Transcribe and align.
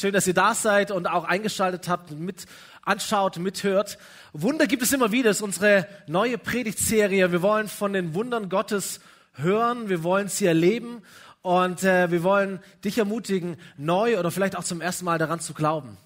Schön, 0.00 0.14
dass 0.14 0.26
ihr 0.26 0.32
da 0.32 0.54
seid 0.54 0.92
und 0.92 1.06
auch 1.10 1.24
eingeschaltet 1.24 1.86
habt, 1.86 2.10
mit 2.12 2.46
anschaut, 2.80 3.36
mithört. 3.36 3.98
Wunder 4.32 4.66
gibt 4.66 4.82
es 4.82 4.94
immer 4.94 5.12
wieder. 5.12 5.28
Das 5.28 5.36
ist 5.36 5.42
unsere 5.42 5.86
neue 6.06 6.38
Predigtserie. 6.38 7.32
Wir 7.32 7.42
wollen 7.42 7.68
von 7.68 7.92
den 7.92 8.14
Wundern 8.14 8.48
Gottes 8.48 9.00
hören. 9.34 9.90
Wir 9.90 10.02
wollen 10.02 10.28
sie 10.28 10.46
erleben. 10.46 11.02
Und 11.42 11.84
äh, 11.84 12.10
wir 12.10 12.22
wollen 12.22 12.60
dich 12.82 12.96
ermutigen, 12.96 13.58
neu 13.76 14.18
oder 14.18 14.30
vielleicht 14.30 14.56
auch 14.56 14.64
zum 14.64 14.80
ersten 14.80 15.04
Mal 15.04 15.18
daran 15.18 15.40
zu 15.40 15.52
glauben. 15.52 15.98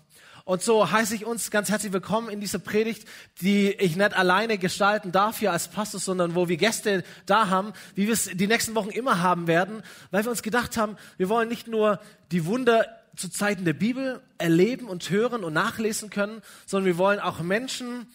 Und 0.43 0.61
so 0.61 0.91
heiße 0.91 1.15
ich 1.15 1.25
uns 1.25 1.53
ganz 1.53 1.71
herzlich 1.71 1.93
willkommen 1.93 2.31
in 2.31 2.41
dieser 2.41 2.59
Predigt, 2.59 3.07
die 3.43 3.71
ich 3.75 3.95
nicht 3.95 4.17
alleine 4.17 4.59
gestalten 4.59 5.13
darf 5.13 5.39
hier 5.39 5.53
als 5.53 5.69
Pastor, 5.69 6.01
sondern 6.01 6.35
wo 6.35 6.49
wir 6.49 6.57
Gäste 6.57 7.05
da 7.27 7.49
haben, 7.49 7.73
wie 7.95 8.09
wir 8.09 8.15
es 8.15 8.25
die 8.25 8.49
nächsten 8.49 8.75
Wochen 8.75 8.91
immer 8.91 9.23
haben 9.23 9.47
werden, 9.47 9.85
weil 10.11 10.25
wir 10.25 10.31
uns 10.33 10.43
gedacht 10.43 10.77
haben, 10.77 10.97
wir 11.17 11.29
wollen 11.29 11.49
nicht 11.49 11.69
nur 11.69 12.01
die 12.33 12.45
Wunder 12.45 12.85
zu 13.17 13.29
Zeiten 13.29 13.65
der 13.65 13.73
Bibel 13.73 14.21
erleben 14.39 14.89
und 14.89 15.09
hören 15.11 15.45
und 15.45 15.53
nachlesen 15.53 16.11
können, 16.11 16.43
sondern 16.67 16.87
wir 16.87 16.99
wollen 16.99 17.21
auch 17.21 17.41
Menschen 17.41 18.07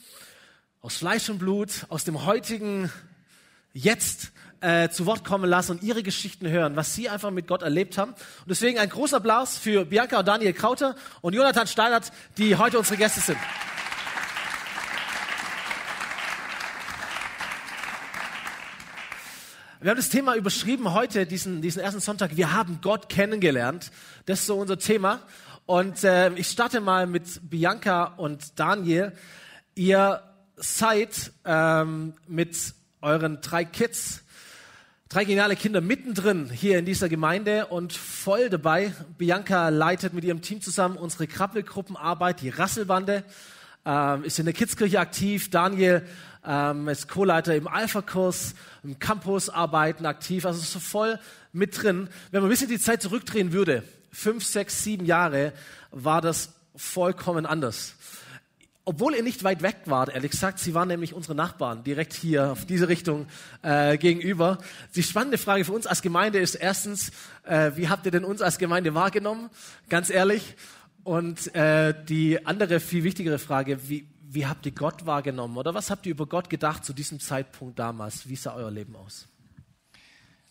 aus 0.81 0.97
Fleisch 0.97 1.29
und 1.29 1.39
Blut, 1.39 1.85
aus 1.89 2.03
dem 2.03 2.25
heutigen 2.25 2.91
Jetzt 3.73 4.31
äh, 4.61 4.89
zu 4.89 5.05
Wort 5.05 5.23
kommen 5.23 5.49
lassen 5.49 5.73
und 5.73 5.83
ihre 5.83 6.03
Geschichten 6.03 6.47
hören, 6.47 6.75
was 6.75 6.95
sie 6.95 7.09
einfach 7.09 7.31
mit 7.31 7.47
Gott 7.47 7.61
erlebt 7.61 7.97
haben. 7.97 8.11
Und 8.11 8.49
deswegen 8.49 8.79
ein 8.79 8.89
großer 8.89 9.17
Applaus 9.17 9.57
für 9.57 9.85
Bianca 9.85 10.19
und 10.19 10.27
Daniel 10.27 10.53
Krauter 10.53 10.95
und 11.21 11.33
Jonathan 11.33 11.67
Steinert, 11.67 12.11
die 12.37 12.55
heute 12.55 12.77
unsere 12.77 12.97
Gäste 12.97 13.21
sind. 13.21 13.37
Wir 19.81 19.91
haben 19.91 19.97
das 19.97 20.09
Thema 20.09 20.35
überschrieben 20.35 20.93
heute, 20.93 21.25
diesen, 21.25 21.61
diesen 21.61 21.81
ersten 21.81 22.01
Sonntag. 22.01 22.35
Wir 22.35 22.51
haben 22.51 22.79
Gott 22.81 23.07
kennengelernt. 23.07 23.91
Das 24.25 24.41
ist 24.41 24.47
so 24.47 24.57
unser 24.57 24.77
Thema. 24.77 25.21
Und 25.65 26.03
äh, 26.03 26.33
ich 26.33 26.47
starte 26.47 26.81
mal 26.81 27.07
mit 27.07 27.49
Bianca 27.49 28.03
und 28.17 28.59
Daniel. 28.59 29.13
Ihr 29.75 30.21
seid 30.57 31.31
ähm, 31.45 32.13
mit 32.27 32.57
euren 32.99 33.39
drei 33.39 33.63
Kids 33.63 34.21
Drei 35.07 35.25
geniale 35.25 35.55
Kinder 35.55 35.81
mittendrin 35.81 36.51
hier 36.51 36.77
in 36.77 36.85
dieser 36.85 37.09
Gemeinde 37.09 37.65
und 37.65 37.93
voll 37.93 38.51
dabei. 38.51 38.93
Bianca 39.17 39.69
leitet 39.69 40.13
mit 40.13 40.23
ihrem 40.23 40.43
Team 40.43 40.61
zusammen 40.61 40.97
unsere 40.97 41.25
Krabbelgruppenarbeit, 41.25 42.41
die 42.41 42.49
Rasselbande, 42.49 43.23
ähm, 43.85 44.23
ist 44.23 44.37
in 44.37 44.45
der 44.45 44.53
Kidzkirche 44.53 44.99
aktiv. 44.99 45.49
Daniel 45.49 46.05
ähm, 46.45 46.87
ist 46.87 47.07
Co-Leiter 47.07 47.55
im 47.55 47.67
Alpha-Kurs, 47.67 48.55
im 48.83 48.99
Campus-Arbeiten 48.99 50.05
aktiv, 50.05 50.45
also 50.45 50.59
so 50.59 50.79
voll 50.79 51.19
mit 51.51 51.81
drin. 51.81 52.09
Wenn 52.31 52.41
man 52.41 52.49
ein 52.49 52.51
bisschen 52.51 52.69
die 52.69 52.79
Zeit 52.79 53.01
zurückdrehen 53.01 53.51
würde, 53.51 53.83
fünf, 54.11 54.45
sechs, 54.45 54.83
sieben 54.83 55.05
Jahre, 55.05 55.53
war 55.91 56.21
das 56.21 56.53
vollkommen 56.75 57.45
anders 57.45 57.95
obwohl 58.89 59.13
ihr 59.13 59.21
nicht 59.21 59.43
weit 59.43 59.61
weg 59.61 59.75
wart, 59.85 60.09
ehrlich 60.09 60.31
gesagt, 60.31 60.57
sie 60.57 60.73
waren 60.73 60.87
nämlich 60.87 61.13
unsere 61.13 61.35
Nachbarn, 61.35 61.83
direkt 61.83 62.11
hier 62.11 62.51
auf 62.53 62.65
diese 62.65 62.87
Richtung 62.87 63.27
äh, 63.61 63.99
gegenüber. 63.99 64.57
Die 64.95 65.03
spannende 65.03 65.37
Frage 65.37 65.63
für 65.63 65.73
uns 65.73 65.85
als 65.85 66.01
Gemeinde 66.01 66.39
ist 66.39 66.55
erstens, 66.55 67.11
äh, 67.43 67.69
wie 67.75 67.87
habt 67.87 68.07
ihr 68.07 68.11
denn 68.11 68.23
uns 68.23 68.41
als 68.41 68.57
Gemeinde 68.57 68.95
wahrgenommen? 68.95 69.51
Ganz 69.89 70.09
ehrlich. 70.09 70.55
Und 71.03 71.53
äh, 71.53 71.93
die 72.05 72.43
andere, 72.47 72.79
viel 72.79 73.03
wichtigere 73.03 73.37
Frage, 73.37 73.77
wie, 73.87 74.07
wie 74.31 74.45
habt 74.45 74.65
ihr 74.65 74.71
Gott 74.71 75.05
wahrgenommen? 75.05 75.57
Oder 75.57 75.73
was 75.73 75.89
habt 75.89 76.05
ihr 76.05 76.11
über 76.11 76.27
Gott 76.27 76.49
gedacht 76.49 76.85
zu 76.85 76.93
diesem 76.93 77.19
Zeitpunkt 77.19 77.79
damals? 77.79 78.29
Wie 78.29 78.35
sah 78.35 78.53
euer 78.53 78.69
Leben 78.69 78.95
aus? 78.95 79.27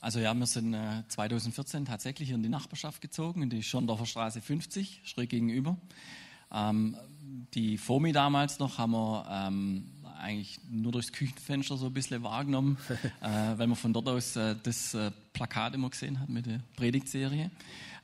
Also 0.00 0.18
ja, 0.18 0.34
wir 0.34 0.46
sind 0.46 0.74
äh, 0.74 1.02
2014 1.08 1.84
tatsächlich 1.84 2.30
in 2.30 2.42
die 2.42 2.48
Nachbarschaft 2.48 3.00
gezogen, 3.00 3.42
in 3.42 3.50
die 3.50 3.62
Schondorfer 3.62 4.06
Straße 4.06 4.40
50, 4.40 5.02
schräg 5.04 5.30
gegenüber. 5.30 5.76
Ähm, 6.52 6.96
die 7.54 7.78
FOMI 7.78 8.12
damals 8.12 8.58
noch 8.58 8.78
haben 8.78 8.92
wir 8.92 9.26
ähm, 9.30 9.84
eigentlich 10.18 10.58
nur 10.68 10.92
durchs 10.92 11.12
Küchenfenster 11.12 11.76
so 11.76 11.86
ein 11.86 11.94
bisschen 11.94 12.22
wahrgenommen, 12.24 12.78
äh, 13.20 13.28
weil 13.56 13.68
man 13.68 13.76
von 13.76 13.92
dort 13.92 14.08
aus 14.08 14.34
äh, 14.34 14.56
das 14.60 14.94
äh, 14.94 15.12
Plakat 15.32 15.74
immer 15.74 15.90
gesehen 15.90 16.18
hat 16.18 16.28
mit 16.28 16.46
der 16.46 16.60
Predigtserie, 16.76 17.50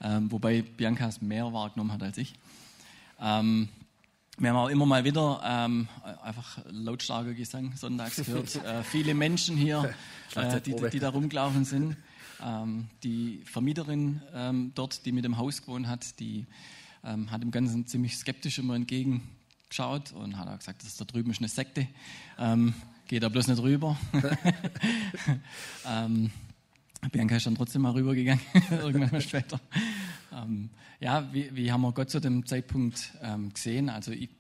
ähm, 0.01 0.31
wobei 0.31 0.63
Bianca 0.63 1.09
es 1.09 1.21
mehr 1.21 1.53
wahrgenommen 1.53 1.93
hat 1.93 2.03
als 2.03 2.19
ich. 2.19 2.35
Ähm, 3.21 3.69
wir 4.39 4.51
haben 4.51 4.57
auch 4.57 4.69
immer 4.69 4.87
mal 4.87 5.05
wieder 5.05 5.41
ähm, 5.45 5.89
einfach 6.23 6.59
lautstarker 6.71 7.35
Gesang 7.35 7.77
sonntags 7.77 8.17
gehört. 8.25 8.57
äh, 8.57 8.83
viele 8.83 9.15
Menschen 9.15 9.57
hier, 9.57 9.95
äh, 10.35 10.61
die, 10.61 10.75
die, 10.91 10.99
da 10.99 11.11
rumgelaufen 11.11 11.65
sind. 11.65 11.97
Ähm, 12.43 12.89
die 13.03 13.43
Vermieterin 13.45 14.21
ähm, 14.35 14.73
dort, 14.75 15.07
die 15.07 15.13
mit 15.13 15.25
dem 15.25 15.39
Haus 15.39 15.63
gewohnt 15.63 15.87
hat, 15.87 16.19
die 16.19 16.47
ähm, 17.05 17.31
hat 17.31 17.43
dem 17.43 17.53
Ganzen 17.53 17.87
ziemlich 17.87 18.17
skeptisch 18.17 18.59
immer 18.59 18.75
entgegengeschaut 18.75 20.13
und 20.13 20.37
hat 20.37 20.49
auch 20.49 20.59
gesagt, 20.59 20.83
das 20.83 20.97
da 20.97 21.05
drüben 21.05 21.31
ist 21.31 21.39
eine 21.39 21.49
Sekte, 21.49 21.87
ähm, 22.39 22.75
geht 23.07 23.23
da 23.23 23.29
bloß 23.29 23.47
nicht 23.49 23.63
rüber. 23.63 23.97
ähm, 25.89 26.31
Bianca 27.13 27.37
ist 27.37 27.47
dann 27.47 27.55
trotzdem 27.55 27.83
mal 27.83 27.93
rübergegangen, 27.93 28.43
irgendwann 28.71 29.11
mal 29.13 29.21
später. 29.21 29.61
Ähm, 30.35 30.71
ja, 31.01 31.33
wie, 31.33 31.55
wie, 31.55 31.71
haben 31.71 31.83
wir 31.83 31.93
Gott 31.93 32.11
zu 32.11 32.21
dem 32.21 32.47
Zeitpunkt 32.47 33.13
ähm, 33.23 33.53
gesehen? 33.53 33.89
Also 33.89 34.13
ich, 34.13 34.31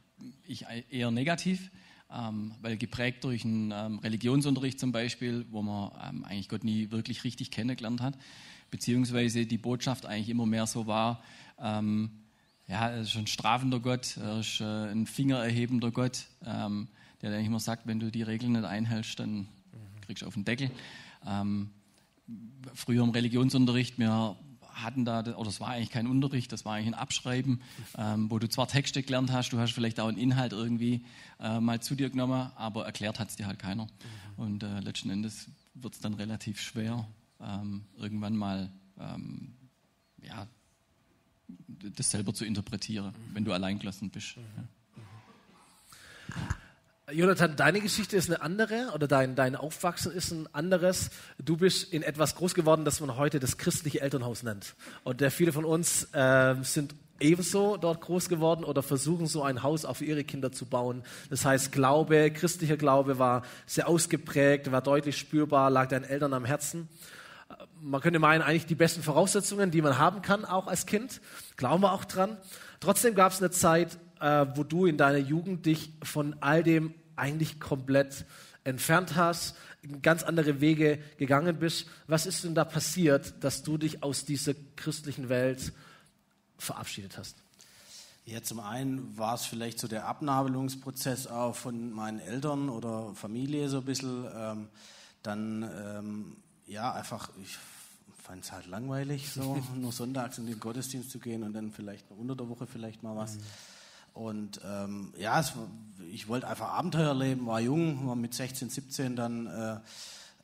ich 0.46 0.66
eher 0.90 1.10
negativ. 1.10 1.70
Ähm, 2.12 2.52
weil 2.60 2.76
geprägt 2.76 3.24
durch 3.24 3.44
einen 3.44 3.72
ähm, 3.72 3.98
Religionsunterricht 3.98 4.78
zum 4.78 4.92
Beispiel, 4.92 5.46
wo 5.50 5.62
man 5.62 5.90
ähm, 6.06 6.24
eigentlich 6.24 6.48
Gott 6.48 6.62
nie 6.62 6.90
wirklich 6.90 7.24
richtig 7.24 7.50
kennengelernt 7.50 8.02
hat, 8.02 8.16
beziehungsweise 8.70 9.46
die 9.46 9.58
Botschaft 9.58 10.06
eigentlich 10.06 10.28
immer 10.28 10.46
mehr 10.46 10.66
so 10.66 10.86
war, 10.86 11.22
ähm, 11.58 12.10
ja, 12.68 12.88
er 12.88 13.00
ist 13.00 13.16
ein 13.16 13.26
strafender 13.26 13.80
Gott, 13.80 14.16
er 14.18 14.40
ist 14.40 14.60
äh, 14.60 14.64
ein 14.64 15.06
fingererhebender 15.06 15.90
Gott, 15.90 16.26
der 16.40 16.54
eigentlich 16.54 17.46
immer 17.46 17.60
sagt, 17.60 17.86
wenn 17.86 18.00
du 18.00 18.10
die 18.10 18.22
Regeln 18.22 18.52
nicht 18.52 18.64
einhältst, 18.64 19.18
dann 19.18 19.48
kriegst 20.02 20.22
du 20.22 20.26
auf 20.26 20.34
den 20.34 20.44
Deckel. 20.44 20.70
Früher 22.74 23.02
im 23.02 23.10
Religionsunterricht, 23.10 23.98
wir 23.98 24.36
hatten 24.74 25.04
da, 25.04 25.20
oder 25.36 25.48
es 25.48 25.60
war 25.60 25.68
eigentlich 25.68 25.90
kein 25.90 26.06
Unterricht, 26.06 26.52
das 26.52 26.64
war 26.64 26.74
eigentlich 26.74 26.88
ein 26.88 26.94
Abschreiben, 26.94 27.60
ähm, 27.96 28.30
wo 28.30 28.38
du 28.38 28.48
zwar 28.48 28.68
Texte 28.68 29.02
gelernt 29.02 29.32
hast, 29.32 29.50
du 29.50 29.58
hast 29.58 29.72
vielleicht 29.72 30.00
auch 30.00 30.08
einen 30.08 30.18
Inhalt 30.18 30.52
irgendwie 30.52 31.04
äh, 31.40 31.60
mal 31.60 31.80
zu 31.80 31.94
dir 31.94 32.10
genommen, 32.10 32.50
aber 32.56 32.84
erklärt 32.84 33.18
hat 33.18 33.30
es 33.30 33.36
dir 33.36 33.46
halt 33.46 33.58
keiner. 33.58 33.84
Mhm. 33.84 33.88
Und 34.36 34.62
äh, 34.62 34.80
letzten 34.80 35.10
Endes 35.10 35.48
wird 35.74 35.94
es 35.94 36.00
dann 36.00 36.14
relativ 36.14 36.60
schwer, 36.60 37.06
ähm, 37.40 37.84
irgendwann 37.96 38.36
mal 38.36 38.70
ähm, 38.98 39.54
ja, 40.22 40.46
das 41.68 42.10
selber 42.10 42.34
zu 42.34 42.44
interpretieren, 42.44 43.06
mhm. 43.06 43.34
wenn 43.34 43.44
du 43.44 43.52
alleingelassen 43.52 44.10
bist. 44.10 44.36
Mhm. 44.36 44.68
Jonathan, 47.12 47.54
deine 47.54 47.82
Geschichte 47.82 48.16
ist 48.16 48.30
eine 48.30 48.40
andere 48.40 48.90
oder 48.94 49.06
dein, 49.06 49.34
dein 49.34 49.56
Aufwachsen 49.56 50.10
ist 50.10 50.30
ein 50.30 50.48
anderes. 50.54 51.10
Du 51.38 51.58
bist 51.58 51.92
in 51.92 52.02
etwas 52.02 52.34
groß 52.34 52.54
geworden, 52.54 52.86
das 52.86 53.00
man 53.00 53.18
heute 53.18 53.40
das 53.40 53.58
christliche 53.58 54.00
Elternhaus 54.00 54.42
nennt. 54.42 54.74
Und 55.02 55.20
äh, 55.20 55.30
viele 55.30 55.52
von 55.52 55.66
uns 55.66 56.08
äh, 56.14 56.54
sind 56.62 56.94
ebenso 57.20 57.76
dort 57.76 58.00
groß 58.00 58.30
geworden 58.30 58.64
oder 58.64 58.82
versuchen 58.82 59.26
so 59.26 59.42
ein 59.42 59.62
Haus 59.62 59.86
für 59.92 60.04
ihre 60.06 60.24
Kinder 60.24 60.50
zu 60.50 60.64
bauen. 60.64 61.02
Das 61.28 61.44
heißt, 61.44 61.72
Glaube, 61.72 62.30
christlicher 62.30 62.78
Glaube 62.78 63.18
war 63.18 63.42
sehr 63.66 63.86
ausgeprägt, 63.86 64.72
war 64.72 64.80
deutlich 64.80 65.18
spürbar, 65.18 65.68
lag 65.68 65.88
deinen 65.88 66.04
Eltern 66.04 66.32
am 66.32 66.46
Herzen 66.46 66.88
man 67.80 68.00
könnte 68.00 68.18
meinen, 68.18 68.42
eigentlich 68.42 68.66
die 68.66 68.74
besten 68.74 69.02
Voraussetzungen, 69.02 69.70
die 69.70 69.82
man 69.82 69.98
haben 69.98 70.22
kann, 70.22 70.46
auch 70.46 70.66
als 70.66 70.86
Kind. 70.86 71.20
Glauben 71.56 71.82
wir 71.82 71.92
auch 71.92 72.06
dran. 72.06 72.38
Trotzdem 72.80 73.14
gab 73.14 73.32
es 73.32 73.40
eine 73.40 73.50
Zeit, 73.50 73.98
äh, 74.20 74.46
wo 74.54 74.64
du 74.64 74.86
in 74.86 74.96
deiner 74.96 75.18
Jugend 75.18 75.66
dich 75.66 75.92
von 76.02 76.36
all 76.40 76.62
dem 76.62 76.94
eigentlich 77.16 77.60
komplett 77.60 78.24
entfernt 78.64 79.14
hast, 79.14 79.56
ganz 80.02 80.22
andere 80.22 80.60
Wege 80.60 80.98
gegangen 81.18 81.58
bist. 81.58 81.86
Was 82.06 82.26
ist 82.26 82.44
denn 82.44 82.54
da 82.54 82.64
passiert, 82.64 83.44
dass 83.44 83.62
du 83.62 83.76
dich 83.78 84.02
aus 84.02 84.24
dieser 84.24 84.54
christlichen 84.76 85.28
Welt 85.28 85.72
verabschiedet 86.58 87.18
hast? 87.18 87.36
Ja, 88.26 88.42
zum 88.42 88.60
einen 88.60 89.18
war 89.18 89.34
es 89.34 89.44
vielleicht 89.44 89.78
so 89.78 89.86
der 89.86 90.06
Abnabelungsprozess 90.06 91.26
auch 91.26 91.54
von 91.54 91.92
meinen 91.92 92.20
Eltern 92.20 92.70
oder 92.70 93.14
Familie 93.14 93.68
so 93.68 93.78
ein 93.78 93.84
bisschen. 93.84 94.26
Ähm, 94.34 94.68
dann 95.22 95.62
ähm, 95.62 96.36
ja, 96.66 96.92
einfach, 96.92 97.30
ich 97.42 97.58
fand 98.22 98.44
es 98.44 98.52
halt 98.52 98.66
langweilig, 98.66 99.30
so 99.30 99.60
nur 99.76 99.92
sonntags 99.92 100.38
in 100.38 100.46
den 100.46 100.58
Gottesdienst 100.58 101.10
zu 101.10 101.18
gehen 101.18 101.42
und 101.42 101.52
dann 101.52 101.70
vielleicht 101.70 102.10
unter 102.10 102.34
der 102.34 102.48
Woche 102.48 102.66
vielleicht 102.66 103.02
mal 103.02 103.14
was. 103.14 103.36
Mhm. 103.36 103.42
Und 104.14 104.60
ähm, 104.64 105.12
ja, 105.18 105.40
es, 105.40 105.52
ich 106.12 106.28
wollte 106.28 106.48
einfach 106.48 106.72
Abenteuer 106.72 107.08
erleben, 107.08 107.46
war 107.46 107.60
jung, 107.60 108.06
war 108.06 108.16
mit 108.16 108.32
16, 108.32 108.70
17 108.70 109.16
dann, 109.16 109.46
äh, 109.46 109.74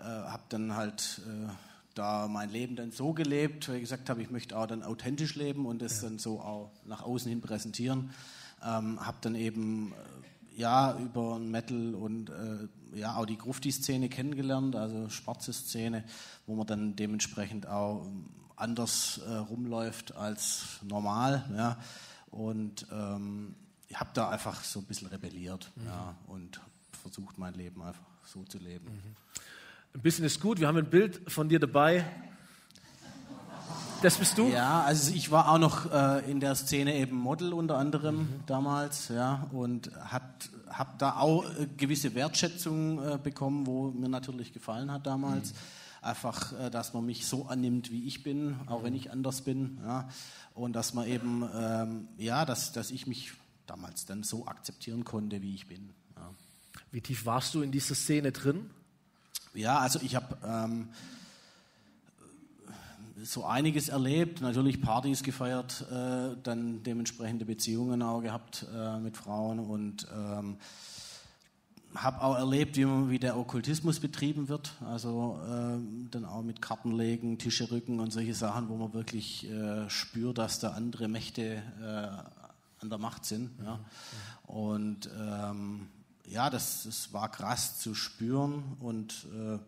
äh, 0.00 0.04
habe 0.04 0.42
dann 0.48 0.74
halt 0.74 1.22
äh, 1.26 1.48
da 1.94 2.28
mein 2.28 2.50
Leben 2.50 2.76
dann 2.76 2.90
so 2.90 3.12
gelebt, 3.12 3.68
weil 3.68 3.76
ich 3.76 3.82
gesagt 3.82 4.10
habe, 4.10 4.22
ich 4.22 4.30
möchte 4.30 4.58
auch 4.58 4.66
dann 4.66 4.82
authentisch 4.82 5.36
leben 5.36 5.66
und 5.66 5.80
das 5.82 6.02
ja. 6.02 6.08
dann 6.08 6.18
so 6.18 6.40
auch 6.40 6.72
nach 6.84 7.02
außen 7.02 7.28
hin 7.28 7.40
präsentieren. 7.40 8.10
Ähm, 8.62 9.04
habe 9.06 9.18
dann 9.20 9.36
eben 9.36 9.92
äh, 9.92 10.60
ja 10.60 10.98
über 10.98 11.38
Metal 11.38 11.94
und 11.94 12.30
äh, 12.30 12.98
ja 12.98 13.16
auch 13.16 13.26
die 13.26 13.38
Grufti-Szene 13.38 14.08
kennengelernt, 14.08 14.74
also 14.74 15.08
schwarze 15.10 15.52
Szene, 15.52 16.04
wo 16.46 16.56
man 16.56 16.66
dann 16.66 16.96
dementsprechend 16.96 17.68
auch 17.68 18.06
anders 18.56 19.20
äh, 19.26 19.32
rumläuft 19.32 20.16
als 20.16 20.80
normal. 20.82 21.44
Ja. 21.56 21.78
Und 22.30 22.86
ähm, 22.92 23.54
ich 23.88 23.98
habe 23.98 24.10
da 24.14 24.30
einfach 24.30 24.62
so 24.62 24.80
ein 24.80 24.86
bisschen 24.86 25.08
rebelliert 25.08 25.70
mhm. 25.76 25.86
ja, 25.86 26.14
und 26.26 26.60
versucht, 27.02 27.38
mein 27.38 27.54
Leben 27.54 27.82
einfach 27.82 28.04
so 28.24 28.44
zu 28.44 28.58
leben. 28.58 28.86
Mhm. 28.86 29.16
Ein 29.94 30.02
bisschen 30.02 30.24
ist 30.24 30.40
gut. 30.40 30.60
Wir 30.60 30.68
haben 30.68 30.76
ein 30.76 30.88
Bild 30.88 31.30
von 31.30 31.48
dir 31.48 31.58
dabei. 31.58 32.04
Das 34.02 34.16
bist 34.16 34.38
du? 34.38 34.48
Ja, 34.48 34.82
also 34.82 35.12
ich 35.12 35.30
war 35.30 35.50
auch 35.50 35.58
noch 35.58 35.92
äh, 35.92 36.30
in 36.30 36.40
der 36.40 36.54
Szene 36.54 36.94
eben 36.94 37.16
Model 37.16 37.52
unter 37.52 37.76
anderem 37.76 38.16
mhm. 38.16 38.28
damals, 38.46 39.08
ja, 39.08 39.46
und 39.52 39.90
habe 39.94 40.92
da 40.96 41.16
auch 41.16 41.44
äh, 41.44 41.66
gewisse 41.76 42.14
Wertschätzung 42.14 43.02
äh, 43.02 43.18
bekommen, 43.22 43.66
wo 43.66 43.90
mir 43.90 44.08
natürlich 44.08 44.54
gefallen 44.54 44.90
hat 44.90 45.06
damals. 45.06 45.52
Mhm. 45.52 45.56
Einfach, 46.02 46.58
äh, 46.58 46.70
dass 46.70 46.94
man 46.94 47.04
mich 47.04 47.26
so 47.26 47.46
annimmt, 47.46 47.90
wie 47.90 48.06
ich 48.06 48.22
bin, 48.22 48.56
auch 48.68 48.82
wenn 48.82 48.94
ich 48.94 49.10
anders 49.10 49.42
bin, 49.42 49.78
ja, 49.84 50.08
und 50.60 50.74
dass 50.74 50.94
man 50.94 51.06
eben, 51.06 51.48
ähm, 51.54 52.08
ja, 52.18 52.44
dass, 52.44 52.72
dass 52.72 52.90
ich 52.90 53.06
mich 53.06 53.32
damals 53.66 54.04
dann 54.04 54.22
so 54.22 54.46
akzeptieren 54.46 55.04
konnte, 55.04 55.42
wie 55.42 55.54
ich 55.54 55.66
bin. 55.66 55.90
Ja. 56.16 56.30
Wie 56.92 57.00
tief 57.00 57.24
warst 57.24 57.54
du 57.54 57.62
in 57.62 57.72
dieser 57.72 57.94
Szene 57.94 58.32
drin? 58.32 58.70
Ja, 59.54 59.78
also 59.78 60.00
ich 60.02 60.14
habe 60.14 60.36
ähm, 60.44 60.88
so 63.22 63.44
einiges 63.44 63.88
erlebt, 63.88 64.40
natürlich 64.40 64.80
Partys 64.80 65.22
gefeiert, 65.22 65.86
äh, 65.90 66.36
dann 66.42 66.82
dementsprechende 66.82 67.44
Beziehungen 67.44 68.02
auch 68.02 68.20
gehabt 68.20 68.66
äh, 68.74 68.98
mit 68.98 69.16
Frauen 69.16 69.58
und 69.58 70.06
ähm, 70.14 70.56
habe 71.94 72.22
auch 72.22 72.36
erlebt, 72.36 72.76
wie, 72.76 72.86
wie, 73.10 73.18
der 73.18 73.36
Okkultismus 73.36 74.00
betrieben 74.00 74.48
wird, 74.48 74.72
also 74.86 75.40
äh, 75.44 75.78
dann 76.10 76.24
auch 76.24 76.42
mit 76.42 76.62
Kartenlegen, 76.62 77.38
Tische 77.38 77.70
rücken 77.70 78.00
und 78.00 78.12
solche 78.12 78.34
Sachen, 78.34 78.68
wo 78.68 78.76
man 78.76 78.94
wirklich 78.94 79.48
äh, 79.50 79.88
spürt, 79.90 80.38
dass 80.38 80.60
da 80.60 80.70
andere 80.70 81.08
Mächte 81.08 81.62
äh, 81.80 82.82
an 82.82 82.88
der 82.90 82.98
Macht 82.98 83.24
sind. 83.24 83.50
Ja. 83.64 83.80
Und 84.46 85.10
ähm, 85.18 85.88
ja, 86.26 86.48
das, 86.48 86.84
das 86.84 87.12
war 87.12 87.30
krass 87.30 87.80
zu 87.80 87.94
spüren 87.94 88.76
und 88.80 89.26
äh, 89.34 89.58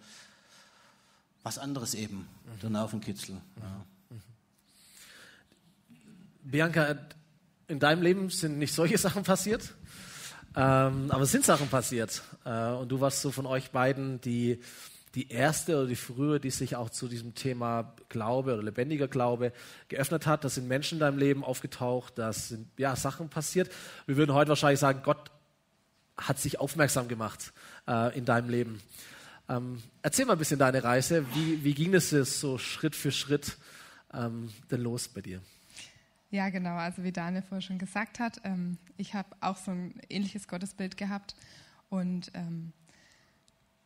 was 1.42 1.58
anderes 1.58 1.94
eben, 1.94 2.18
mhm. 2.18 2.60
der 2.62 2.70
Nervenkitzel. 2.70 3.34
Ja. 3.60 3.84
Mhm. 4.10 4.22
Bianca, 6.44 6.96
in 7.66 7.80
deinem 7.80 8.02
Leben 8.02 8.30
sind 8.30 8.58
nicht 8.58 8.74
solche 8.74 8.98
Sachen 8.98 9.24
passiert, 9.24 9.74
ähm, 10.54 11.10
aber 11.10 11.22
es 11.22 11.32
sind 11.32 11.44
Sachen 11.44 11.68
passiert. 11.68 12.22
Äh, 12.44 12.70
und 12.72 12.88
du 12.88 13.00
warst 13.00 13.22
so 13.22 13.30
von 13.30 13.46
euch 13.46 13.70
beiden 13.70 14.20
die, 14.20 14.60
die 15.14 15.30
erste 15.30 15.76
oder 15.76 15.86
die 15.86 15.96
frühe, 15.96 16.40
die 16.40 16.50
sich 16.50 16.76
auch 16.76 16.90
zu 16.90 17.08
diesem 17.08 17.34
Thema 17.34 17.94
Glaube 18.08 18.54
oder 18.54 18.62
lebendiger 18.62 19.08
Glaube 19.08 19.52
geöffnet 19.88 20.26
hat. 20.26 20.44
Da 20.44 20.48
sind 20.48 20.68
Menschen 20.68 20.96
in 20.96 21.00
deinem 21.00 21.18
Leben 21.18 21.44
aufgetaucht, 21.44 22.18
da 22.18 22.32
sind 22.32 22.68
ja, 22.78 22.96
Sachen 22.96 23.28
passiert. 23.28 23.70
Wir 24.06 24.16
würden 24.16 24.34
heute 24.34 24.50
wahrscheinlich 24.50 24.80
sagen, 24.80 25.00
Gott 25.02 25.30
hat 26.16 26.38
sich 26.38 26.60
aufmerksam 26.60 27.08
gemacht 27.08 27.52
äh, 27.88 28.16
in 28.16 28.24
deinem 28.24 28.48
Leben. 28.48 28.80
Ähm, 29.48 29.82
erzähl 30.02 30.24
mal 30.24 30.34
ein 30.34 30.38
bisschen 30.38 30.58
deine 30.58 30.84
Reise. 30.84 31.24
Wie, 31.34 31.64
wie 31.64 31.74
ging 31.74 31.94
es 31.94 32.10
so 32.10 32.58
Schritt 32.58 32.94
für 32.94 33.10
Schritt 33.10 33.56
ähm, 34.12 34.50
denn 34.70 34.82
los 34.82 35.08
bei 35.08 35.20
dir? 35.20 35.40
Ja, 36.32 36.48
genau. 36.48 36.76
Also 36.76 37.04
wie 37.04 37.12
Daniel 37.12 37.42
vorher 37.42 37.60
schon 37.60 37.76
gesagt 37.76 38.18
hat, 38.18 38.40
ähm, 38.44 38.78
ich 38.96 39.12
habe 39.12 39.28
auch 39.42 39.58
so 39.58 39.70
ein 39.70 39.92
ähnliches 40.08 40.48
Gottesbild 40.48 40.96
gehabt. 40.96 41.36
Und 41.90 42.30
ähm, 42.32 42.72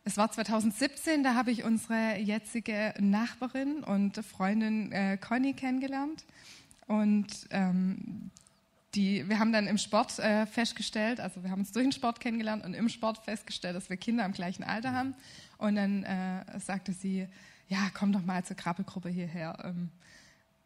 es 0.04 0.16
war 0.16 0.30
2017, 0.30 1.24
da 1.24 1.34
habe 1.34 1.50
ich 1.50 1.64
unsere 1.64 2.18
jetzige 2.18 2.94
Nachbarin 3.00 3.82
und 3.82 4.24
Freundin 4.24 4.92
äh, 4.92 5.18
Conny 5.20 5.54
kennengelernt. 5.54 6.24
Und 6.86 7.48
ähm, 7.50 8.30
die, 8.94 9.28
wir 9.28 9.40
haben 9.40 9.52
dann 9.52 9.66
im 9.66 9.76
Sport 9.76 10.16
äh, 10.20 10.46
festgestellt, 10.46 11.18
also 11.18 11.42
wir 11.42 11.50
haben 11.50 11.62
uns 11.62 11.72
durch 11.72 11.84
den 11.84 11.90
Sport 11.90 12.20
kennengelernt 12.20 12.64
und 12.64 12.74
im 12.74 12.88
Sport 12.88 13.18
festgestellt, 13.24 13.74
dass 13.74 13.90
wir 13.90 13.96
Kinder 13.96 14.24
im 14.24 14.30
gleichen 14.30 14.62
Alter 14.62 14.92
haben. 14.92 15.16
Und 15.58 15.74
dann 15.74 16.04
äh, 16.04 16.60
sagte 16.60 16.92
sie, 16.92 17.26
ja, 17.66 17.90
komm 17.92 18.12
doch 18.12 18.24
mal 18.24 18.44
zur 18.44 18.54
Krabbelgruppe 18.54 19.08
hierher. 19.08 19.58
Ähm, 19.64 19.90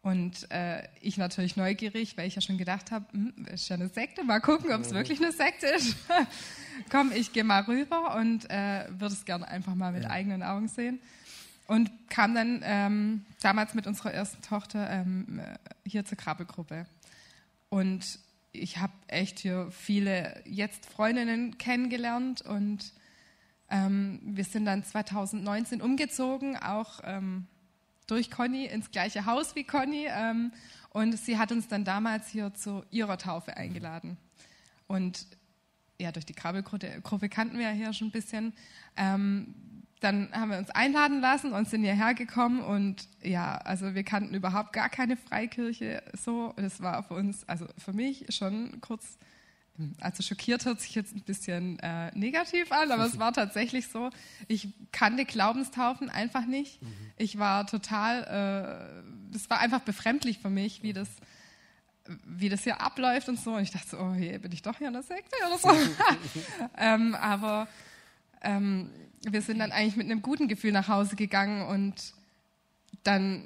und 0.03 0.49
äh, 0.49 0.87
ich 0.99 1.17
natürlich 1.17 1.57
neugierig, 1.57 2.17
weil 2.17 2.27
ich 2.27 2.35
ja 2.35 2.41
schon 2.41 2.57
gedacht 2.57 2.89
habe, 2.89 3.05
hm, 3.11 3.45
ist 3.53 3.69
ja 3.69 3.75
eine 3.75 3.87
Sekte, 3.87 4.23
mal 4.23 4.39
gucken, 4.39 4.71
ob 4.71 4.81
es 4.81 4.91
mhm. 4.91 4.95
wirklich 4.95 5.21
eine 5.21 5.31
Sekte 5.31 5.67
ist. 5.67 5.95
komm, 6.89 7.11
ich 7.13 7.33
gehe 7.33 7.43
mal 7.43 7.61
rüber 7.61 8.15
und 8.15 8.49
äh, 8.49 8.85
würde 8.89 9.13
es 9.13 9.25
gerne 9.25 9.47
einfach 9.47 9.75
mal 9.75 9.91
mit 9.91 10.03
ja. 10.03 10.09
eigenen 10.09 10.41
Augen 10.41 10.67
sehen. 10.67 10.99
Und 11.67 11.89
kam 12.09 12.33
dann 12.33 12.61
ähm, 12.65 13.25
damals 13.41 13.75
mit 13.75 13.87
unserer 13.87 14.11
ersten 14.11 14.41
Tochter 14.41 14.89
ähm, 14.89 15.41
hier 15.85 16.03
zur 16.03 16.17
Krabbelgruppe. 16.17 16.85
Und 17.69 18.19
ich 18.51 18.77
habe 18.77 18.93
echt 19.07 19.39
hier 19.39 19.69
viele 19.71 20.41
jetzt 20.45 20.85
Freundinnen 20.87 21.57
kennengelernt 21.57 22.41
und 22.41 22.91
ähm, 23.69 24.19
wir 24.23 24.43
sind 24.43 24.65
dann 24.65 24.83
2019 24.83 25.81
umgezogen, 25.81 26.57
auch 26.57 26.99
ähm, 27.05 27.47
durch 28.11 28.29
Conny 28.29 28.65
ins 28.65 28.91
gleiche 28.91 29.25
Haus 29.25 29.55
wie 29.55 29.63
Conny. 29.63 30.05
Ähm, 30.09 30.51
und 30.89 31.17
sie 31.17 31.37
hat 31.37 31.53
uns 31.53 31.69
dann 31.69 31.85
damals 31.85 32.27
hier 32.27 32.53
zu 32.53 32.83
ihrer 32.91 33.17
Taufe 33.17 33.55
eingeladen. 33.55 34.17
Und 34.87 35.25
ja, 35.97 36.11
durch 36.11 36.25
die 36.25 36.33
Krabbelgruppe 36.33 37.29
kannten 37.29 37.57
wir 37.57 37.69
ja 37.69 37.71
hier 37.71 37.93
schon 37.93 38.09
ein 38.09 38.11
bisschen. 38.11 38.53
Ähm, 38.97 39.55
dann 40.01 40.29
haben 40.33 40.51
wir 40.51 40.57
uns 40.57 40.71
einladen 40.71 41.21
lassen 41.21 41.53
und 41.53 41.69
sind 41.69 41.83
hierher 41.83 42.13
gekommen 42.13 42.59
und 42.61 43.07
ja, 43.21 43.55
also 43.57 43.93
wir 43.93 44.03
kannten 44.03 44.33
überhaupt 44.33 44.73
gar 44.73 44.89
keine 44.89 45.15
Freikirche 45.15 46.03
so. 46.13 46.53
Das 46.57 46.81
war 46.81 47.03
für 47.03 47.13
uns, 47.13 47.47
also 47.47 47.67
für 47.77 47.93
mich 47.93 48.25
schon 48.29 48.81
kurz, 48.81 49.17
also 49.99 50.21
schockiert 50.21 50.65
hört 50.65 50.79
sich 50.79 50.93
jetzt 50.95 51.15
ein 51.15 51.21
bisschen 51.21 51.79
äh, 51.79 52.11
negativ 52.17 52.71
an, 52.71 52.91
aber 52.91 53.05
es 53.05 53.17
war 53.19 53.33
tatsächlich 53.33 53.87
so. 53.87 54.09
Ich 54.47 54.69
kannte 54.91 55.25
Glaubenstaufen 55.25 56.09
einfach 56.09 56.45
nicht. 56.45 56.81
Mhm. 56.81 56.93
Ich 57.17 57.39
war 57.39 57.65
total, 57.65 58.23
äh, 58.23 59.33
das 59.33 59.49
war 59.49 59.59
einfach 59.59 59.81
befremdlich 59.81 60.39
für 60.39 60.49
mich, 60.49 60.83
wie 60.83 60.93
das 60.93 61.09
wie 62.25 62.49
das 62.49 62.63
hier 62.63 62.81
abläuft 62.81 63.29
und 63.29 63.39
so. 63.39 63.53
Und 63.53 63.63
ich 63.63 63.71
dachte 63.71 63.89
so, 63.89 63.99
oh 63.99 64.13
je, 64.13 64.37
bin 64.37 64.51
ich 64.51 64.61
doch 64.61 64.77
hier 64.77 64.87
in 64.87 64.93
der 64.93 65.03
Sekte 65.03 65.35
oder 65.47 65.57
so. 65.57 65.69
ähm, 66.77 67.15
aber 67.15 67.67
ähm, 68.41 68.89
wir 69.23 69.41
sind 69.41 69.59
dann 69.59 69.71
eigentlich 69.71 69.95
mit 69.95 70.07
einem 70.07 70.21
guten 70.21 70.47
Gefühl 70.47 70.71
nach 70.71 70.87
Hause 70.87 71.15
gegangen 71.15 71.67
und 71.67 72.13
dann 73.03 73.43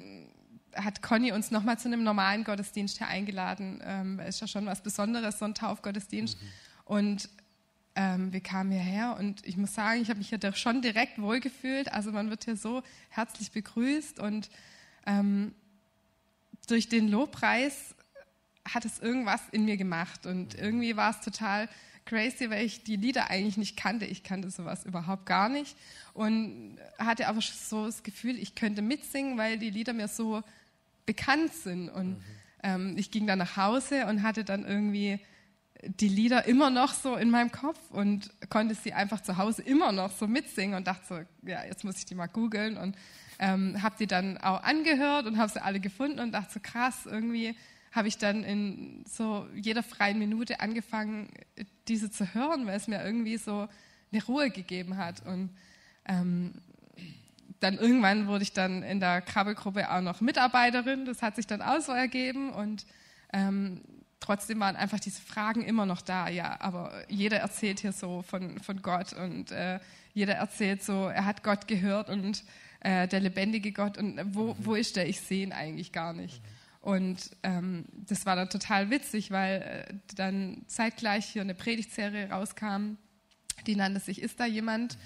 hat 0.76 1.02
Conny 1.02 1.32
uns 1.32 1.50
nochmal 1.50 1.78
zu 1.78 1.88
einem 1.88 2.04
normalen 2.04 2.44
Gottesdienst 2.44 2.98
hier 2.98 3.08
eingeladen. 3.08 3.82
Ähm, 3.84 4.20
ist 4.20 4.40
ja 4.40 4.46
schon 4.46 4.66
was 4.66 4.82
Besonderes, 4.82 5.38
so 5.38 5.44
ein 5.44 5.54
Taufgottesdienst. 5.54 6.40
Mhm. 6.40 6.48
Und 6.84 7.28
ähm, 7.96 8.32
wir 8.32 8.40
kamen 8.40 8.70
hierher 8.70 9.16
und 9.18 9.44
ich 9.46 9.56
muss 9.56 9.74
sagen, 9.74 10.02
ich 10.02 10.10
habe 10.10 10.18
mich 10.18 10.28
hier 10.28 10.52
schon 10.54 10.82
direkt 10.82 11.20
wohlgefühlt. 11.20 11.92
Also 11.92 12.12
man 12.12 12.30
wird 12.30 12.44
hier 12.44 12.56
so 12.56 12.82
herzlich 13.08 13.50
begrüßt 13.50 14.20
und 14.20 14.50
ähm, 15.06 15.54
durch 16.68 16.88
den 16.88 17.08
Lobpreis 17.08 17.94
hat 18.68 18.84
es 18.84 18.98
irgendwas 18.98 19.40
in 19.52 19.64
mir 19.64 19.76
gemacht 19.76 20.26
und 20.26 20.54
irgendwie 20.54 20.96
war 20.96 21.10
es 21.10 21.20
total 21.20 21.68
crazy, 22.04 22.50
weil 22.50 22.64
ich 22.66 22.84
die 22.84 22.96
Lieder 22.96 23.30
eigentlich 23.30 23.56
nicht 23.56 23.76
kannte. 23.76 24.04
Ich 24.04 24.22
kannte 24.22 24.50
sowas 24.50 24.84
überhaupt 24.84 25.26
gar 25.26 25.48
nicht 25.48 25.76
und 26.14 26.76
hatte 26.98 27.28
aber 27.28 27.40
so 27.40 27.86
das 27.86 28.02
Gefühl, 28.02 28.38
ich 28.38 28.54
könnte 28.54 28.82
mitsingen, 28.82 29.38
weil 29.38 29.58
die 29.58 29.70
Lieder 29.70 29.92
mir 29.92 30.08
so 30.08 30.42
bekannt 31.06 31.54
sind. 31.54 31.88
Und 31.88 32.10
mhm. 32.10 32.24
ähm, 32.62 32.94
ich 32.98 33.10
ging 33.10 33.26
dann 33.26 33.38
nach 33.38 33.56
Hause 33.56 34.06
und 34.06 34.22
hatte 34.22 34.44
dann 34.44 34.64
irgendwie 34.64 35.20
die 35.82 36.08
Lieder 36.08 36.46
immer 36.46 36.70
noch 36.70 36.94
so 36.94 37.16
in 37.16 37.30
meinem 37.30 37.52
Kopf 37.52 37.78
und 37.90 38.30
konnte 38.48 38.74
sie 38.74 38.92
einfach 38.92 39.20
zu 39.20 39.36
Hause 39.36 39.62
immer 39.62 39.92
noch 39.92 40.10
so 40.10 40.26
mitsingen 40.26 40.76
und 40.76 40.86
dachte 40.86 41.04
so, 41.08 41.48
ja, 41.48 41.64
jetzt 41.64 41.84
muss 41.84 41.98
ich 41.98 42.06
die 42.06 42.14
mal 42.14 42.26
googeln 42.26 42.76
und 42.76 42.96
ähm, 43.38 43.82
habe 43.82 43.96
die 43.98 44.06
dann 44.06 44.38
auch 44.38 44.62
angehört 44.62 45.26
und 45.26 45.38
habe 45.38 45.52
sie 45.52 45.62
alle 45.62 45.80
gefunden 45.80 46.20
und 46.20 46.32
dachte 46.32 46.54
so 46.54 46.60
krass, 46.62 47.06
irgendwie 47.06 47.54
habe 47.92 48.08
ich 48.08 48.18
dann 48.18 48.44
in 48.44 49.04
so 49.08 49.46
jeder 49.54 49.82
freien 49.82 50.18
Minute 50.18 50.60
angefangen, 50.60 51.28
diese 51.88 52.10
zu 52.10 52.34
hören, 52.34 52.66
weil 52.66 52.76
es 52.76 52.88
mir 52.88 53.02
irgendwie 53.02 53.36
so 53.36 53.68
eine 54.12 54.24
Ruhe 54.24 54.50
gegeben 54.50 54.96
hat. 54.96 55.24
Und 55.24 55.50
ähm, 56.06 56.54
dann 57.60 57.78
irgendwann 57.78 58.26
wurde 58.26 58.42
ich 58.42 58.52
dann 58.52 58.82
in 58.82 59.00
der 59.00 59.20
Krabbelgruppe 59.22 59.90
auch 59.90 60.00
noch 60.00 60.20
Mitarbeiterin. 60.20 61.04
Das 61.04 61.22
hat 61.22 61.36
sich 61.36 61.46
dann 61.46 61.62
auch 61.62 61.80
so 61.80 61.92
ergeben 61.92 62.50
und 62.50 62.86
ähm, 63.32 63.82
trotzdem 64.20 64.60
waren 64.60 64.76
einfach 64.76 65.00
diese 65.00 65.20
Fragen 65.20 65.62
immer 65.62 65.86
noch 65.86 66.02
da. 66.02 66.28
Ja, 66.28 66.60
aber 66.60 66.92
jeder 67.08 67.38
erzählt 67.38 67.80
hier 67.80 67.92
so 67.92 68.22
von, 68.22 68.58
von 68.60 68.82
Gott 68.82 69.12
und 69.12 69.50
äh, 69.52 69.80
jeder 70.14 70.34
erzählt 70.34 70.82
so, 70.82 71.08
er 71.08 71.24
hat 71.24 71.42
Gott 71.42 71.68
gehört 71.68 72.08
und 72.08 72.44
äh, 72.80 73.08
der 73.08 73.20
lebendige 73.20 73.72
Gott 73.72 73.98
und 73.98 74.20
wo, 74.34 74.56
wo 74.58 74.74
ist 74.74 74.96
der? 74.96 75.08
Ich 75.08 75.20
sehe 75.20 75.42
ihn 75.42 75.52
eigentlich 75.52 75.92
gar 75.92 76.12
nicht. 76.12 76.42
Und 76.80 77.30
ähm, 77.42 77.84
das 78.06 78.26
war 78.26 78.36
dann 78.36 78.48
total 78.48 78.90
witzig, 78.90 79.32
weil 79.32 79.60
äh, 79.60 79.94
dann 80.14 80.62
zeitgleich 80.68 81.26
hier 81.26 81.42
eine 81.42 81.54
Predigtserie 81.54 82.30
rauskam, 82.30 82.96
die 83.66 83.74
nannte 83.74 83.98
sich 83.98 84.22
Ist 84.22 84.38
da 84.38 84.46
jemand? 84.46 84.96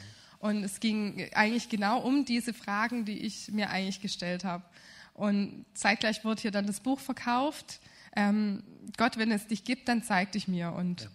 Und 0.41 0.65
es 0.65 0.81
ging 0.81 1.29
eigentlich 1.35 1.69
genau 1.69 2.01
um 2.01 2.25
diese 2.25 2.53
Fragen, 2.53 3.05
die 3.05 3.19
ich 3.19 3.53
mir 3.53 3.71
eigentlich 3.71 4.01
gestellt 4.01 4.43
habe. 4.43 4.65
Und 5.15 5.67
zeitgleich 5.75 6.25
wurde 6.25 6.41
hier 6.41 6.51
dann 6.51 6.67
das 6.67 6.81
Buch 6.81 6.99
verkauft, 6.99 7.81
ähm, 8.17 8.63
Gott, 8.97 9.19
wenn 9.19 9.31
es 9.31 9.47
dich 9.47 9.65
gibt, 9.65 9.89
dann 9.89 10.03
zeig 10.03 10.33
dich 10.33 10.49
mir. 10.49 10.73
Und 10.73 11.11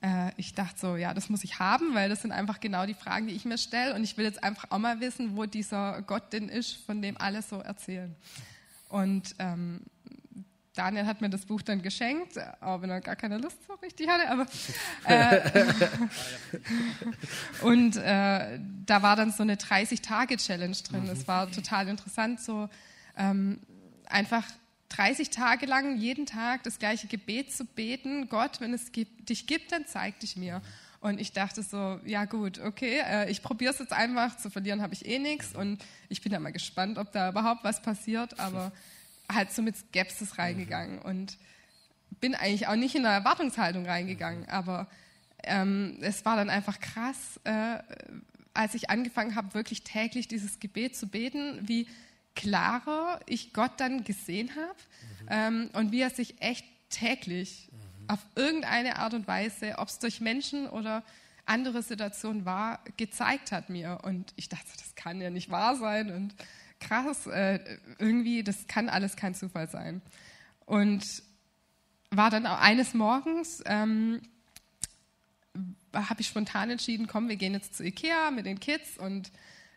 ja. 0.00 0.28
äh, 0.28 0.32
ich 0.36 0.54
dachte 0.54 0.78
so, 0.78 0.96
ja, 0.96 1.12
das 1.12 1.28
muss 1.28 1.44
ich 1.44 1.58
haben, 1.58 1.94
weil 1.94 2.08
das 2.08 2.22
sind 2.22 2.32
einfach 2.32 2.60
genau 2.60 2.86
die 2.86 2.94
Fragen, 2.94 3.26
die 3.26 3.34
ich 3.34 3.44
mir 3.44 3.58
stelle. 3.58 3.94
Und 3.94 4.04
ich 4.04 4.16
will 4.16 4.24
jetzt 4.24 4.42
einfach 4.42 4.70
auch 4.70 4.78
mal 4.78 5.00
wissen, 5.00 5.36
wo 5.36 5.44
dieser 5.44 6.00
Gott 6.02 6.32
denn 6.32 6.48
ist, 6.48 6.72
von 6.86 7.02
dem 7.02 7.16
alle 7.18 7.42
so 7.42 7.58
erzählen. 7.58 8.14
Und 8.88 9.34
ähm, 9.40 9.80
Daniel 10.78 11.06
hat 11.06 11.20
mir 11.20 11.28
das 11.28 11.44
Buch 11.44 11.60
dann 11.60 11.82
geschenkt, 11.82 12.38
auch 12.60 12.80
wenn 12.82 12.90
er 12.90 13.00
gar 13.00 13.16
keine 13.16 13.38
Lust 13.38 13.58
so 13.66 13.74
richtig 13.74 14.08
hatte. 14.08 14.30
Aber, 14.30 14.46
äh, 15.04 15.66
und 17.62 17.96
äh, 17.96 18.60
da 18.86 19.02
war 19.02 19.16
dann 19.16 19.32
so 19.32 19.42
eine 19.42 19.56
30-Tage-Challenge 19.56 20.76
drin. 20.88 21.02
Das 21.08 21.26
war 21.26 21.50
total 21.50 21.88
interessant, 21.88 22.40
so 22.40 22.68
ähm, 23.16 23.58
einfach 24.06 24.44
30 24.90 25.30
Tage 25.30 25.66
lang 25.66 25.96
jeden 25.96 26.26
Tag 26.26 26.62
das 26.62 26.78
gleiche 26.78 27.08
Gebet 27.08 27.52
zu 27.52 27.64
beten. 27.64 28.28
Gott, 28.28 28.60
wenn 28.60 28.72
es 28.72 28.92
gibt, 28.92 29.28
dich 29.28 29.48
gibt, 29.48 29.72
dann 29.72 29.84
zeig 29.84 30.20
dich 30.20 30.36
mir. 30.36 30.62
Und 31.00 31.20
ich 31.20 31.32
dachte 31.32 31.64
so, 31.64 31.98
ja 32.04 32.24
gut, 32.24 32.60
okay, 32.60 33.00
äh, 33.04 33.30
ich 33.30 33.42
probiere 33.42 33.72
es 33.72 33.80
jetzt 33.80 33.92
einfach. 33.92 34.36
Zu 34.36 34.48
verlieren 34.48 34.80
habe 34.80 34.94
ich 34.94 35.06
eh 35.06 35.18
nichts. 35.18 35.56
Und 35.56 35.84
ich 36.08 36.22
bin 36.22 36.32
ja 36.32 36.38
mal 36.38 36.52
gespannt, 36.52 36.98
ob 36.98 37.10
da 37.10 37.30
überhaupt 37.30 37.64
was 37.64 37.82
passiert. 37.82 38.38
Aber 38.38 38.70
halt 39.32 39.52
so 39.52 39.62
mit 39.62 39.76
Skepsis 39.76 40.38
reingegangen 40.38 40.98
und 41.00 41.38
bin 42.20 42.34
eigentlich 42.34 42.66
auch 42.66 42.76
nicht 42.76 42.94
in 42.94 43.02
der 43.02 43.12
Erwartungshaltung 43.12 43.86
reingegangen, 43.86 44.48
aber 44.48 44.88
ähm, 45.44 45.98
es 46.00 46.24
war 46.24 46.36
dann 46.36 46.50
einfach 46.50 46.80
krass, 46.80 47.40
äh, 47.44 47.78
als 48.54 48.74
ich 48.74 48.90
angefangen 48.90 49.34
habe, 49.34 49.54
wirklich 49.54 49.82
täglich 49.82 50.26
dieses 50.26 50.58
Gebet 50.58 50.96
zu 50.96 51.06
beten, 51.06 51.60
wie 51.68 51.86
klarer 52.34 53.20
ich 53.26 53.52
Gott 53.52 53.72
dann 53.78 54.04
gesehen 54.04 54.50
habe 54.50 54.78
mhm. 55.22 55.28
ähm, 55.30 55.70
und 55.74 55.92
wie 55.92 56.00
er 56.00 56.10
sich 56.10 56.40
echt 56.40 56.64
täglich 56.90 57.68
mhm. 57.70 58.10
auf 58.10 58.20
irgendeine 58.34 58.96
Art 58.96 59.14
und 59.14 59.28
Weise, 59.28 59.74
ob 59.78 59.88
es 59.88 59.98
durch 59.98 60.20
Menschen 60.20 60.68
oder 60.68 61.02
andere 61.46 61.82
Situationen 61.82 62.44
war, 62.44 62.80
gezeigt 62.96 63.52
hat 63.52 63.70
mir. 63.70 64.00
Und 64.02 64.32
ich 64.36 64.48
dachte, 64.48 64.68
das 64.76 64.94
kann 64.94 65.20
ja 65.20 65.30
nicht 65.30 65.50
wahr 65.50 65.76
sein. 65.76 66.10
Und 66.10 66.34
krass, 66.80 67.26
äh, 67.26 67.58
irgendwie, 67.98 68.42
das 68.42 68.66
kann 68.66 68.88
alles 68.88 69.16
kein 69.16 69.34
Zufall 69.34 69.68
sein. 69.68 70.02
Und 70.66 71.04
war 72.10 72.30
dann 72.30 72.46
auch 72.46 72.60
eines 72.60 72.94
Morgens, 72.94 73.62
ähm, 73.66 74.20
habe 75.92 76.20
ich 76.20 76.28
spontan 76.28 76.70
entschieden, 76.70 77.06
komm, 77.06 77.28
wir 77.28 77.36
gehen 77.36 77.54
jetzt 77.54 77.74
zu 77.74 77.84
Ikea 77.84 78.30
mit 78.30 78.46
den 78.46 78.60
Kids 78.60 78.98
und 78.98 79.30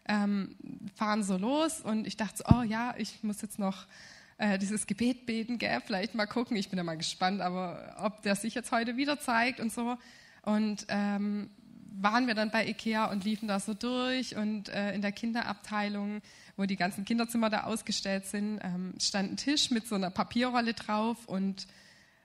ähm, 0.07 0.55
fahren 0.95 1.23
so 1.23 1.37
los. 1.37 1.81
Und 1.81 2.07
ich 2.07 2.17
dachte 2.17 2.37
so, 2.37 2.55
oh 2.55 2.61
ja, 2.63 2.93
ich 2.97 3.23
muss 3.23 3.41
jetzt 3.41 3.59
noch 3.59 3.85
äh, 4.37 4.57
dieses 4.57 4.87
Gebet 4.87 5.25
beten, 5.25 5.57
gell? 5.57 5.81
vielleicht 5.85 6.15
mal 6.15 6.25
gucken. 6.25 6.57
Ich 6.57 6.69
bin 6.69 6.77
ja 6.77 6.83
mal 6.83 6.97
gespannt, 6.97 7.41
aber 7.41 7.95
ob 7.99 8.21
der 8.23 8.35
sich 8.35 8.53
jetzt 8.53 8.71
heute 8.71 8.97
wieder 8.97 9.19
zeigt 9.19 9.59
und 9.59 9.71
so. 9.71 9.97
Und 10.43 10.85
ähm, 10.89 11.49
waren 11.99 12.27
wir 12.27 12.35
dann 12.35 12.51
bei 12.51 12.67
Ikea 12.67 13.05
und 13.05 13.23
liefen 13.23 13.47
da 13.47 13.59
so 13.59 13.73
durch 13.73 14.35
und 14.35 14.69
äh, 14.69 14.93
in 14.93 15.01
der 15.01 15.11
Kinderabteilung 15.11 16.21
wo 16.57 16.65
die 16.65 16.75
ganzen 16.75 17.05
Kinderzimmer 17.05 17.49
da 17.49 17.63
ausgestellt 17.63 18.25
sind, 18.25 18.59
ähm, 18.63 18.93
stand 18.99 19.33
ein 19.33 19.37
Tisch 19.37 19.71
mit 19.71 19.87
so 19.87 19.95
einer 19.95 20.09
Papierrolle 20.09 20.73
drauf 20.73 21.17
und 21.27 21.67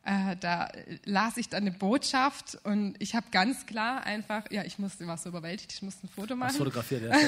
äh, 0.04 0.36
da 0.36 0.68
las 1.04 1.36
ich 1.36 1.48
dann 1.48 1.62
eine 1.62 1.72
Botschaft 1.72 2.58
und 2.64 2.94
ich 3.00 3.14
habe 3.14 3.26
ganz 3.30 3.66
klar 3.66 4.04
einfach, 4.04 4.50
ja, 4.50 4.64
ich 4.64 4.78
musste, 4.78 5.06
war 5.06 5.18
so 5.18 5.28
überwältigt, 5.28 5.72
ich 5.72 5.82
musste 5.82 6.06
ein 6.06 6.10
Foto 6.10 6.36
machen. 6.36 6.50
Was 6.50 6.56
fotografiert, 6.58 7.02
ja. 7.02 7.18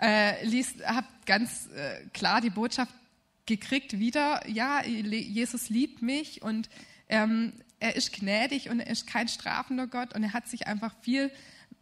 äh, 0.00 0.46
liest, 0.46 0.86
habe 0.86 1.06
ganz 1.26 1.68
äh, 1.74 2.06
klar 2.12 2.40
die 2.40 2.50
Botschaft 2.50 2.92
gekriegt 3.46 3.98
wieder, 3.98 4.48
ja, 4.48 4.84
Jesus 4.84 5.68
liebt 5.68 6.00
mich 6.00 6.42
und 6.42 6.68
ähm, 7.08 7.52
er 7.80 7.96
ist 7.96 8.12
gnädig 8.12 8.70
und 8.70 8.80
er 8.80 8.86
ist 8.86 9.06
kein 9.06 9.28
strafender 9.28 9.86
Gott 9.86 10.14
und 10.14 10.22
er 10.22 10.32
hat 10.32 10.48
sich 10.48 10.66
einfach 10.66 10.94
viel 11.02 11.30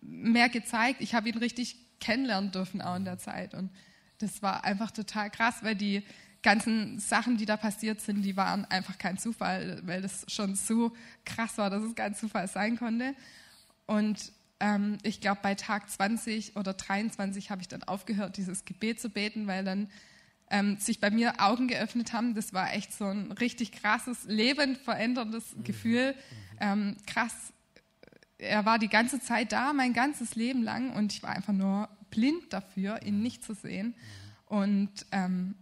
mehr 0.00 0.48
gezeigt. 0.48 1.00
Ich 1.00 1.14
habe 1.14 1.28
ihn 1.28 1.38
richtig 1.38 1.76
kennenlernen 2.00 2.50
dürfen 2.50 2.82
auch 2.82 2.96
in 2.96 3.04
der 3.04 3.18
Zeit 3.18 3.54
und 3.54 3.70
das 4.22 4.42
war 4.42 4.64
einfach 4.64 4.90
total 4.90 5.30
krass, 5.30 5.56
weil 5.62 5.74
die 5.74 6.02
ganzen 6.42 6.98
Sachen, 6.98 7.36
die 7.36 7.46
da 7.46 7.56
passiert 7.56 8.00
sind, 8.00 8.22
die 8.22 8.36
waren 8.36 8.64
einfach 8.64 8.98
kein 8.98 9.18
Zufall, 9.18 9.80
weil 9.84 10.02
das 10.02 10.24
schon 10.28 10.54
so 10.56 10.92
krass 11.24 11.58
war, 11.58 11.70
dass 11.70 11.82
es 11.82 11.94
kein 11.94 12.14
Zufall 12.14 12.48
sein 12.48 12.76
konnte. 12.76 13.14
Und 13.86 14.32
ähm, 14.60 14.98
ich 15.02 15.20
glaube, 15.20 15.40
bei 15.42 15.54
Tag 15.54 15.88
20 15.88 16.56
oder 16.56 16.74
23 16.74 17.50
habe 17.50 17.62
ich 17.62 17.68
dann 17.68 17.82
aufgehört, 17.84 18.36
dieses 18.36 18.64
Gebet 18.64 19.00
zu 19.00 19.08
beten, 19.08 19.46
weil 19.46 19.64
dann 19.64 19.88
ähm, 20.50 20.76
sich 20.78 21.00
bei 21.00 21.10
mir 21.10 21.34
Augen 21.40 21.68
geöffnet 21.68 22.12
haben. 22.12 22.34
Das 22.34 22.52
war 22.52 22.72
echt 22.74 22.92
so 22.92 23.06
ein 23.06 23.32
richtig 23.32 23.72
krasses, 23.72 24.24
lebendveränderndes 24.26 25.56
mhm. 25.56 25.64
Gefühl. 25.64 26.14
Ähm, 26.60 26.96
krass. 27.06 27.34
Er 28.38 28.64
war 28.64 28.78
die 28.78 28.88
ganze 28.88 29.20
Zeit 29.20 29.52
da, 29.52 29.72
mein 29.72 29.92
ganzes 29.92 30.34
Leben 30.34 30.62
lang, 30.62 30.92
und 30.92 31.12
ich 31.12 31.22
war 31.22 31.30
einfach 31.30 31.52
nur 31.52 31.88
blind 32.12 32.52
dafür, 32.52 33.02
ihn 33.02 33.20
nicht 33.20 33.42
zu 33.42 33.54
sehen. 33.54 33.94
Und 34.46 34.90
ähm, 35.10 35.56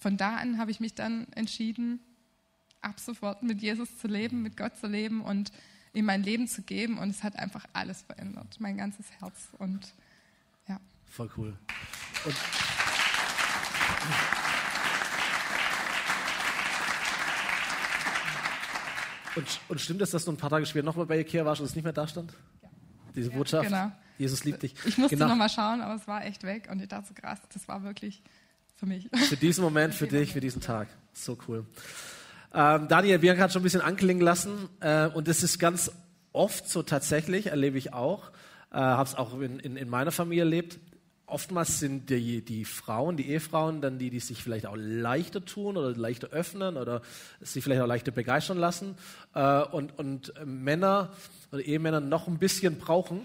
von 0.00 0.16
da 0.16 0.36
an 0.36 0.56
habe 0.56 0.70
ich 0.70 0.80
mich 0.80 0.94
dann 0.94 1.26
entschieden, 1.34 2.00
ab 2.80 2.98
sofort 2.98 3.42
mit 3.42 3.60
Jesus 3.60 3.98
zu 3.98 4.08
leben, 4.08 4.40
mit 4.40 4.56
Gott 4.56 4.78
zu 4.78 4.86
leben 4.86 5.20
und 5.20 5.52
ihm 5.92 6.06
mein 6.06 6.22
Leben 6.22 6.48
zu 6.48 6.62
geben. 6.62 6.96
Und 6.96 7.10
es 7.10 7.22
hat 7.22 7.36
einfach 7.36 7.66
alles 7.74 8.02
verändert, 8.02 8.56
mein 8.58 8.78
ganzes 8.78 9.10
Herz. 9.20 9.48
Und 9.58 9.92
ja. 10.66 10.80
Voll 11.10 11.30
cool. 11.36 11.58
Und 12.24 12.36
Und, 19.36 19.60
und, 19.68 19.80
stimmt 19.80 20.02
es, 20.02 20.10
dass 20.10 20.24
du 20.24 20.32
ein 20.32 20.36
paar 20.36 20.50
Tage 20.50 20.66
später 20.66 20.84
nochmal 20.84 21.06
bei 21.06 21.20
Ikea 21.20 21.44
warst 21.44 21.60
und 21.60 21.66
es 21.66 21.76
nicht 21.76 21.84
mehr 21.84 21.92
da 21.92 22.06
stand? 22.08 22.32
Ja. 22.62 22.68
Diese 23.14 23.30
Botschaft? 23.30 23.68
Genau. 23.68 23.92
Jesus 24.20 24.44
liebt 24.44 24.62
dich. 24.62 24.74
Ich 24.84 24.98
musste 24.98 25.16
genau. 25.16 25.28
nochmal 25.28 25.48
schauen, 25.48 25.80
aber 25.80 25.94
es 25.94 26.06
war 26.06 26.24
echt 26.26 26.44
weg 26.44 26.68
und 26.70 26.80
ich 26.80 26.88
dachte 26.88 27.08
so 27.08 27.14
krass, 27.14 27.40
das 27.54 27.66
war 27.68 27.82
wirklich 27.82 28.22
für 28.76 28.84
mich. 28.84 29.08
Für 29.28 29.36
diesen 29.36 29.64
Moment, 29.64 29.94
für 29.94 30.06
dich, 30.06 30.34
für 30.34 30.40
diesen 30.40 30.60
Tag. 30.60 30.88
So 31.14 31.38
cool. 31.48 31.64
Ähm, 32.52 32.86
Daniel, 32.88 33.18
Bianca 33.18 33.42
hat 33.42 33.52
schon 33.52 33.60
ein 33.60 33.64
bisschen 33.64 33.80
anklingen 33.80 34.22
lassen 34.22 34.68
äh, 34.80 35.06
und 35.06 35.26
das 35.26 35.42
ist 35.42 35.58
ganz 35.58 35.90
oft 36.32 36.68
so 36.68 36.82
tatsächlich, 36.82 37.46
erlebe 37.46 37.78
ich 37.78 37.94
auch, 37.94 38.30
äh, 38.70 38.76
habe 38.76 39.08
es 39.08 39.14
auch 39.14 39.40
in, 39.40 39.58
in, 39.58 39.78
in, 39.78 39.88
meiner 39.88 40.12
Familie 40.12 40.44
erlebt. 40.44 40.78
Oftmals 41.24 41.78
sind 41.78 42.10
die, 42.10 42.44
die 42.44 42.66
Frauen, 42.66 43.16
die 43.16 43.28
Ehefrauen, 43.30 43.80
dann 43.80 43.98
die, 43.98 44.10
die 44.10 44.20
sich 44.20 44.42
vielleicht 44.42 44.66
auch 44.66 44.76
leichter 44.76 45.42
tun 45.44 45.78
oder 45.78 45.96
leichter 45.96 46.28
öffnen 46.28 46.76
oder 46.76 47.00
sich 47.40 47.64
vielleicht 47.64 47.80
auch 47.80 47.86
leichter 47.86 48.10
begeistern 48.10 48.58
lassen 48.58 48.96
äh, 49.34 49.62
und, 49.62 49.98
und 49.98 50.34
Männer 50.44 51.10
oder 51.52 51.62
Ehemänner 51.62 52.00
noch 52.00 52.28
ein 52.28 52.38
bisschen 52.38 52.76
brauchen. 52.76 53.22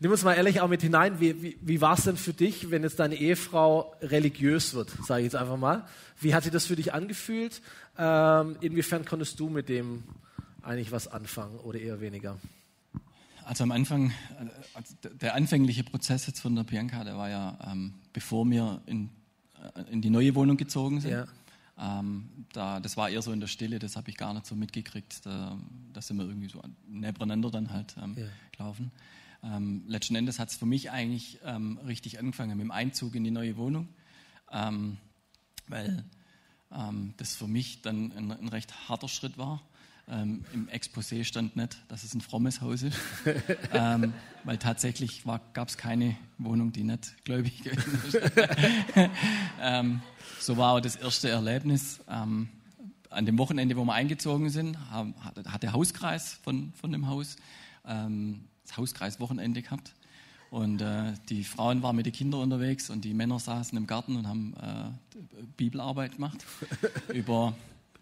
Nimm 0.00 0.12
uns 0.12 0.22
mal 0.22 0.34
ehrlich 0.34 0.60
auch 0.60 0.68
mit 0.68 0.82
hinein, 0.82 1.18
wie, 1.18 1.42
wie, 1.42 1.58
wie 1.60 1.80
war 1.80 1.94
es 1.94 2.04
denn 2.04 2.16
für 2.16 2.32
dich, 2.32 2.70
wenn 2.70 2.84
jetzt 2.84 3.00
deine 3.00 3.16
Ehefrau 3.16 3.94
religiös 4.00 4.74
wird, 4.74 4.90
sage 5.04 5.22
ich 5.22 5.24
jetzt 5.24 5.34
einfach 5.34 5.56
mal. 5.56 5.84
Wie 6.20 6.34
hat 6.34 6.44
sich 6.44 6.52
das 6.52 6.66
für 6.66 6.76
dich 6.76 6.94
angefühlt? 6.94 7.60
Ähm, 7.96 8.56
inwiefern 8.60 9.04
konntest 9.04 9.40
du 9.40 9.48
mit 9.48 9.68
dem 9.68 10.04
eigentlich 10.62 10.92
was 10.92 11.08
anfangen 11.08 11.58
oder 11.58 11.80
eher 11.80 12.00
weniger? 12.00 12.38
Also 13.44 13.64
am 13.64 13.72
Anfang, 13.72 14.12
also 14.74 14.94
der 15.20 15.34
anfängliche 15.34 15.82
Prozess 15.82 16.26
jetzt 16.26 16.40
von 16.40 16.54
der 16.54 16.64
Bianca, 16.64 17.02
der 17.02 17.16
war 17.16 17.30
ja, 17.30 17.58
ähm, 17.66 17.94
bevor 18.12 18.48
wir 18.48 18.82
in, 18.86 19.08
äh, 19.74 19.90
in 19.90 20.00
die 20.00 20.10
neue 20.10 20.34
Wohnung 20.34 20.56
gezogen 20.56 21.00
sind. 21.00 21.12
Ja. 21.12 21.26
Ähm, 21.80 22.28
da, 22.52 22.78
das 22.78 22.96
war 22.96 23.08
eher 23.08 23.22
so 23.22 23.32
in 23.32 23.40
der 23.40 23.46
Stille, 23.46 23.78
das 23.78 23.96
habe 23.96 24.10
ich 24.10 24.16
gar 24.16 24.34
nicht 24.34 24.46
so 24.46 24.54
mitgekriegt. 24.54 25.24
Da, 25.24 25.56
da 25.92 26.02
sind 26.02 26.18
wir 26.18 26.26
irgendwie 26.26 26.48
so 26.48 26.60
nebeneinander 26.86 27.50
dann 27.50 27.72
halt 27.72 27.96
ähm, 28.00 28.14
ja. 28.16 28.26
gelaufen. 28.52 28.92
Ähm, 29.42 29.84
letzten 29.86 30.16
Endes 30.16 30.38
hat 30.38 30.50
es 30.50 30.56
für 30.56 30.66
mich 30.66 30.90
eigentlich 30.90 31.38
ähm, 31.44 31.78
richtig 31.86 32.18
angefangen 32.18 32.56
mit 32.56 32.64
dem 32.64 32.70
Einzug 32.70 33.14
in 33.14 33.22
die 33.22 33.30
neue 33.30 33.56
Wohnung, 33.56 33.88
ähm, 34.50 34.96
weil 35.68 36.04
ähm, 36.72 37.14
das 37.18 37.36
für 37.36 37.46
mich 37.46 37.82
dann 37.82 38.12
ein, 38.12 38.32
ein, 38.32 38.48
recht 38.48 38.88
harter 38.88 39.08
Schritt 39.08 39.38
war. 39.38 39.62
Ähm, 40.08 40.44
Im 40.52 40.68
Exposé 40.68 41.22
stand 41.22 41.54
nicht, 41.54 41.78
dass 41.88 42.02
es 42.02 42.14
ein 42.14 42.20
frommes 42.20 42.60
Haus 42.62 42.82
ist, 42.82 42.98
ähm, 43.72 44.12
weil 44.42 44.58
tatsächlich 44.58 45.22
gab 45.52 45.68
es 45.68 45.76
keine 45.76 46.16
Wohnung, 46.38 46.72
die 46.72 46.82
nicht 46.82 47.24
gläubig 47.24 47.64
ist. 47.66 48.12
so 50.40 50.56
war 50.56 50.72
auch 50.72 50.80
das 50.80 50.96
erste 50.96 51.28
Erlebnis 51.28 52.00
an 52.06 52.48
dem 53.26 53.38
Wochenende, 53.38 53.76
wo 53.76 53.84
wir 53.84 53.92
eingezogen 53.92 54.48
sind, 54.50 54.78
hat 54.90 55.62
der 55.62 55.72
Hauskreis 55.72 56.34
von, 56.42 56.72
von 56.72 56.90
dem 56.90 57.06
Haus 57.06 57.36
ähm, 57.86 58.48
das 58.68 58.76
Hauskreiswochenende 58.76 59.62
gehabt. 59.62 59.94
Und 60.50 60.80
äh, 60.80 61.12
die 61.28 61.44
Frauen 61.44 61.82
waren 61.82 61.96
mit 61.96 62.06
den 62.06 62.12
Kindern 62.12 62.40
unterwegs 62.40 62.88
und 62.88 63.04
die 63.04 63.12
Männer 63.12 63.38
saßen 63.38 63.76
im 63.76 63.86
Garten 63.86 64.16
und 64.16 64.26
haben 64.26 64.54
äh, 64.54 65.42
Bibelarbeit 65.56 66.16
gemacht. 66.16 66.44
über 67.12 67.54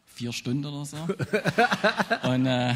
vier 0.07 0.33
Stunden 0.33 0.65
oder 0.65 0.87
so. 0.87 0.97
Und 2.23 2.47
äh, 2.47 2.75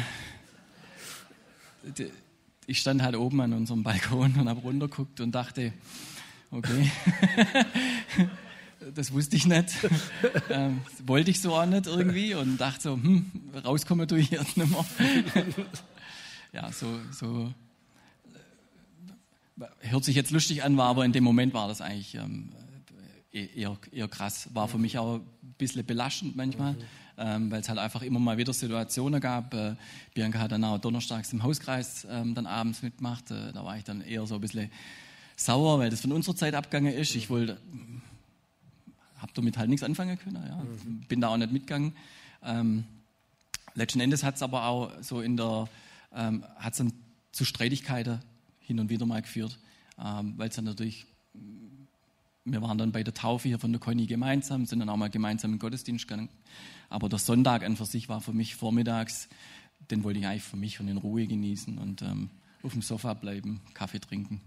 ich 2.67 2.79
stand 2.79 3.01
halt 3.01 3.15
oben 3.15 3.41
an 3.41 3.53
unserem 3.53 3.81
Balkon 3.81 4.35
und 4.35 4.47
habe 4.47 4.61
runtergeguckt 4.61 5.19
und 5.19 5.31
dachte, 5.31 5.73
okay, 6.51 6.91
das 8.93 9.11
wusste 9.11 9.37
ich 9.37 9.47
nicht. 9.47 9.69
ähm, 10.51 10.81
wollte 11.03 11.31
ich 11.31 11.41
so 11.41 11.55
auch 11.55 11.65
nicht 11.65 11.87
irgendwie 11.87 12.35
und 12.35 12.57
dachte 12.57 12.81
so, 12.83 12.93
hm, 12.93 13.31
rauskommen 13.65 14.07
tue 14.07 14.19
ich 14.19 14.29
jetzt 14.29 14.55
nicht 14.55 14.69
mehr. 14.69 14.85
ja, 16.53 16.71
so, 16.71 16.99
so 17.11 17.51
hört 19.79 20.03
sich 20.03 20.15
jetzt 20.15 20.31
lustig 20.31 20.63
an, 20.63 20.77
war 20.77 20.87
aber 20.87 21.05
in 21.05 21.11
dem 21.11 21.23
Moment 21.23 21.53
war 21.53 21.67
das 21.67 21.81
eigentlich 21.81 22.15
ähm, 22.15 22.49
eher, 23.31 23.77
eher 23.91 24.07
krass. 24.07 24.49
War 24.53 24.67
für 24.67 24.77
mich 24.77 24.97
auch 24.97 25.15
ein 25.15 25.55
bisschen 25.57 25.85
belastend 25.85 26.35
manchmal, 26.35 26.73
mhm. 26.73 26.77
ähm, 27.17 27.51
weil 27.51 27.61
es 27.61 27.69
halt 27.69 27.79
einfach 27.79 28.01
immer 28.01 28.19
mal 28.19 28.37
wieder 28.37 28.53
Situationen 28.53 29.19
gab. 29.21 29.53
Äh, 29.53 29.75
Bianca 30.13 30.39
hat 30.39 30.51
dann 30.51 30.63
auch 30.63 30.77
donnerstags 30.79 31.31
im 31.33 31.43
Hauskreis 31.43 32.05
ähm, 32.09 32.35
dann 32.35 32.45
abends 32.45 32.81
mitgemacht. 32.81 33.31
Äh, 33.31 33.53
da 33.53 33.63
war 33.63 33.77
ich 33.77 33.83
dann 33.83 34.01
eher 34.01 34.25
so 34.25 34.35
ein 34.35 34.41
bisschen 34.41 34.69
sauer, 35.35 35.79
weil 35.79 35.89
das 35.89 36.01
von 36.01 36.11
unserer 36.11 36.35
Zeit 36.35 36.55
abgegangen 36.55 36.93
ist. 36.93 37.15
Ich 37.15 37.29
wollte, 37.29 37.57
habe 39.17 39.31
damit 39.33 39.57
halt 39.57 39.69
nichts 39.69 39.83
anfangen 39.83 40.17
können. 40.19 40.43
Ja. 40.47 40.55
Mhm. 40.57 41.01
Bin 41.07 41.21
da 41.21 41.29
auch 41.29 41.37
nicht 41.37 41.51
mitgegangen. 41.51 41.93
Ähm, 42.43 42.83
letzten 43.75 43.99
Endes 43.99 44.23
hat 44.23 44.35
es 44.35 44.43
aber 44.43 44.65
auch 44.65 44.91
so 45.01 45.21
in 45.21 45.37
der, 45.37 45.67
ähm, 46.13 46.43
hat 46.57 46.73
es 46.73 46.77
dann 46.79 46.93
zu 47.31 47.45
Streitigkeiten 47.45 48.19
hin 48.71 48.79
und 48.79 48.89
wieder 48.89 49.05
mal 49.05 49.21
geführt, 49.21 49.59
ähm, 49.99 50.33
weil 50.37 50.49
es 50.49 50.55
dann 50.55 50.65
natürlich, 50.65 51.05
wir 52.45 52.61
waren 52.61 52.77
dann 52.77 52.91
bei 52.91 53.03
der 53.03 53.13
Taufe 53.13 53.49
hier 53.49 53.59
von 53.59 53.71
der 53.71 53.81
Conny 53.81 54.05
gemeinsam, 54.05 54.65
sind 54.65 54.79
dann 54.79 54.89
auch 54.89 54.97
mal 54.97 55.09
gemeinsam 55.09 55.51
in 55.51 55.57
den 55.57 55.59
Gottesdienst 55.59 56.07
gegangen. 56.07 56.29
Aber 56.89 57.09
der 57.09 57.19
Sonntag 57.19 57.63
an 57.63 57.75
für 57.75 57.85
sich 57.85 58.09
war 58.09 58.21
für 58.21 58.33
mich 58.33 58.55
vormittags, 58.55 59.29
den 59.89 60.03
wollte 60.03 60.19
ich 60.19 60.27
eigentlich 60.27 60.43
für 60.43 60.57
mich 60.57 60.79
und 60.79 60.87
in 60.87 60.97
Ruhe 60.97 61.27
genießen 61.27 61.77
und 61.77 62.01
ähm, 62.01 62.29
auf 62.63 62.71
dem 62.71 62.81
Sofa 62.81 63.13
bleiben, 63.13 63.61
Kaffee 63.73 63.99
trinken. 63.99 64.41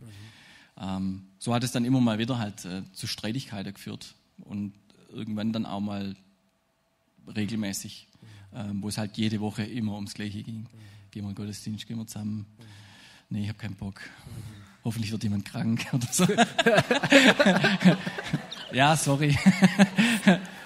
Mhm. 0.77 1.23
So 1.39 1.55
hat 1.55 1.63
es 1.63 1.73
dann 1.73 1.85
immer 1.85 2.01
mal 2.01 2.19
wieder 2.19 2.39
halt 2.39 2.65
äh, 2.65 2.83
zu 2.93 3.07
Streitigkeiten 3.07 3.75
geführt 3.75 4.15
und 4.39 4.73
irgendwann 5.11 5.53
dann 5.53 5.67
auch 5.67 5.81
mal 5.81 6.17
regelmäßig, 7.37 8.09
ähm, 8.53 8.83
wo 8.83 8.89
es 8.89 8.99
halt 8.99 9.17
jede 9.17 9.41
Woche 9.41 9.63
immer 9.63 9.95
ums 9.95 10.15
Gleiche 10.15 10.43
ging. 10.43 10.61
Mhm. 10.61 10.69
Gehen 11.11 11.23
wir 11.25 11.31
in 11.31 11.35
den 11.35 11.35
Gottesdienst, 11.37 11.87
gehen 11.87 11.99
wir 11.99 12.07
zusammen. 12.07 12.47
Mhm. 12.59 12.84
Nee, 13.35 13.43
ich 13.43 13.49
habe 13.49 13.59
keinen 13.59 13.75
Bock. 13.75 13.97
Mhm. 13.97 14.85
Hoffentlich 14.85 15.11
wird 15.11 15.25
jemand 15.25 15.45
krank 15.45 15.85
oder 15.93 16.07
so. 16.11 16.25
ja, 18.73 18.97
sorry. 18.97 19.37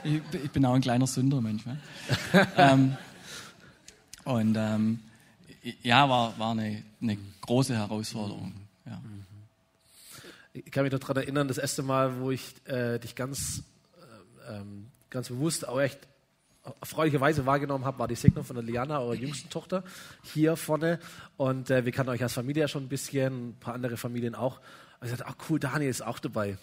ich, 0.04 0.50
bin 0.52 0.66
auch 0.66 0.74
ein 0.74 0.82
kleiner 0.82 1.06
Sünder 1.06 1.40
manchmal. 1.40 1.78
ähm, 2.58 2.94
und 4.24 4.54
ähm, 4.58 5.00
ja, 5.82 6.06
war, 6.10 6.38
war 6.38 6.50
eine, 6.50 6.82
eine 7.00 7.16
große 7.40 7.74
Herausforderung. 7.74 8.52
Ja 8.84 9.00
ich 10.52 10.72
kann 10.72 10.82
mich 10.82 10.92
noch 10.92 10.98
daran 10.98 11.18
erinnern, 11.18 11.48
das 11.48 11.58
erste 11.58 11.82
Mal, 11.82 12.20
wo 12.20 12.30
ich 12.30 12.54
äh, 12.66 12.98
dich 12.98 13.14
ganz, 13.14 13.62
äh, 14.48 14.56
ähm, 14.56 14.88
ganz 15.08 15.28
bewusst 15.28 15.68
auch 15.68 15.80
echt 15.80 16.00
erfreulicherweise 16.80 17.46
wahrgenommen 17.46 17.84
habe, 17.84 17.98
war 17.98 18.08
die 18.08 18.14
Segnung 18.14 18.44
von 18.44 18.56
der 18.56 18.64
Liana, 18.64 19.00
eurer 19.00 19.14
jüngsten 19.14 19.50
Tochter, 19.50 19.84
hier 20.22 20.56
vorne. 20.56 20.98
Und 21.36 21.70
äh, 21.70 21.84
wir 21.84 21.92
kannten 21.92 22.10
euch 22.10 22.22
als 22.22 22.34
Familie 22.34 22.62
ja 22.62 22.68
schon 22.68 22.84
ein 22.84 22.88
bisschen, 22.88 23.50
ein 23.50 23.56
paar 23.58 23.74
andere 23.74 23.96
Familien 23.96 24.34
auch. 24.34 24.60
Und 25.00 25.06
ich 25.06 25.16
dachte, 25.16 25.26
ach 25.28 25.36
cool, 25.48 25.60
Daniel 25.60 25.90
ist 25.90 26.04
auch 26.04 26.18
dabei. 26.18 26.58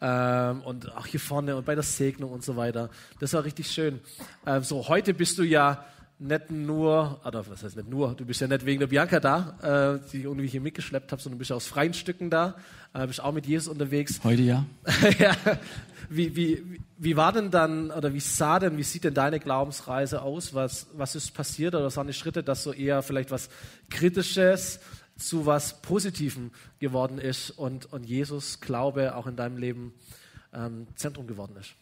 Ähm, 0.00 0.62
und 0.62 0.94
auch 0.96 1.06
hier 1.06 1.20
vorne 1.20 1.56
und 1.56 1.64
bei 1.64 1.74
der 1.74 1.84
Segnung 1.84 2.30
und 2.30 2.44
so 2.44 2.56
weiter. 2.56 2.90
Das 3.20 3.32
war 3.32 3.44
richtig 3.44 3.70
schön. 3.70 4.00
Ähm, 4.46 4.62
so, 4.62 4.88
heute 4.88 5.14
bist 5.14 5.38
du 5.38 5.42
ja 5.42 5.84
nicht 6.20 6.50
nur, 6.50 7.18
oder 7.24 7.46
was 7.48 7.64
heißt 7.64 7.76
nicht 7.76 7.88
nur, 7.88 8.14
du 8.14 8.26
bist 8.26 8.42
ja 8.42 8.46
nicht 8.46 8.66
wegen 8.66 8.78
der 8.78 8.88
Bianca 8.88 9.20
da, 9.20 9.94
äh, 9.96 10.08
die 10.12 10.18
ich 10.18 10.24
irgendwie 10.24 10.46
hier 10.46 10.60
mitgeschleppt 10.60 11.10
habe, 11.12 11.20
sondern 11.20 11.36
du 11.36 11.38
bist 11.38 11.50
ja 11.50 11.56
aus 11.56 11.66
freien 11.66 11.94
Stücken 11.94 12.28
da, 12.28 12.56
äh, 12.92 13.06
bist 13.06 13.22
auch 13.22 13.32
mit 13.32 13.46
Jesus 13.46 13.72
unterwegs. 13.72 14.20
Heute 14.24 14.42
ja. 14.42 14.66
ja. 15.18 15.34
Wie, 16.10 16.36
wie, 16.36 16.80
wie 16.98 17.16
war 17.16 17.32
denn 17.32 17.50
dann, 17.50 17.90
oder 17.90 18.12
wie 18.12 18.20
sah 18.20 18.58
denn, 18.58 18.76
wie 18.76 18.82
sieht 18.82 19.04
denn 19.04 19.14
deine 19.14 19.40
Glaubensreise 19.40 20.20
aus? 20.20 20.52
Was, 20.52 20.88
was 20.92 21.14
ist 21.14 21.32
passiert 21.32 21.74
oder 21.74 21.84
was 21.84 21.96
waren 21.96 22.06
die 22.06 22.12
Schritte, 22.12 22.42
dass 22.42 22.64
so 22.64 22.72
eher 22.72 23.02
vielleicht 23.02 23.30
was 23.30 23.48
Kritisches 23.88 24.80
zu 25.16 25.46
was 25.46 25.80
Positivem 25.80 26.50
geworden 26.80 27.18
ist 27.18 27.50
und, 27.50 27.90
und 27.92 28.04
Jesus 28.04 28.60
Glaube 28.60 29.16
auch 29.16 29.26
in 29.26 29.36
deinem 29.36 29.56
Leben 29.56 29.94
ähm, 30.52 30.86
Zentrum 30.96 31.26
geworden 31.26 31.56
ist? 31.58 31.74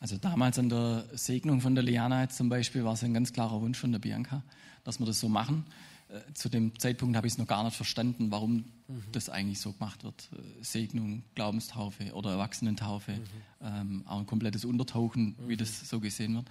Also 0.00 0.16
damals 0.16 0.58
an 0.58 0.68
der 0.68 1.04
Segnung 1.12 1.60
von 1.60 1.74
der 1.74 1.82
Liana 1.82 2.22
jetzt 2.22 2.36
zum 2.36 2.48
Beispiel 2.48 2.84
war 2.84 2.92
es 2.92 3.02
ein 3.02 3.14
ganz 3.14 3.32
klarer 3.32 3.60
Wunsch 3.60 3.78
von 3.78 3.90
der 3.90 3.98
Bianca, 3.98 4.42
dass 4.84 5.00
wir 5.00 5.06
das 5.06 5.18
so 5.18 5.28
machen. 5.28 5.64
Äh, 6.08 6.32
zu 6.34 6.48
dem 6.48 6.78
Zeitpunkt 6.78 7.16
habe 7.16 7.26
ich 7.26 7.34
es 7.34 7.38
noch 7.38 7.46
gar 7.46 7.64
nicht 7.64 7.76
verstanden, 7.76 8.30
warum 8.30 8.64
mhm. 8.86 9.02
das 9.12 9.28
eigentlich 9.28 9.60
so 9.60 9.72
gemacht 9.72 10.04
wird. 10.04 10.30
Äh, 10.32 10.64
Segnung, 10.64 11.24
Glaubenstaufe 11.34 12.12
oder 12.14 12.30
Erwachsenentaufe, 12.30 13.12
mhm. 13.12 13.22
ähm, 13.62 14.04
auch 14.06 14.20
ein 14.20 14.26
komplettes 14.26 14.64
Untertauchen, 14.64 15.36
mhm. 15.38 15.48
wie 15.48 15.56
das 15.56 15.88
so 15.88 16.00
gesehen 16.00 16.36
wird. 16.36 16.46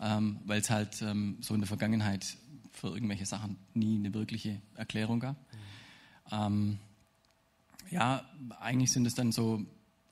Ähm, 0.00 0.38
Weil 0.46 0.60
es 0.60 0.70
halt 0.70 1.02
ähm, 1.02 1.36
so 1.40 1.54
in 1.54 1.60
der 1.60 1.68
Vergangenheit 1.68 2.36
für 2.72 2.88
irgendwelche 2.88 3.26
Sachen 3.26 3.56
nie 3.74 3.96
eine 3.96 4.14
wirkliche 4.14 4.60
Erklärung 4.76 5.20
gab. 5.20 5.36
Mhm. 5.36 5.58
Ähm, 6.32 6.78
ja, 7.90 8.24
eigentlich 8.60 8.92
sind 8.92 9.06
es 9.06 9.14
dann 9.14 9.32
so, 9.32 9.62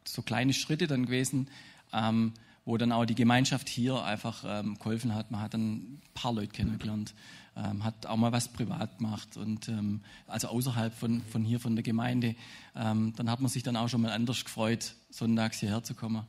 so 0.04 0.22
kleine 0.22 0.52
Schritte 0.52 0.86
dann 0.86 1.06
gewesen, 1.06 1.48
ähm, 1.92 2.32
wo 2.66 2.76
dann 2.76 2.92
auch 2.92 3.06
die 3.06 3.14
Gemeinschaft 3.14 3.68
hier 3.68 4.04
einfach 4.04 4.44
ähm, 4.46 4.76
geholfen 4.76 5.14
hat. 5.14 5.30
Man 5.30 5.40
hat 5.40 5.54
dann 5.54 5.76
ein 5.76 6.02
paar 6.14 6.32
Leute 6.32 6.52
kennengelernt, 6.52 7.14
ähm, 7.56 7.84
hat 7.84 8.06
auch 8.06 8.16
mal 8.16 8.32
was 8.32 8.48
privat 8.48 8.98
gemacht 8.98 9.36
und 9.36 9.68
ähm, 9.68 10.02
also 10.26 10.48
außerhalb 10.48 10.92
von, 10.92 11.22
von 11.22 11.44
hier, 11.44 11.60
von 11.60 11.76
der 11.76 11.84
Gemeinde. 11.84 12.34
Ähm, 12.74 13.14
dann 13.16 13.30
hat 13.30 13.40
man 13.40 13.48
sich 13.48 13.62
dann 13.62 13.76
auch 13.76 13.88
schon 13.88 14.02
mal 14.02 14.10
anders 14.10 14.44
gefreut, 14.44 14.96
sonntags 15.10 15.60
hierher 15.60 15.84
zu 15.84 15.94
kommen. 15.94 16.26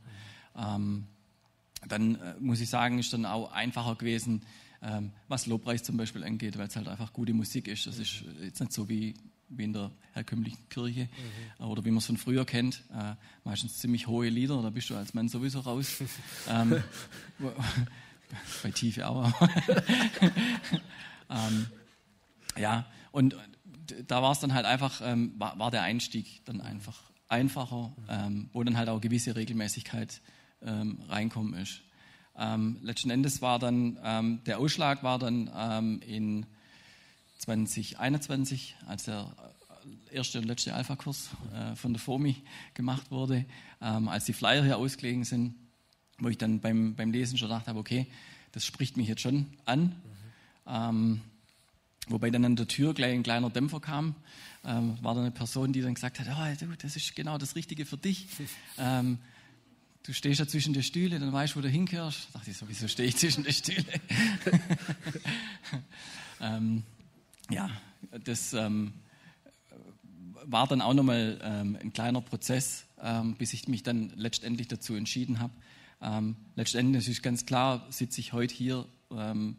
Ähm, 0.56 1.08
dann 1.88 2.14
äh, 2.14 2.34
muss 2.38 2.60
ich 2.60 2.70
sagen, 2.70 3.00
ist 3.00 3.12
dann 3.12 3.26
auch 3.26 3.50
einfacher 3.52 3.96
gewesen, 3.96 4.42
ähm, 4.80 5.10
was 5.26 5.46
Lobpreis 5.46 5.82
zum 5.82 5.96
Beispiel 5.96 6.22
angeht, 6.22 6.56
weil 6.56 6.68
es 6.68 6.76
halt 6.76 6.86
einfach 6.86 7.12
gute 7.12 7.34
Musik 7.34 7.66
ist. 7.66 7.88
Das 7.88 7.98
ist 7.98 8.22
jetzt 8.40 8.60
nicht 8.60 8.72
so 8.72 8.88
wie 8.88 9.14
wie 9.50 9.64
in 9.64 9.72
der 9.72 9.90
herkömmlichen 10.12 10.68
Kirche 10.68 11.08
mhm. 11.58 11.66
oder 11.66 11.84
wie 11.84 11.90
man 11.90 11.98
es 11.98 12.06
von 12.06 12.16
früher 12.16 12.44
kennt. 12.44 12.82
Äh, 12.92 13.14
meistens 13.44 13.78
ziemlich 13.78 14.06
hohe 14.06 14.28
Lieder, 14.28 14.60
da 14.62 14.70
bist 14.70 14.90
du 14.90 14.96
als 14.96 15.14
Mann 15.14 15.28
sowieso 15.28 15.60
raus. 15.60 16.02
ähm, 16.48 16.82
bei 18.62 18.70
Tiefe 18.70 19.08
auch. 19.08 19.32
ähm, 21.30 21.66
ja, 22.56 22.86
und 23.12 23.36
da 24.06 24.22
war 24.22 24.32
es 24.32 24.40
dann 24.40 24.52
halt 24.52 24.66
einfach, 24.66 25.00
ähm, 25.02 25.32
war, 25.38 25.58
war, 25.58 25.70
der 25.70 25.82
Einstieg 25.82 26.44
dann 26.44 26.60
einfach 26.60 26.98
einfacher, 27.28 27.92
ähm, 28.08 28.50
wo 28.52 28.62
dann 28.62 28.76
halt 28.76 28.88
auch 28.88 29.00
gewisse 29.00 29.36
Regelmäßigkeit 29.36 30.20
ähm, 30.62 31.00
reinkommen 31.08 31.54
ist. 31.54 31.82
Ähm, 32.36 32.78
letzten 32.82 33.10
Endes 33.10 33.42
war 33.42 33.58
dann, 33.58 34.40
der 34.46 34.60
Ausschlag 34.60 35.02
war 35.02 35.18
dann 35.18 36.00
in 36.02 36.46
2021, 37.38 38.76
als 38.86 39.04
der 39.04 39.32
erste 40.10 40.38
und 40.38 40.44
letzte 40.44 40.74
Alpha-Kurs 40.74 41.30
äh, 41.54 41.76
von 41.76 41.92
der 41.92 42.00
FOMI 42.00 42.36
gemacht 42.74 43.10
wurde, 43.10 43.44
ähm, 43.80 44.08
als 44.08 44.24
die 44.24 44.32
Flyer 44.32 44.64
hier 44.64 44.78
ausgelegen 44.78 45.24
sind, 45.24 45.54
wo 46.18 46.28
ich 46.28 46.38
dann 46.38 46.60
beim, 46.60 46.94
beim 46.94 47.12
Lesen 47.12 47.38
schon 47.38 47.48
gedacht 47.48 47.68
habe, 47.68 47.78
okay, 47.78 48.06
das 48.52 48.64
spricht 48.64 48.96
mich 48.96 49.08
jetzt 49.08 49.20
schon 49.20 49.46
an. 49.64 49.82
Mhm. 49.82 49.92
Ähm, 50.66 51.20
wobei 52.08 52.30
dann 52.30 52.44
an 52.44 52.56
der 52.56 52.66
Tür 52.66 52.94
gleich 52.94 53.14
ein 53.14 53.22
kleiner 53.22 53.50
Dämpfer 53.50 53.80
kam, 53.80 54.14
ähm, 54.64 54.98
war 55.02 55.14
da 55.14 55.20
eine 55.20 55.30
Person, 55.30 55.72
die 55.72 55.80
dann 55.80 55.94
gesagt 55.94 56.20
hat, 56.20 56.26
oh, 56.28 56.66
du, 56.66 56.76
das 56.76 56.96
ist 56.96 57.14
genau 57.14 57.38
das 57.38 57.54
Richtige 57.56 57.86
für 57.86 57.96
dich. 57.96 58.26
Ähm, 58.80 59.18
du 60.04 60.12
stehst 60.12 60.38
ja 60.38 60.46
zwischen 60.46 60.72
den 60.72 60.84
Stühlen, 60.84 61.20
dann 61.20 61.32
weißt 61.32 61.54
du, 61.54 61.58
wo 61.58 61.62
du 61.62 61.68
hingehörst. 61.68 62.28
Da 62.32 62.38
dachte 62.38 62.52
ich, 62.52 62.56
sowieso 62.56 62.86
stehe 62.86 63.08
ich 63.08 63.16
zwischen 63.16 63.42
den 63.42 63.52
Stühlen. 63.52 63.84
ja, 67.50 67.70
das 68.24 68.52
ähm, 68.52 68.92
war 70.44 70.66
dann 70.66 70.80
auch 70.80 70.94
nochmal 70.94 71.38
ähm, 71.42 71.78
ein 71.80 71.92
kleiner 71.92 72.20
Prozess, 72.20 72.84
ähm, 73.02 73.34
bis 73.36 73.52
ich 73.52 73.68
mich 73.68 73.82
dann 73.82 74.12
letztendlich 74.16 74.68
dazu 74.68 74.94
entschieden 74.94 75.40
habe. 75.40 75.52
Ähm, 76.00 76.36
letztendlich 76.56 77.08
ist 77.08 77.22
ganz 77.22 77.46
klar, 77.46 77.86
sitze 77.90 78.20
ich 78.20 78.32
heute 78.32 78.54
hier, 78.54 78.86
ähm, 79.10 79.56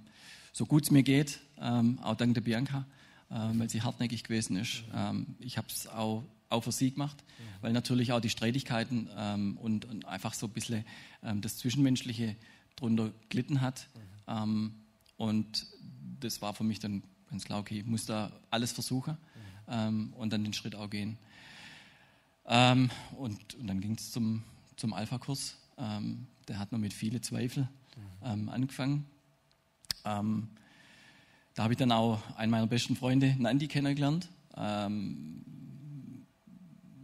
so 0.51 0.65
gut 0.65 0.83
es 0.83 0.91
mir 0.91 1.03
geht, 1.03 1.39
ähm, 1.59 1.99
auch 2.01 2.15
dank 2.15 2.33
der 2.33 2.41
Bianca, 2.41 2.85
ähm, 3.29 3.59
weil 3.59 3.69
sie 3.69 3.81
hartnäckig 3.81 4.23
gewesen 4.23 4.57
ist. 4.57 4.83
ich 5.39 5.57
habe 5.57 5.67
es 5.69 5.87
auch, 5.87 6.23
auch 6.49 6.63
für 6.63 6.71
sie 6.71 6.91
gemacht, 6.91 7.23
weil 7.61 7.73
natürlich 7.73 8.11
auch 8.11 8.19
die 8.19 8.29
Streitigkeiten 8.29 9.07
und, 9.57 9.85
und, 9.85 10.05
einfach 10.05 10.33
so 10.33 10.47
ein 10.47 10.51
bisschen 10.53 10.83
das 11.21 11.57
Zwischenmenschliche 11.57 12.35
drunter 12.75 13.11
gelitten 13.29 13.61
hat. 13.61 13.87
und 15.17 15.67
das 16.19 16.41
war 16.41 16.55
für 16.55 16.63
mich 16.63 16.79
dann 16.79 17.03
ganz 17.29 17.45
klar, 17.45 17.59
okay, 17.59 17.79
ich 17.79 17.85
muss 17.85 18.05
da 18.05 18.31
alles 18.49 18.71
versuchen 18.71 19.17
ähm, 19.67 20.13
und 20.17 20.33
dann 20.33 20.43
den 20.43 20.53
Schritt 20.53 20.75
auch 20.75 20.89
gehen. 20.89 21.17
Ähm, 22.47 22.89
und, 23.17 23.55
und, 23.55 23.67
dann 23.67 23.79
ging 23.79 23.93
es 23.93 24.11
zum, 24.11 24.43
zum 24.75 24.93
Alpha-Kurs. 24.93 25.55
Ähm, 25.77 26.27
der 26.47 26.57
hat 26.57 26.71
noch 26.71 26.79
mit 26.79 26.93
vielen 26.93 27.21
Zweifeln 27.21 27.69
ähm, 28.23 28.49
angefangen. 28.49 29.05
Ähm, 30.05 30.49
da 31.53 31.63
habe 31.63 31.73
ich 31.73 31.77
dann 31.77 31.91
auch 31.91 32.21
einen 32.35 32.51
meiner 32.51 32.67
besten 32.67 32.95
Freunde, 32.95 33.35
Nandi, 33.37 33.67
kennengelernt, 33.67 34.29
ähm, 34.57 35.43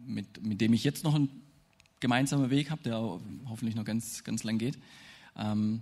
mit, 0.06 0.44
mit 0.44 0.62
dem 0.62 0.74
ich 0.74 0.84
jetzt 0.84 1.04
noch 1.04 1.14
ein 1.14 1.30
gemeinsamer 2.00 2.50
Weg 2.50 2.72
habe, 2.72 2.82
der 2.84 2.98
hoffentlich 3.50 3.76
noch 3.76 3.86
ganz, 3.86 4.24
ganz 4.24 4.44
lang 4.44 4.58
geht. 4.58 4.78
Ähm, 5.38 5.82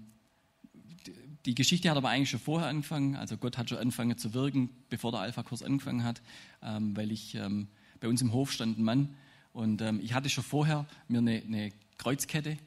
die 1.46 1.56
Geschichte 1.56 1.90
hat 1.90 1.98
aber 1.98 2.10
eigentlich 2.10 2.30
schon 2.30 2.40
vorher 2.40 2.70
angefangen. 2.70 3.16
Also 3.16 3.38
Gott 3.38 3.58
hat 3.58 3.70
schon 3.70 3.78
angefangen 3.78 4.18
zu 4.18 4.34
wirken, 4.34 4.70
bevor 4.90 5.12
der 5.12 5.22
Alpha-Kurs 5.22 5.64
angefangen 5.64 6.04
hat, 6.04 6.22
ähm, 6.62 6.96
weil 6.96 7.12
ich 7.12 7.36
ähm, 7.36 7.68
bei 8.00 8.08
uns 8.08 8.22
im 8.22 8.32
Hof 8.32 8.52
stand 8.52 8.78
ein 8.78 8.84
Mann 8.84 9.10
und 9.52 9.82
ähm, 9.82 10.00
ich 10.02 10.14
hatte 10.14 10.30
schon 10.30 10.44
vorher 10.44 10.86
mir 11.08 11.20
eine, 11.20 11.42
eine 11.46 11.72
Kreuzkette 11.98 12.58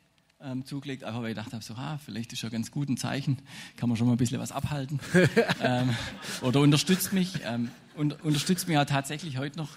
ähm, 0.41 0.67
zugelegt, 0.67 1.05
einfach 1.05 1.23
weil 1.23 1.31
ich 1.31 1.37
dachte 1.37 1.59
so, 1.62 1.75
ah, 1.75 1.99
vielleicht 2.05 2.33
ist 2.33 2.43
ja 2.43 2.51
ganz 2.51 2.71
gut 2.71 2.89
ein 2.91 2.99
Zeichen, 2.99 3.39
kann 3.77 3.89
man 3.89 3.97
schon 3.97 4.07
mal 4.07 4.15
ein 4.15 4.19
bisschen 4.19 4.41
was 4.41 4.53
abhalten. 4.53 5.01
ähm, 5.62 5.97
oder 6.43 6.61
unterstützt 6.61 7.12
mich, 7.15 7.41
ähm, 7.45 7.71
und, 7.97 8.23
unterstützt 8.23 8.69
mich 8.69 8.75
ja 8.75 8.85
tatsächlich 8.85 9.39
heute 9.39 9.59
noch, 9.59 9.71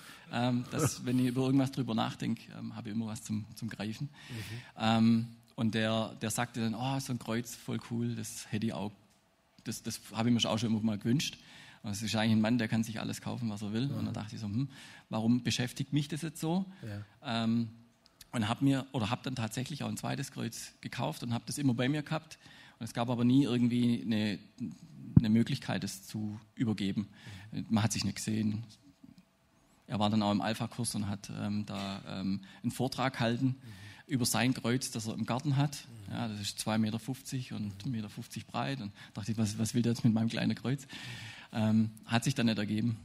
dass 0.71 1.05
wenn 1.05 1.17
ich 1.17 1.25
über 1.25 1.41
irgendwas 1.41 1.71
drüber 1.71 1.95
nachdenke, 1.95 2.43
habe 2.75 2.89
ich 2.89 2.95
immer 2.95 3.07
was 3.07 3.23
zum, 3.23 3.47
zum 3.55 3.67
Greifen. 3.67 4.09
Mhm. 4.77 5.27
Und 5.59 5.75
der, 5.75 6.15
der 6.21 6.29
sagte 6.29 6.61
dann, 6.61 6.73
oh, 6.73 6.99
so 7.01 7.11
ein 7.11 7.19
Kreuz, 7.19 7.53
voll 7.53 7.81
cool, 7.91 8.15
das 8.15 8.49
hätte 8.49 8.67
ich 8.67 8.71
auch, 8.71 8.93
das, 9.65 9.83
das 9.83 9.99
habe 10.13 10.29
ich 10.29 10.33
mir 10.33 10.49
auch 10.49 10.57
schon 10.57 10.69
immer 10.69 10.79
mal 10.79 10.97
gewünscht. 10.97 11.37
Und 11.83 11.91
es 11.91 12.01
ist 12.01 12.15
eigentlich 12.15 12.31
ein 12.31 12.39
Mann, 12.39 12.57
der 12.57 12.69
kann 12.69 12.81
sich 12.81 13.01
alles 13.01 13.19
kaufen, 13.19 13.49
was 13.49 13.61
er 13.61 13.73
will. 13.73 13.89
Mhm. 13.89 13.95
Und 13.95 14.05
dann 14.05 14.13
dachte 14.13 14.35
ich 14.35 14.39
so, 14.39 14.47
hm, 14.47 14.69
warum 15.09 15.43
beschäftigt 15.43 15.91
mich 15.91 16.07
das 16.07 16.21
jetzt 16.21 16.39
so? 16.39 16.65
Ja. 16.81 17.43
Ähm, 17.43 17.67
und 18.31 18.47
habe 18.47 18.63
mir 18.63 18.87
oder 18.93 19.09
habe 19.09 19.19
dann 19.25 19.35
tatsächlich 19.35 19.83
auch 19.83 19.89
ein 19.89 19.97
zweites 19.97 20.31
Kreuz 20.31 20.71
gekauft 20.79 21.23
und 21.23 21.33
habe 21.33 21.43
das 21.45 21.57
immer 21.57 21.73
bei 21.73 21.89
mir 21.89 22.03
gehabt. 22.03 22.39
Und 22.79 22.85
es 22.85 22.93
gab 22.93 23.09
aber 23.09 23.25
nie 23.25 23.43
irgendwie 23.43 24.01
eine, 24.05 24.39
eine 25.17 25.29
Möglichkeit, 25.29 25.83
es 25.83 26.07
zu 26.07 26.39
übergeben. 26.55 27.09
Mhm. 27.51 27.65
Man 27.69 27.83
hat 27.83 27.91
sich 27.91 28.05
nicht 28.05 28.15
gesehen. 28.15 28.63
Er 29.87 29.99
war 29.99 30.09
dann 30.09 30.23
auch 30.23 30.31
im 30.31 30.39
Alpha-Kurs 30.39 30.95
und 30.95 31.09
hat 31.09 31.29
ähm, 31.37 31.65
da 31.65 32.01
ähm, 32.07 32.39
einen 32.63 32.71
Vortrag 32.71 33.11
gehalten 33.11 33.47
mhm. 33.47 33.88
Über 34.09 34.25
sein 34.25 34.53
Kreuz, 34.53 34.91
das 34.91 35.07
er 35.07 35.13
im 35.13 35.25
Garten 35.25 35.55
hat. 35.55 35.85
Mhm. 36.07 36.13
Ja, 36.13 36.27
das 36.27 36.41
ist 36.41 36.59
2,50 36.59 36.77
Meter 36.79 36.95
und 37.55 37.73
1,50 37.83 37.89
Meter 37.89 38.09
breit. 38.51 38.81
Und 38.81 38.91
dachte 39.13 39.31
ich, 39.31 39.37
was, 39.37 39.57
was 39.57 39.73
will 39.73 39.81
der 39.81 39.93
jetzt 39.93 40.03
mit 40.03 40.13
meinem 40.13 40.29
kleinen 40.29 40.55
Kreuz? 40.55 40.87
Ähm, 41.53 41.91
hat 42.05 42.23
sich 42.23 42.35
dann 42.35 42.47
nicht 42.47 42.57
ergeben. 42.57 42.97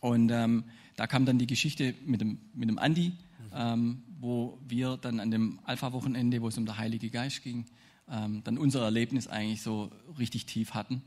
Und 0.00 0.30
ähm, 0.30 0.64
da 0.96 1.06
kam 1.06 1.26
dann 1.26 1.38
die 1.38 1.46
Geschichte 1.46 1.94
mit 2.04 2.20
dem, 2.20 2.38
mit 2.54 2.68
dem 2.68 2.78
Andi, 2.78 3.12
ähm, 3.54 4.02
wo 4.18 4.58
wir 4.66 4.96
dann 4.96 5.20
an 5.20 5.30
dem 5.30 5.60
Alpha-Wochenende, 5.64 6.42
wo 6.42 6.48
es 6.48 6.58
um 6.58 6.66
den 6.66 6.76
Heilige 6.76 7.10
Geist 7.10 7.42
ging, 7.42 7.66
ähm, 8.10 8.42
dann 8.44 8.58
unser 8.58 8.82
Erlebnis 8.82 9.28
eigentlich 9.28 9.62
so 9.62 9.90
richtig 10.18 10.46
tief 10.46 10.74
hatten, 10.74 11.02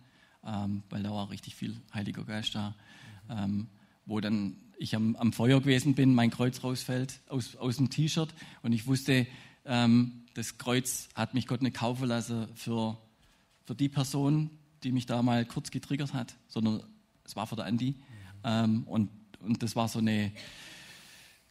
ähm, 0.45 0.83
weil 0.89 1.03
da 1.03 1.11
war 1.11 1.29
richtig 1.29 1.55
viel 1.55 1.75
Heiliger 1.93 2.23
Geist 2.23 2.55
da, 2.55 2.75
ähm, 3.29 3.67
wo 4.05 4.19
dann 4.21 4.57
ich 4.77 4.95
am, 4.95 5.15
am, 5.15 5.33
Feuer 5.33 5.59
gewesen 5.59 5.95
bin, 5.95 6.13
mein 6.13 6.31
Kreuz 6.31 6.63
rausfällt 6.63 7.21
aus, 7.27 7.55
aus 7.55 7.77
dem 7.77 7.89
T-Shirt 7.89 8.33
und 8.61 8.71
ich 8.71 8.87
wusste, 8.87 9.27
ähm, 9.65 10.23
das 10.33 10.57
Kreuz 10.57 11.09
hat 11.15 11.33
mich 11.33 11.47
Gott 11.47 11.61
nicht 11.61 11.75
kaufen 11.75 12.07
lassen 12.07 12.47
für, 12.55 12.97
für 13.63 13.75
die 13.75 13.89
Person, 13.89 14.49
die 14.83 14.91
mich 14.91 15.05
da 15.05 15.21
mal 15.21 15.45
kurz 15.45 15.71
getriggert 15.71 16.13
hat, 16.13 16.35
sondern 16.47 16.83
es 17.23 17.35
war 17.35 17.47
für 17.47 17.55
der 17.55 17.65
Andi. 17.65 17.95
Mhm. 18.43 18.83
und, 18.83 19.09
und 19.39 19.63
das 19.63 19.75
war 19.75 19.87
so 19.87 19.99
eine 19.99 20.31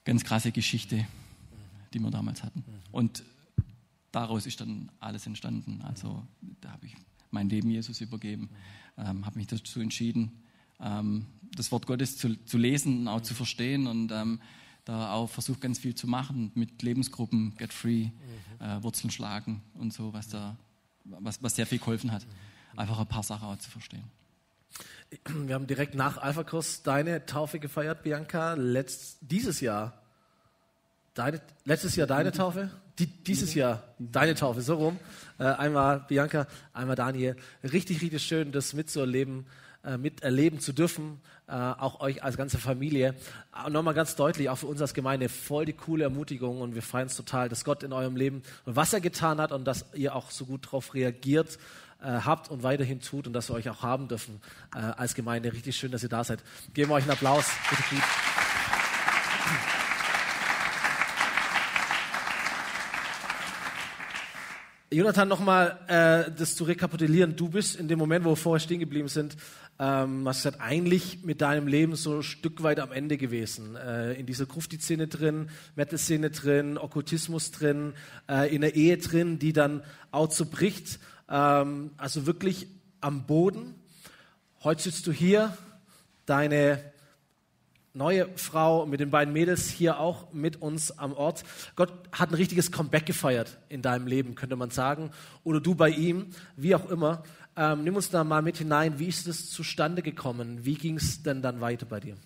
ganz 0.05 0.23
krasse 0.23 0.53
Geschichte, 0.53 1.07
die 1.93 1.99
wir 1.99 2.11
damals 2.11 2.43
hatten. 2.43 2.61
Mhm. 2.61 2.83
Und 2.93 3.25
daraus 4.13 4.47
ist 4.47 4.61
dann 4.61 4.91
alles 5.01 5.27
entstanden. 5.27 5.83
Also 5.83 6.23
da 6.61 6.71
habe 6.73 6.87
ich 6.87 6.95
mein 7.31 7.49
Leben 7.49 7.71
Jesus 7.71 8.01
übergeben, 8.01 8.51
ähm, 8.97 9.27
habe 9.27 9.39
mich 9.39 9.49
dazu 9.49 9.81
entschieden, 9.81 10.31
ähm, 10.81 11.27
das 11.55 11.73
Wort 11.73 11.87
Gottes 11.87 12.17
zu, 12.17 12.37
zu 12.45 12.59
lesen 12.59 13.03
und 13.03 13.09
auch 13.09 13.21
zu 13.21 13.35
verstehen 13.35 13.87
und 13.87 14.13
ähm, 14.13 14.41
da 14.85 15.13
auch 15.13 15.31
versucht 15.31 15.61
ganz 15.61 15.79
viel 15.79 15.95
zu 15.95 16.07
machen 16.07 16.53
mit 16.55 16.83
Lebensgruppen, 16.83 17.55
Get 17.57 17.73
Free, 17.73 18.11
äh, 18.61 18.83
Wurzeln 18.83 19.11
schlagen 19.11 19.63
und 19.75 19.93
so, 19.93 20.13
was 20.13 20.29
da, 20.29 20.57
was, 21.05 21.43
was 21.43 21.57
sehr 21.57 21.67
viel 21.67 21.79
geholfen 21.79 22.13
hat, 22.13 22.27
einfach 22.77 22.99
ein 22.99 23.07
paar 23.07 23.23
Sachen 23.23 23.49
auch 23.49 23.59
zu 23.59 23.71
verstehen. 23.71 24.05
Wir 25.47 25.55
haben 25.55 25.67
direkt 25.67 25.95
nach 25.95 26.19
Alpha-Kurs 26.19 26.83
deine 26.83 27.25
Taufe 27.25 27.61
gefeiert, 27.61 28.03
Bianca, 28.03 28.55
letzt, 28.55 29.19
dieses 29.21 29.61
Jahr. 29.61 30.01
Deine, 31.15 31.41
letztes 31.65 31.95
Jahr 31.95 32.09
deine 32.09 32.33
Taufe, 32.33 32.71
die, 32.99 33.07
dieses 33.07 33.55
Jahr 33.55 33.85
deine 34.01 34.35
Taufe, 34.35 34.63
so 34.63 34.75
rum. 34.75 34.99
Äh, 35.39 35.45
einmal 35.45 36.01
Bianca, 36.09 36.49
einmal 36.73 36.97
Daniel. 36.97 37.37
Richtig, 37.63 38.03
richtig 38.03 38.23
schön, 38.25 38.51
das 38.51 38.73
mitzuerleben, 38.73 39.47
äh, 39.85 39.99
miterleben 39.99 40.61
zu 40.61 40.73
dürfen, 40.73 41.21
äh, 41.47 41.53
auch 41.53 42.01
euch 42.01 42.23
als 42.23 42.37
ganze 42.37 42.59
Familie. 42.59 43.15
Äh, 43.55 43.71
Nochmal 43.71 43.95
ganz 43.95 44.17
deutlich, 44.17 44.49
auch 44.49 44.59
für 44.59 44.67
uns 44.67 44.81
als 44.81 44.95
Gemeinde, 44.95 45.29
voll 45.29 45.65
die 45.65 45.73
coole 45.73 46.05
Ermutigung 46.05 46.61
und 46.61 46.75
wir 46.75 46.83
feiern 46.83 47.07
es 47.07 47.17
total, 47.17 47.49
dass 47.49 47.65
Gott 47.65 47.83
in 47.83 47.93
eurem 47.93 48.17
Leben 48.17 48.43
was 48.65 48.93
er 48.93 49.01
getan 49.01 49.41
hat 49.41 49.53
und 49.53 49.65
dass 49.65 49.87
ihr 49.95 50.15
auch 50.15 50.31
so 50.31 50.47
gut 50.47 50.67
darauf 50.67 50.95
reagiert 50.95 51.59
äh, 52.03 52.07
habt 52.07 52.51
und 52.51 52.63
weiterhin 52.63 53.01
tut 53.01 53.27
und 53.27 53.33
dass 53.33 53.51
wir 53.51 53.55
euch 53.55 53.69
auch 53.69 53.83
haben 53.83 54.09
dürfen 54.09 54.41
äh, 54.75 54.79
als 54.79 55.15
Gemeinde. 55.15 55.53
Richtig 55.53 55.77
schön, 55.77 55.91
dass 55.93 56.03
ihr 56.03 56.09
da 56.09 56.25
seid. 56.25 56.41
Geben 56.73 56.91
wir 56.91 56.95
euch 56.95 57.05
einen 57.05 57.13
Applaus. 57.13 57.47
Bitte 57.71 57.83
gut. 57.91 58.34
Jonathan, 64.95 65.27
nochmal 65.27 65.81
äh, 65.89 66.31
das 66.39 66.55
zu 66.55 66.63
rekapitulieren. 66.63 67.35
Du 67.35 67.49
bist 67.49 67.75
in 67.75 67.89
dem 67.89 67.99
Moment, 67.99 68.25
wo 68.25 68.31
wir 68.31 68.37
vorher 68.37 68.61
stehen 68.61 68.79
geblieben 68.79 69.09
sind, 69.09 69.37
ähm, 69.81 70.23
hast 70.29 70.45
gesagt, 70.45 70.61
eigentlich 70.61 71.25
mit 71.25 71.41
deinem 71.41 71.67
Leben 71.67 71.97
so 71.97 72.19
ein 72.19 72.23
Stück 72.23 72.63
weit 72.63 72.79
am 72.79 72.93
Ende 72.93 73.17
gewesen. 73.17 73.75
Äh, 73.75 74.13
in 74.13 74.25
dieser 74.27 74.47
Grufti-Szene 74.47 75.09
drin, 75.09 75.51
Metal-Szene 75.75 76.31
drin, 76.31 76.79
Okkultismus 76.79 77.51
drin, 77.51 77.95
äh, 78.29 78.55
in 78.55 78.61
der 78.61 78.77
Ehe 78.77 78.97
drin, 78.99 79.41
die 79.41 79.53
dann 79.53 79.83
auch 80.13 80.29
zerbricht. 80.29 81.01
Ähm, 81.29 81.91
also 81.97 82.27
wirklich 82.27 82.69
am 83.01 83.27
Boden. 83.27 83.75
Heute 84.63 84.83
sitzt 84.85 85.09
du 85.09 85.13
hier, 85.13 85.57
deine 86.25 86.79
neue 87.95 88.29
Frau 88.37 88.87
mit 88.87 89.01
den 89.01 89.11
beiden 89.11 89.33
Mädels 89.33 89.69
hier 89.69 90.01
auch 90.01 90.33
mit 90.33 90.61
uns 90.61 90.99
am 90.99 91.13
Ort. 91.15 91.45
Gott 91.77 91.93
hat 92.13 92.31
ein 92.31 92.35
richtiges 92.35 92.73
Comeback 92.73 93.07
gefeiert 93.07 93.59
in 93.69 93.83
deinem 93.83 94.07
Leben, 94.07 94.35
könnte 94.35 94.57
man 94.57 94.71
sagen. 94.71 95.11
Oder 95.45 95.61
du 95.61 95.75
bei 95.75 95.91
ihm, 95.91 96.27
wie 96.57 96.75
auch 96.75 96.91
immer. 96.91 97.23
Ähm, 97.57 97.85
nimm 97.85 97.95
uns 97.95 98.11
da 98.11 98.25
mal 98.25 98.43
mit 98.43 98.59
hinein. 98.59 98.99
Wie 98.99 99.07
ist 99.07 99.29
es 99.29 99.51
zustande 99.51 100.03
gekommen? 100.03 100.65
Wie 100.65 100.75
ging 100.75 100.97
es 100.97 101.23
denn 101.23 101.41
dann 101.41 101.61
weiter 101.61 101.87
bei 101.87 102.01
dir? 102.01 102.17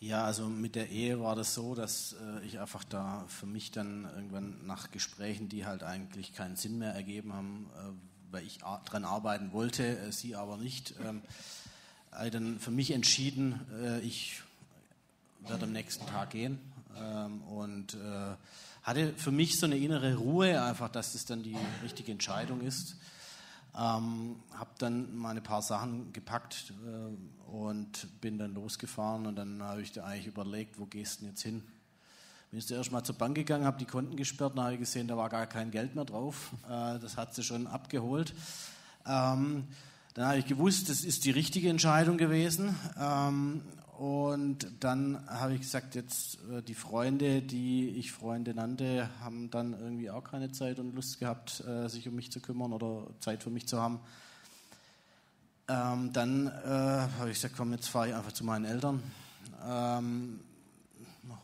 Ja, 0.00 0.24
also 0.24 0.48
mit 0.48 0.74
der 0.74 0.90
Ehe 0.90 1.20
war 1.20 1.36
das 1.36 1.54
so, 1.54 1.74
dass 1.74 2.14
äh, 2.14 2.44
ich 2.44 2.58
einfach 2.58 2.84
da 2.84 3.24
für 3.28 3.46
mich 3.46 3.70
dann 3.70 4.04
irgendwann 4.14 4.66
nach 4.66 4.90
Gesprächen, 4.90 5.48
die 5.48 5.64
halt 5.64 5.84
eigentlich 5.84 6.34
keinen 6.34 6.56
Sinn 6.56 6.78
mehr 6.78 6.92
ergeben 6.92 7.32
haben, 7.32 7.70
äh, 7.76 8.32
weil 8.32 8.44
ich 8.44 8.58
dran 8.58 9.04
arbeiten 9.04 9.52
wollte, 9.52 9.98
äh, 9.98 10.12
sie 10.12 10.34
aber 10.34 10.58
nicht, 10.58 10.94
ähm, 11.06 11.22
dann 12.10 12.58
für 12.58 12.70
mich 12.70 12.90
entschieden, 12.90 13.60
äh, 13.82 14.00
ich 14.00 14.42
werde 15.48 15.64
am 15.64 15.72
nächsten 15.72 16.06
Tag 16.06 16.30
gehen 16.30 16.58
ähm, 16.98 17.42
und 17.42 17.94
äh, 17.94 18.34
hatte 18.82 19.12
für 19.16 19.30
mich 19.30 19.58
so 19.58 19.66
eine 19.66 19.76
innere 19.76 20.16
Ruhe, 20.16 20.62
einfach, 20.62 20.88
dass 20.88 21.12
das 21.12 21.24
dann 21.24 21.42
die 21.42 21.56
richtige 21.82 22.12
Entscheidung 22.12 22.60
ist. 22.60 22.96
Ähm, 23.76 24.36
habe 24.54 24.70
dann 24.78 25.14
meine 25.16 25.40
paar 25.40 25.60
Sachen 25.60 26.12
gepackt 26.12 26.72
äh, 26.86 27.50
und 27.50 28.20
bin 28.20 28.38
dann 28.38 28.54
losgefahren 28.54 29.26
und 29.26 29.36
dann 29.36 29.62
habe 29.62 29.82
ich 29.82 29.92
da 29.92 30.04
eigentlich 30.04 30.28
überlegt, 30.28 30.78
wo 30.78 30.86
gehst 30.86 31.16
du 31.16 31.20
denn 31.20 31.30
jetzt 31.30 31.42
hin? 31.42 31.62
Bin 32.50 32.60
ich 32.60 32.70
erst 32.70 32.92
mal 32.92 33.02
zur 33.02 33.16
Bank 33.16 33.34
gegangen, 33.34 33.64
habe 33.64 33.78
die 33.78 33.84
Konten 33.84 34.16
gesperrt 34.16 34.54
und 34.54 34.62
habe 34.62 34.78
gesehen, 34.78 35.08
da 35.08 35.16
war 35.16 35.28
gar 35.28 35.46
kein 35.46 35.70
Geld 35.70 35.94
mehr 35.94 36.04
drauf. 36.04 36.52
Äh, 36.66 36.98
das 36.98 37.16
hat 37.16 37.34
sie 37.34 37.42
schon 37.42 37.66
abgeholt. 37.66 38.34
Ähm, 39.06 39.64
dann 40.14 40.28
habe 40.28 40.38
ich 40.38 40.46
gewusst, 40.46 40.88
das 40.88 41.04
ist 41.04 41.26
die 41.26 41.30
richtige 41.30 41.68
Entscheidung 41.68 42.16
gewesen. 42.16 42.74
Ähm, 42.98 43.60
und 43.98 44.68
dann 44.80 45.26
habe 45.26 45.54
ich 45.54 45.62
gesagt, 45.62 45.94
jetzt 45.94 46.38
äh, 46.50 46.62
die 46.62 46.74
Freunde, 46.74 47.40
die 47.40 47.88
ich 47.90 48.12
Freunde 48.12 48.52
nannte, 48.52 49.08
haben 49.20 49.50
dann 49.50 49.72
irgendwie 49.72 50.10
auch 50.10 50.22
keine 50.22 50.52
Zeit 50.52 50.78
und 50.78 50.94
Lust 50.94 51.18
gehabt, 51.18 51.64
äh, 51.66 51.88
sich 51.88 52.06
um 52.06 52.14
mich 52.14 52.30
zu 52.30 52.40
kümmern 52.40 52.74
oder 52.74 53.06
Zeit 53.20 53.42
für 53.42 53.48
mich 53.48 53.66
zu 53.66 53.80
haben. 53.80 54.00
Ähm, 55.68 56.12
dann 56.12 56.46
äh, 56.46 56.68
habe 57.18 57.30
ich 57.30 57.36
gesagt, 57.36 57.54
komm, 57.56 57.72
jetzt 57.72 57.88
fahre 57.88 58.08
ich 58.08 58.14
einfach 58.14 58.32
zu 58.32 58.44
meinen 58.44 58.66
Eltern. 58.66 59.02
Ähm, 59.66 60.40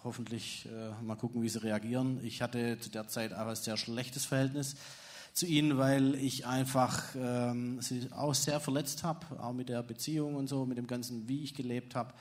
hoffentlich 0.04 0.66
äh, 0.66 1.02
mal 1.02 1.16
gucken, 1.16 1.40
wie 1.40 1.48
sie 1.48 1.62
reagieren. 1.62 2.20
Ich 2.22 2.42
hatte 2.42 2.78
zu 2.78 2.90
der 2.90 3.08
Zeit 3.08 3.32
aber 3.32 3.50
ein 3.50 3.56
sehr 3.56 3.78
schlechtes 3.78 4.26
Verhältnis 4.26 4.76
zu 5.32 5.46
ihnen, 5.46 5.78
weil 5.78 6.14
ich 6.16 6.46
einfach 6.46 7.02
ähm, 7.16 7.80
sie 7.80 8.08
auch 8.12 8.34
sehr 8.34 8.60
verletzt 8.60 9.04
habe, 9.04 9.40
auch 9.42 9.54
mit 9.54 9.70
der 9.70 9.82
Beziehung 9.82 10.34
und 10.34 10.48
so, 10.48 10.66
mit 10.66 10.76
dem 10.76 10.86
ganzen, 10.86 11.26
wie 11.28 11.42
ich 11.42 11.54
gelebt 11.54 11.94
habe. 11.94 12.12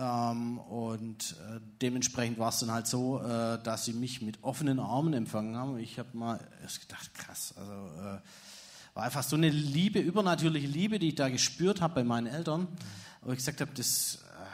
Ähm, 0.00 0.58
und 0.58 1.32
äh, 1.32 1.60
dementsprechend 1.82 2.38
war 2.38 2.48
es 2.48 2.60
dann 2.60 2.70
halt 2.70 2.86
so, 2.86 3.20
äh, 3.20 3.62
dass 3.62 3.84
sie 3.84 3.92
mich 3.92 4.22
mit 4.22 4.42
offenen 4.42 4.80
Armen 4.80 5.12
empfangen 5.12 5.56
haben. 5.56 5.78
Ich 5.78 5.98
habe 5.98 6.16
mal 6.16 6.40
erst 6.62 6.80
gedacht, 6.80 7.12
krass, 7.14 7.54
also 7.56 7.72
äh, 7.72 8.20
war 8.94 9.02
einfach 9.04 9.22
so 9.22 9.36
eine 9.36 9.50
Liebe, 9.50 10.00
übernatürliche 10.00 10.66
Liebe, 10.66 10.98
die 10.98 11.08
ich 11.08 11.14
da 11.16 11.28
gespürt 11.28 11.82
habe 11.82 11.96
bei 11.96 12.04
meinen 12.04 12.26
Eltern. 12.26 12.66
Aber 13.20 13.32
ich 13.32 13.38
gesagt 13.38 13.60
habe, 13.60 13.72
das, 13.74 14.16
äh, 14.16 14.46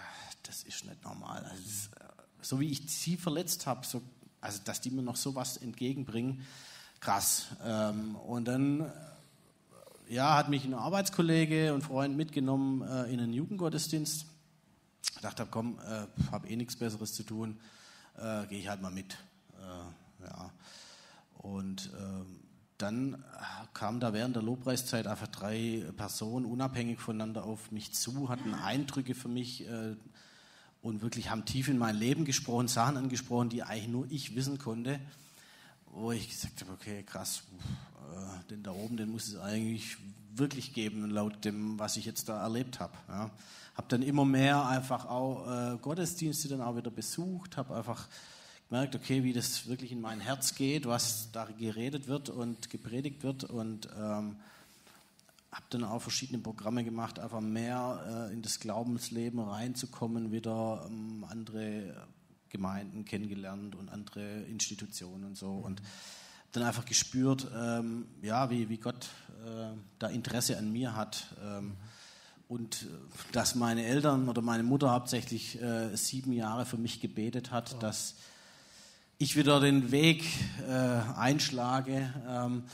das 0.42 0.64
ist 0.64 0.84
nicht 0.84 1.04
normal. 1.04 1.44
Also 1.44 1.62
das, 1.62 2.02
äh, 2.02 2.12
so 2.42 2.58
wie 2.58 2.70
ich 2.70 2.90
sie 2.90 3.16
verletzt 3.16 3.66
habe, 3.66 3.86
so 3.86 4.02
also 4.40 4.60
dass 4.64 4.80
die 4.80 4.90
mir 4.90 5.02
noch 5.02 5.16
sowas 5.16 5.56
entgegenbringen, 5.56 6.44
krass. 7.00 7.46
Ähm, 7.64 8.16
und 8.16 8.46
dann 8.46 8.92
ja, 10.08 10.36
hat 10.36 10.48
mich 10.48 10.64
ein 10.64 10.74
Arbeitskollege 10.74 11.72
und 11.72 11.82
Freund 11.82 12.16
mitgenommen 12.16 12.82
äh, 12.82 13.12
in 13.12 13.20
einen 13.20 13.32
Jugendgottesdienst. 13.32 14.26
Ich 15.14 15.20
dachte, 15.22 15.46
komm, 15.50 15.78
äh, 15.80 16.06
habe 16.30 16.48
eh 16.48 16.56
nichts 16.56 16.76
Besseres 16.76 17.14
zu 17.14 17.22
tun, 17.22 17.58
äh, 18.16 18.46
gehe 18.46 18.58
ich 18.58 18.68
halt 18.68 18.82
mal 18.82 18.90
mit. 18.90 19.14
Äh, 19.58 20.24
ja. 20.24 20.50
Und 21.38 21.90
ähm, 21.98 22.40
dann 22.78 23.24
kamen 23.72 24.00
da 24.00 24.12
während 24.12 24.36
der 24.36 24.42
Lobpreiszeit 24.42 25.06
einfach 25.06 25.28
drei 25.28 25.84
Personen 25.96 26.44
unabhängig 26.44 27.00
voneinander 27.00 27.44
auf 27.44 27.70
mich 27.70 27.92
zu, 27.92 28.28
hatten 28.28 28.52
Eindrücke 28.54 29.14
für 29.14 29.28
mich 29.28 29.66
äh, 29.66 29.96
und 30.82 31.02
wirklich 31.02 31.30
haben 31.30 31.44
tief 31.44 31.68
in 31.68 31.78
mein 31.78 31.96
Leben 31.96 32.24
gesprochen, 32.24 32.68
Sachen 32.68 32.96
angesprochen, 32.96 33.48
die 33.48 33.62
eigentlich 33.62 33.88
nur 33.88 34.06
ich 34.10 34.34
wissen 34.34 34.58
konnte, 34.58 35.00
wo 35.86 36.12
ich 36.12 36.28
gesagt 36.28 36.60
habe, 36.60 36.72
okay, 36.72 37.02
krass, 37.02 37.42
äh, 38.14 38.48
den 38.50 38.62
da 38.62 38.72
oben, 38.72 38.96
den 38.96 39.10
muss 39.10 39.28
es 39.28 39.36
eigentlich 39.38 39.96
wirklich 40.34 40.74
geben, 40.74 41.10
laut 41.10 41.44
dem, 41.44 41.78
was 41.78 41.96
ich 41.96 42.04
jetzt 42.04 42.28
da 42.28 42.42
erlebt 42.42 42.78
habe. 42.78 42.92
Ja. 43.08 43.30
Habe 43.76 43.88
dann 43.88 44.02
immer 44.02 44.24
mehr 44.24 44.66
einfach 44.66 45.06
auch 45.06 45.46
äh, 45.46 45.78
Gottesdienste 45.78 46.48
dann 46.48 46.62
auch 46.62 46.76
wieder 46.76 46.90
besucht, 46.90 47.56
habe 47.56 47.76
einfach 47.76 48.08
gemerkt, 48.68 48.96
okay, 48.96 49.22
wie 49.22 49.32
das 49.32 49.68
wirklich 49.68 49.92
in 49.92 50.00
mein 50.00 50.20
Herz 50.20 50.54
geht, 50.54 50.86
was 50.86 51.30
da 51.32 51.44
geredet 51.44 52.08
wird 52.08 52.30
und 52.30 52.70
gepredigt 52.70 53.22
wird 53.22 53.44
und 53.44 53.88
ähm, 53.96 54.36
habe 55.52 55.66
dann 55.70 55.84
auch 55.84 56.02
verschiedene 56.02 56.38
Programme 56.38 56.84
gemacht, 56.84 57.18
einfach 57.18 57.40
mehr 57.40 58.28
äh, 58.30 58.32
in 58.32 58.42
das 58.42 58.60
Glaubensleben 58.60 59.40
reinzukommen, 59.40 60.32
wieder 60.32 60.86
ähm, 60.88 61.24
andere 61.28 62.06
Gemeinden 62.48 63.04
kennengelernt 63.04 63.74
und 63.74 63.90
andere 63.90 64.42
Institutionen 64.42 65.24
und 65.24 65.36
so 65.36 65.52
und 65.52 65.82
dann 66.52 66.62
einfach 66.62 66.86
gespürt, 66.86 67.46
ähm, 67.54 68.06
ja, 68.22 68.50
wie, 68.50 68.68
wie 68.68 68.78
Gott 68.78 69.08
äh, 69.44 69.76
da 69.98 70.08
Interesse 70.08 70.56
an 70.56 70.72
mir 70.72 70.96
hat. 70.96 71.26
Ähm, 71.44 71.76
und 72.48 72.82
äh, 72.82 72.86
dass 73.32 73.54
meine 73.54 73.84
Eltern 73.84 74.28
oder 74.28 74.42
meine 74.42 74.62
Mutter 74.62 74.90
hauptsächlich 74.90 75.60
äh, 75.60 75.94
sieben 75.96 76.32
Jahre 76.32 76.66
für 76.66 76.76
mich 76.78 77.00
gebetet 77.00 77.50
hat, 77.50 77.74
oh. 77.76 77.78
dass 77.78 78.16
ich 79.18 79.36
wieder 79.36 79.60
den 79.60 79.90
Weg 79.90 80.24
äh, 80.68 80.72
einschlage 80.72 82.12
ähm, 82.28 82.64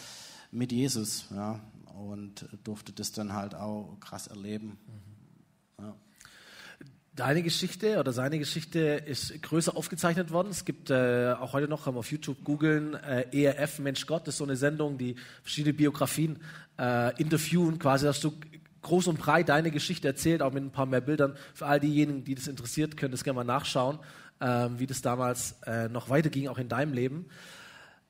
mit 0.50 0.72
Jesus. 0.72 1.26
Ja, 1.34 1.60
und 1.94 2.46
durfte 2.64 2.92
das 2.92 3.12
dann 3.12 3.32
halt 3.32 3.54
auch 3.54 3.96
krass 4.00 4.26
erleben. 4.26 4.78
Mhm. 5.78 5.84
Ja. 5.84 5.94
Deine 7.14 7.42
Geschichte 7.42 7.98
oder 7.98 8.12
seine 8.12 8.38
Geschichte 8.38 8.80
ist 8.80 9.40
größer 9.42 9.76
aufgezeichnet 9.76 10.30
worden. 10.30 10.48
Es 10.50 10.64
gibt 10.64 10.90
äh, 10.90 11.34
auch 11.38 11.52
heute 11.52 11.68
noch, 11.68 11.84
kann 11.84 11.94
man 11.94 12.00
auf 12.00 12.10
YouTube 12.10 12.42
googeln, 12.42 12.94
äh, 12.94 13.26
ERF 13.32 13.78
Mensch 13.78 14.06
Gott, 14.06 14.26
das 14.26 14.34
ist 14.34 14.38
so 14.38 14.44
eine 14.44 14.56
Sendung, 14.56 14.98
die 14.98 15.16
verschiedene 15.42 15.74
Biografien 15.74 16.40
äh, 16.78 17.14
interviewen, 17.20 17.78
quasi, 17.78 18.06
dass 18.06 18.20
du 18.20 18.32
groß 18.82 19.06
und 19.06 19.18
breit 19.18 19.48
deine 19.48 19.70
Geschichte 19.70 20.08
erzählt, 20.08 20.42
auch 20.42 20.52
mit 20.52 20.62
ein 20.62 20.70
paar 20.70 20.86
mehr 20.86 21.00
Bildern. 21.00 21.36
Für 21.54 21.66
all 21.66 21.80
diejenigen, 21.80 22.24
die 22.24 22.34
das 22.34 22.48
interessiert, 22.48 22.96
können 22.96 23.12
das 23.12 23.24
gerne 23.24 23.36
mal 23.36 23.44
nachschauen, 23.44 23.98
äh, 24.40 24.68
wie 24.76 24.86
das 24.86 25.02
damals 25.02 25.56
äh, 25.66 25.88
noch 25.88 26.10
weiterging, 26.10 26.48
auch 26.48 26.58
in 26.58 26.68
deinem 26.68 26.92
Leben. 26.92 27.26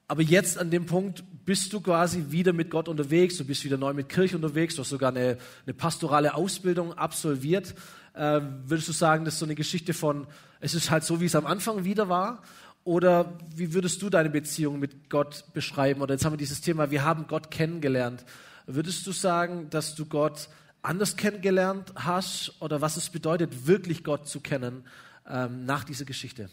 Aber 0.08 0.22
jetzt 0.22 0.58
an 0.58 0.70
dem 0.70 0.84
Punkt 0.84 1.24
bist 1.46 1.72
du 1.72 1.80
quasi 1.80 2.26
wieder 2.28 2.52
mit 2.52 2.70
Gott 2.70 2.88
unterwegs, 2.88 3.38
du 3.38 3.44
bist 3.44 3.64
wieder 3.64 3.78
neu 3.78 3.94
mit 3.94 4.08
Kirche 4.08 4.36
unterwegs, 4.36 4.74
du 4.74 4.82
hast 4.82 4.90
sogar 4.90 5.10
eine, 5.10 5.38
eine 5.64 5.74
pastorale 5.74 6.34
Ausbildung 6.34 6.92
absolviert. 6.92 7.74
Äh, 8.14 8.40
würdest 8.66 8.88
du 8.88 8.92
sagen, 8.92 9.24
das 9.24 9.34
ist 9.34 9.40
so 9.40 9.46
eine 9.46 9.54
Geschichte 9.54 9.94
von, 9.94 10.26
es 10.60 10.74
ist 10.74 10.90
halt 10.90 11.04
so, 11.04 11.20
wie 11.20 11.26
es 11.26 11.34
am 11.34 11.46
Anfang 11.46 11.84
wieder 11.84 12.08
war? 12.08 12.42
Oder 12.84 13.38
wie 13.54 13.74
würdest 13.74 14.02
du 14.02 14.10
deine 14.10 14.28
Beziehung 14.28 14.80
mit 14.80 15.08
Gott 15.08 15.44
beschreiben? 15.54 16.02
Oder 16.02 16.14
jetzt 16.14 16.24
haben 16.24 16.32
wir 16.32 16.38
dieses 16.38 16.60
Thema, 16.60 16.90
wir 16.90 17.04
haben 17.04 17.26
Gott 17.26 17.50
kennengelernt. 17.50 18.24
Würdest 18.66 19.06
du 19.06 19.12
sagen, 19.12 19.70
dass 19.70 19.94
du 19.94 20.04
Gott 20.06 20.48
anders 20.82 21.16
kennengelernt 21.16 21.92
hast? 21.94 22.60
Oder 22.60 22.80
was 22.80 22.96
es 22.96 23.10
bedeutet, 23.10 23.66
wirklich 23.66 24.04
Gott 24.04 24.28
zu 24.28 24.40
kennen 24.40 24.84
ähm, 25.28 25.64
nach 25.64 25.84
dieser 25.84 26.04
Geschichte? 26.04 26.50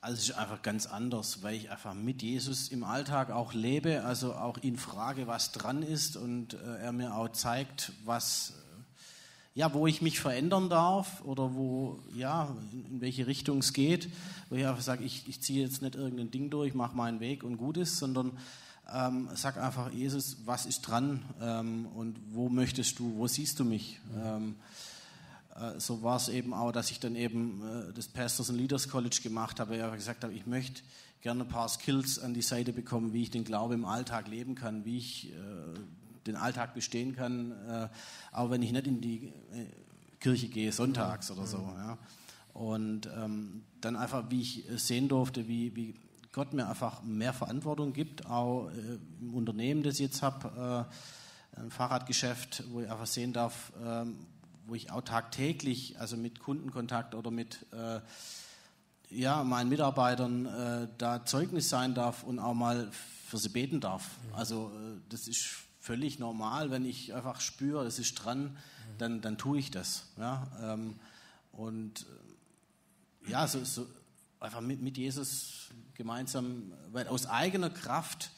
Also 0.00 0.18
es 0.18 0.28
ist 0.28 0.36
einfach 0.36 0.62
ganz 0.62 0.86
anders, 0.86 1.42
weil 1.42 1.56
ich 1.56 1.70
einfach 1.70 1.94
mit 1.94 2.22
Jesus 2.22 2.68
im 2.68 2.84
Alltag 2.84 3.30
auch 3.30 3.54
lebe, 3.54 4.04
also 4.04 4.34
auch 4.34 4.58
ihn 4.58 4.76
frage, 4.76 5.26
was 5.26 5.52
dran 5.52 5.82
ist 5.82 6.16
und 6.16 6.54
äh, 6.54 6.76
er 6.78 6.92
mir 6.92 7.14
auch 7.14 7.30
zeigt, 7.30 7.92
was 8.04 8.54
ja, 9.56 9.72
wo 9.72 9.86
ich 9.86 10.02
mich 10.02 10.20
verändern 10.20 10.68
darf 10.68 11.24
oder 11.24 11.54
wo, 11.54 11.98
ja, 12.14 12.54
in, 12.72 12.84
in 12.84 13.00
welche 13.00 13.26
Richtung 13.26 13.60
es 13.60 13.72
geht, 13.72 14.10
wo 14.50 14.54
ich 14.54 14.66
einfach 14.66 14.82
sage, 14.82 15.02
ich, 15.02 15.26
ich 15.28 15.40
ziehe 15.40 15.64
jetzt 15.64 15.80
nicht 15.80 15.94
irgendein 15.94 16.30
Ding 16.30 16.50
durch, 16.50 16.74
mache 16.74 16.94
meinen 16.94 17.20
Weg 17.20 17.42
und 17.42 17.56
gut 17.56 17.78
ist, 17.78 17.96
sondern 17.96 18.32
ähm, 18.92 19.28
sag 19.34 19.56
einfach, 19.56 19.90
Jesus, 19.90 20.38
was 20.44 20.66
ist 20.66 20.82
dran 20.82 21.22
ähm, 21.40 21.86
und 21.86 22.18
wo 22.30 22.48
möchtest 22.48 22.98
du, 22.98 23.16
wo 23.16 23.26
siehst 23.26 23.58
du 23.58 23.64
mich? 23.64 24.00
Ähm, 24.16 24.56
äh, 25.56 25.80
so 25.80 26.02
war 26.02 26.16
es 26.16 26.28
eben 26.28 26.54
auch, 26.54 26.72
dass 26.72 26.90
ich 26.90 27.00
dann 27.00 27.16
eben 27.16 27.62
äh, 27.62 27.92
das 27.92 28.08
Pastors 28.08 28.50
and 28.50 28.58
Leaders 28.58 28.88
College 28.88 29.20
gemacht 29.22 29.58
habe, 29.58 29.76
ich 29.76 29.92
gesagt 29.94 30.22
habe, 30.22 30.32
ich 30.32 30.46
möchte 30.46 30.82
gerne 31.20 31.42
ein 31.42 31.48
paar 31.48 31.68
Skills 31.68 32.20
an 32.20 32.34
die 32.34 32.42
Seite 32.42 32.72
bekommen, 32.72 33.12
wie 33.12 33.22
ich 33.22 33.30
den 33.30 33.44
Glaube 33.44 33.74
im 33.74 33.84
Alltag 33.84 34.28
leben 34.28 34.54
kann, 34.54 34.84
wie 34.84 34.98
ich 34.98 35.32
äh, 35.32 35.34
den 36.26 36.36
Alltag 36.36 36.74
bestehen 36.74 37.16
kann, 37.16 37.52
äh, 37.68 37.88
auch 38.32 38.50
wenn 38.50 38.62
ich 38.62 38.72
nicht 38.72 38.86
in 38.86 39.00
die 39.00 39.26
äh, 39.26 39.66
Kirche 40.20 40.48
gehe, 40.48 40.72
sonntags 40.72 41.30
oder 41.30 41.46
so. 41.46 41.58
Ja. 41.58 41.98
Und 42.52 43.08
ähm, 43.16 43.64
dann 43.80 43.96
einfach, 43.96 44.30
wie 44.30 44.40
ich 44.40 44.64
sehen 44.76 45.08
durfte, 45.08 45.46
wie, 45.46 45.74
wie 45.76 45.94
Gott 46.36 46.52
mir 46.52 46.68
einfach 46.68 47.02
mehr 47.02 47.32
Verantwortung 47.32 47.94
gibt, 47.94 48.26
auch 48.26 48.68
äh, 48.68 48.98
im 49.22 49.32
Unternehmen, 49.32 49.82
das 49.82 49.94
ich 49.94 50.00
jetzt 50.00 50.20
habe, 50.20 50.86
äh, 51.56 51.58
ein 51.58 51.70
Fahrradgeschäft, 51.70 52.64
wo 52.72 52.82
ich 52.82 52.90
einfach 52.90 53.06
sehen 53.06 53.32
darf, 53.32 53.72
ähm, 53.82 54.18
wo 54.66 54.74
ich 54.74 54.90
auch 54.90 55.00
tagtäglich, 55.00 55.98
also 55.98 56.18
mit 56.18 56.40
Kundenkontakt 56.40 57.14
oder 57.14 57.30
mit 57.30 57.64
äh, 57.72 58.00
ja, 59.08 59.44
meinen 59.44 59.70
Mitarbeitern 59.70 60.44
äh, 60.44 60.88
da 60.98 61.24
Zeugnis 61.24 61.70
sein 61.70 61.94
darf 61.94 62.22
und 62.22 62.38
auch 62.38 62.52
mal 62.52 62.86
für 63.26 63.38
sie 63.38 63.48
beten 63.48 63.80
darf. 63.80 64.10
Also 64.34 64.70
äh, 64.74 65.00
das 65.08 65.28
ist 65.28 65.48
völlig 65.80 66.18
normal, 66.18 66.70
wenn 66.70 66.84
ich 66.84 67.14
einfach 67.14 67.40
spüre, 67.40 67.86
es 67.86 67.98
ist 67.98 68.14
dran, 68.14 68.58
dann, 68.98 69.22
dann 69.22 69.38
tue 69.38 69.58
ich 69.58 69.70
das. 69.70 70.08
Ja? 70.18 70.46
Ähm, 70.62 70.96
und 71.52 72.04
äh, 73.24 73.30
ja, 73.30 73.48
so, 73.48 73.64
so 73.64 73.86
einfach 74.38 74.60
mit, 74.60 74.82
mit 74.82 74.98
Jesus 74.98 75.70
gemeinsam, 75.96 76.72
weil 76.92 77.08
aus 77.08 77.26
eigener 77.26 77.70
Kraft, 77.70 78.30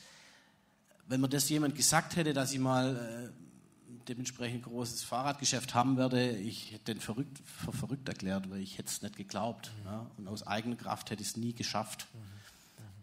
wenn 1.07 1.21
mir 1.21 1.29
das 1.29 1.49
jemand 1.49 1.75
gesagt 1.75 2.16
hätte, 2.16 2.33
dass 2.33 2.53
ich 2.53 2.59
mal 2.59 2.97
äh, 2.97 3.92
dementsprechend 4.09 4.64
großes 4.64 5.03
Fahrradgeschäft 5.03 5.75
haben 5.75 5.97
werde, 5.97 6.31
ich 6.31 6.73
hätte 6.73 6.94
den 6.94 7.01
verrückt, 7.01 7.38
für 7.44 7.73
verrückt 7.73 8.09
erklärt, 8.09 8.51
weil 8.51 8.61
ich 8.61 8.79
hätte 8.79 8.88
es 8.88 9.03
nicht 9.03 9.16
geglaubt. 9.16 9.71
Mhm. 9.81 9.87
Ja? 9.87 10.11
Und 10.16 10.29
aus 10.29 10.47
eigener 10.47 10.77
Kraft 10.77 11.11
hätte 11.11 11.23
ich 11.23 11.29
es 11.29 11.37
nie 11.37 11.55
geschafft. 11.55 12.07
Mhm. 12.12 12.38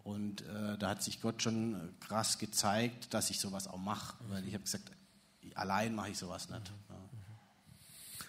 Und 0.04 0.42
äh, 0.42 0.78
da 0.78 0.90
hat 0.90 1.02
sich 1.02 1.20
Gott 1.20 1.42
schon 1.42 1.90
krass 2.00 2.38
gezeigt, 2.38 3.14
dass 3.14 3.32
ich 3.32 3.40
sowas 3.40 3.68
auch 3.68 3.78
mache. 3.78 4.16
Weil 4.30 4.48
ich 4.48 4.54
habe 4.54 4.64
gesagt, 4.64 4.92
allein 5.56 5.96
mache 5.96 6.12
ich 6.12 6.18
sowas 6.18 6.50
nicht. 6.50 6.72
Ja. 6.90 6.96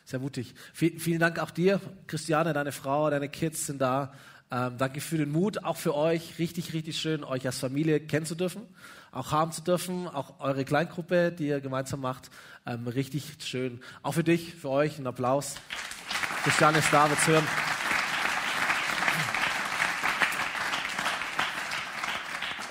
Sehr 0.06 0.20
mutig. 0.20 0.54
V 0.72 0.86
vielen 0.98 1.18
Dank 1.18 1.38
auch 1.38 1.50
dir, 1.50 1.80
Christiane, 2.06 2.52
deine 2.52 2.72
Frau, 2.72 3.10
deine 3.10 3.28
Kids 3.28 3.66
sind 3.66 3.80
da. 3.80 4.14
Ähm, 4.50 4.78
danke 4.78 5.00
für 5.00 5.16
den 5.16 5.32
Mut, 5.32 5.64
auch 5.64 5.76
für 5.76 5.94
euch. 5.94 6.38
Richtig, 6.38 6.72
richtig 6.72 6.98
schön, 6.98 7.24
euch 7.24 7.46
als 7.46 7.58
Familie 7.58 7.98
kennen 7.98 8.26
zu 8.26 8.36
dürfen, 8.36 8.62
auch 9.10 9.32
haben 9.32 9.50
zu 9.50 9.62
dürfen, 9.62 10.06
auch 10.06 10.38
eure 10.38 10.64
Kleingruppe, 10.64 11.32
die 11.32 11.48
ihr 11.48 11.60
gemeinsam 11.60 12.00
macht. 12.00 12.30
Ähm, 12.64 12.86
richtig 12.86 13.38
schön. 13.40 13.80
Auch 14.02 14.12
für 14.12 14.22
dich, 14.22 14.54
für 14.54 14.70
euch, 14.70 14.98
ein 14.98 15.06
Applaus. 15.06 15.56
Christiane 16.44 16.78
ist 16.78 16.92
da, 16.92 17.10
wird's 17.10 17.26
hören. 17.26 17.46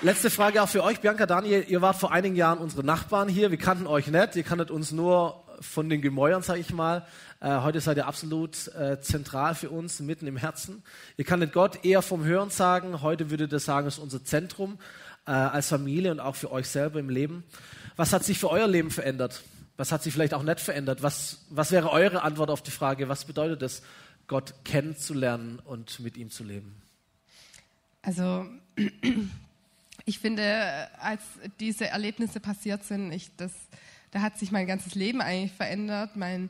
Letzte 0.02 0.30
Frage 0.30 0.62
auch 0.62 0.68
für 0.68 0.82
euch, 0.82 1.00
Bianca, 1.00 1.26
Daniel. 1.26 1.64
Ihr 1.68 1.82
wart 1.82 1.96
vor 1.96 2.12
einigen 2.12 2.36
Jahren 2.36 2.58
unsere 2.58 2.84
Nachbarn 2.84 3.28
hier. 3.28 3.50
Wir 3.50 3.58
kannten 3.58 3.86
euch 3.86 4.06
nicht. 4.06 4.36
Ihr 4.36 4.44
kanntet 4.44 4.70
uns 4.70 4.92
nur 4.92 5.45
von 5.60 5.88
den 5.88 6.02
Gemäuern, 6.02 6.42
sage 6.42 6.60
ich 6.60 6.72
mal. 6.72 7.06
Äh, 7.40 7.60
heute 7.60 7.80
seid 7.80 7.96
ihr 7.96 8.06
absolut 8.06 8.68
äh, 8.68 9.00
zentral 9.00 9.54
für 9.54 9.70
uns, 9.70 10.00
mitten 10.00 10.26
im 10.26 10.36
Herzen. 10.36 10.82
Ihr 11.16 11.24
kanntet 11.24 11.52
Gott 11.52 11.84
eher 11.84 12.02
vom 12.02 12.24
Hören 12.24 12.50
sagen. 12.50 13.02
Heute 13.02 13.30
würdet 13.30 13.52
ihr 13.52 13.58
sagen, 13.58 13.86
ist 13.86 13.98
unser 13.98 14.24
Zentrum 14.24 14.78
äh, 15.26 15.32
als 15.32 15.68
Familie 15.68 16.10
und 16.10 16.20
auch 16.20 16.36
für 16.36 16.50
euch 16.52 16.68
selber 16.68 17.00
im 17.00 17.10
Leben. 17.10 17.44
Was 17.96 18.12
hat 18.12 18.24
sich 18.24 18.38
für 18.38 18.50
euer 18.50 18.66
Leben 18.66 18.90
verändert? 18.90 19.42
Was 19.76 19.92
hat 19.92 20.02
sich 20.02 20.12
vielleicht 20.12 20.34
auch 20.34 20.42
nicht 20.42 20.60
verändert? 20.60 21.02
Was, 21.02 21.44
was 21.50 21.70
wäre 21.70 21.90
eure 21.90 22.22
Antwort 22.22 22.50
auf 22.50 22.62
die 22.62 22.70
Frage, 22.70 23.08
was 23.08 23.24
bedeutet 23.24 23.62
es, 23.62 23.82
Gott 24.26 24.54
kennenzulernen 24.64 25.60
und 25.64 26.00
mit 26.00 26.16
ihm 26.16 26.30
zu 26.30 26.44
leben? 26.44 26.82
Also 28.02 28.46
ich 30.04 30.18
finde, 30.18 30.88
als 31.00 31.22
diese 31.60 31.88
Erlebnisse 31.88 32.40
passiert 32.40 32.84
sind, 32.84 33.12
ich, 33.12 33.30
das, 33.36 33.52
da 34.16 34.22
hat 34.22 34.38
sich 34.38 34.50
mein 34.50 34.66
ganzes 34.66 34.94
Leben 34.94 35.20
eigentlich 35.20 35.52
verändert. 35.52 36.16
Mein, 36.16 36.48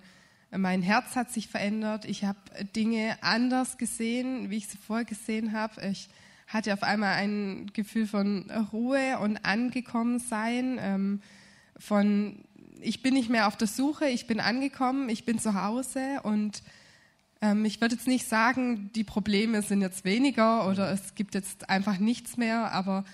mein 0.52 0.82
Herz 0.82 1.16
hat 1.16 1.32
sich 1.32 1.48
verändert. 1.48 2.04
Ich 2.04 2.24
habe 2.24 2.38
Dinge 2.76 3.18
anders 3.22 3.76
gesehen, 3.76 4.50
wie 4.50 4.58
ich 4.58 4.68
sie 4.68 4.78
vorher 4.78 5.04
gesehen 5.04 5.52
habe. 5.52 5.84
Ich 5.88 6.08
hatte 6.46 6.72
auf 6.72 6.84
einmal 6.84 7.14
ein 7.14 7.72
Gefühl 7.72 8.06
von 8.06 8.48
Ruhe 8.72 9.18
und 9.18 9.38
Angekommensein, 9.38 10.78
ähm, 10.80 11.22
von 11.76 12.44
ich 12.80 13.02
bin 13.02 13.14
nicht 13.14 13.30
mehr 13.30 13.48
auf 13.48 13.56
der 13.56 13.66
Suche, 13.66 14.06
ich 14.06 14.28
bin 14.28 14.38
angekommen, 14.38 15.08
ich 15.08 15.24
bin 15.24 15.40
zu 15.40 15.60
Hause 15.60 16.20
und 16.22 16.62
ähm, 17.40 17.64
ich 17.64 17.80
würde 17.80 17.96
jetzt 17.96 18.06
nicht 18.06 18.28
sagen, 18.28 18.92
die 18.94 19.02
Probleme 19.02 19.60
sind 19.62 19.80
jetzt 19.80 20.04
weniger 20.04 20.68
oder 20.68 20.92
es 20.92 21.16
gibt 21.16 21.34
jetzt 21.34 21.68
einfach 21.68 21.98
nichts 21.98 22.36
mehr, 22.36 22.70
aber 22.70 23.04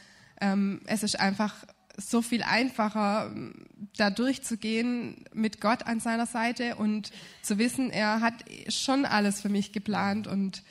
ähm, 0.42 0.82
es 0.84 1.02
ist 1.02 1.18
einfach 1.18 1.54
so 1.96 2.22
viel 2.22 2.42
einfacher, 2.42 3.34
da 3.96 4.10
durchzugehen 4.10 5.24
mit 5.32 5.60
Gott 5.60 5.86
an 5.86 6.00
seiner 6.00 6.26
Seite 6.26 6.76
und 6.76 7.12
zu 7.42 7.58
wissen, 7.58 7.90
er 7.90 8.20
hat 8.20 8.34
schon 8.68 9.04
alles 9.04 9.40
für 9.40 9.48
mich 9.48 9.72
geplant 9.72 10.26
und 10.26 10.62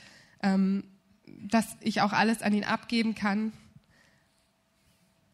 ähm, 0.42 0.84
dass 1.26 1.66
ich 1.82 2.02
auch 2.02 2.14
alles 2.14 2.42
an 2.42 2.54
ihn 2.54 2.64
abgeben 2.64 3.16
kann. 3.16 3.54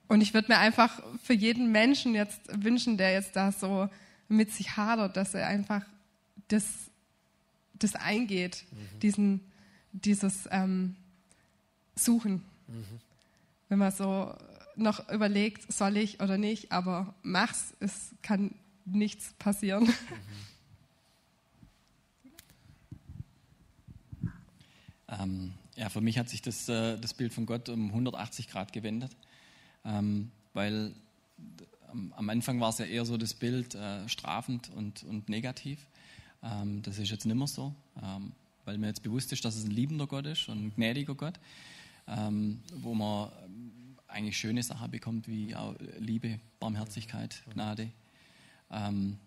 Und 0.08 0.22
ich 0.22 0.34
würde 0.34 0.52
mir 0.52 0.58
einfach 0.58 1.02
für 1.24 1.34
jeden 1.34 1.72
Menschen 1.72 2.14
jetzt 2.16 2.42
wünschen, 2.64 2.98
der 2.98 3.12
jetzt 3.12 3.36
da 3.36 3.52
so 3.52 3.90
mit 4.30 4.52
sich 4.52 4.78
hadert, 4.78 5.18
dass 5.18 5.34
er 5.34 5.48
einfach 5.48 5.84
das, 6.48 6.64
das 7.74 7.96
eingeht, 7.96 8.64
mhm. 8.72 9.00
diesen, 9.00 9.52
dieses 9.92 10.48
ähm, 10.52 10.96
Suchen. 11.96 12.44
Mhm. 12.68 12.84
Wenn 13.70 13.80
man 13.80 13.92
so 13.92 14.34
noch 14.78 15.10
überlegt, 15.10 15.72
soll 15.72 15.98
ich 15.98 16.22
oder 16.22 16.38
nicht, 16.38 16.72
aber 16.72 17.14
mach's, 17.24 17.74
es 17.80 18.12
kann 18.22 18.56
nichts 18.86 19.34
passieren. 19.40 19.86
Mhm. 19.86 19.94
Ähm, 25.10 25.54
ja, 25.76 25.90
für 25.90 26.02
mich 26.02 26.18
hat 26.18 26.30
sich 26.30 26.42
das, 26.42 26.68
äh, 26.68 26.98
das 26.98 27.14
Bild 27.14 27.34
von 27.34 27.46
Gott 27.46 27.70
um 27.70 27.88
180 27.88 28.50
Grad 28.50 28.74
gewendet, 28.74 29.12
ähm, 29.86 30.32
weil 30.54 30.94
ähm, 31.92 32.14
am 32.16 32.30
Anfang 32.30 32.60
war 32.60 32.70
es 32.70 32.80
ja 32.80 32.86
eher 32.86 33.06
so 33.06 33.18
das 33.18 33.34
Bild 33.34 33.76
äh, 33.76 34.08
strafend 34.10 34.70
und, 34.76 35.04
und 35.04 35.30
negativ. 35.30 35.80
Ähm, 36.44 36.82
das 36.82 36.98
ist 36.98 37.10
jetzt 37.10 37.26
nicht 37.26 37.38
mehr 37.38 37.48
so, 37.48 37.74
ähm, 38.04 38.34
weil 38.66 38.78
mir 38.78 38.88
jetzt 38.88 39.04
bewusst 39.04 39.32
ist, 39.32 39.46
dass 39.46 39.56
es 39.56 39.64
ein 39.64 39.72
liebender 39.72 40.08
Gott 40.08 40.26
ist 40.26 40.50
und 40.50 40.66
ein 40.66 40.76
gnädiger 40.76 41.16
Gott, 41.16 41.40
ähm, 42.08 42.60
wo 42.76 42.94
man 42.94 43.30
eigentlich 44.18 44.38
schöne 44.38 44.64
Sachen 44.64 44.90
bekommt 44.90 45.28
wie 45.28 45.56
Liebe, 46.00 46.40
Barmherzigkeit, 46.60 47.44
Gnade, 47.54 47.92
ähm, 48.72 49.18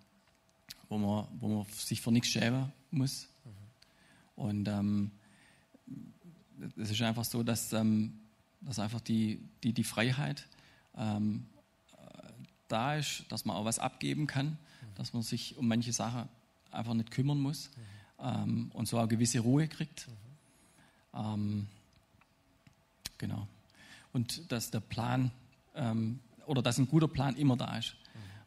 wo, 0.89 0.99
man, 0.99 1.29
wo 1.39 1.49
man 1.49 1.67
sich 1.73 2.01
für 2.01 2.11
nichts 2.11 2.29
schämen 2.29 2.73
muss. 2.91 3.29
Und 4.35 4.67
ähm, 4.67 5.13
es 6.77 6.91
ist 6.91 7.01
einfach 7.03 7.25
so, 7.25 7.45
dass, 7.45 7.73
ähm, 7.73 8.19
dass 8.63 8.81
einfach 8.81 9.01
die, 9.01 9.41
die, 9.63 9.73
die 9.73 9.85
Freiheit 9.85 10.49
ähm, 10.97 11.47
da 12.67 12.97
ist, 12.97 13.25
dass 13.29 13.45
man 13.45 13.57
auch 13.57 13.65
was 13.65 13.79
abgeben 13.79 14.27
kann, 14.27 14.59
dass 14.97 15.13
man 15.13 15.23
sich 15.23 15.57
um 15.57 15.69
manche 15.69 15.93
Sachen 15.93 16.29
einfach 16.73 16.95
nicht 16.95 17.13
kümmern 17.13 17.41
muss 17.41 17.71
ähm, 18.19 18.71
und 18.75 18.89
so 18.89 18.99
auch 18.99 19.09
gewisse 19.09 19.39
Ruhe 19.39 19.69
kriegt. 19.69 20.09
Ähm, 21.15 21.69
und 24.13 24.51
dass 24.53 24.71
der 24.71 24.81
Plan 24.81 25.31
ähm, 25.75 26.21
oder 26.47 26.63
dass 26.63 26.79
ein 26.79 26.89
guter 26.89 27.09
Plan 27.09 27.37
immer 27.37 27.57
da 27.57 27.77
ist. 27.79 27.97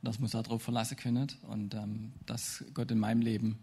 Und 0.02 0.08
dass 0.08 0.20
man 0.20 0.28
sich 0.28 0.42
darauf 0.42 0.62
verlassen 0.62 0.98
können 0.98 1.32
und 1.44 1.74
ähm, 1.76 2.14
dass 2.26 2.64
Gott 2.74 2.92
in 2.92 3.00
meinem 3.00 3.22
Leben 3.22 3.60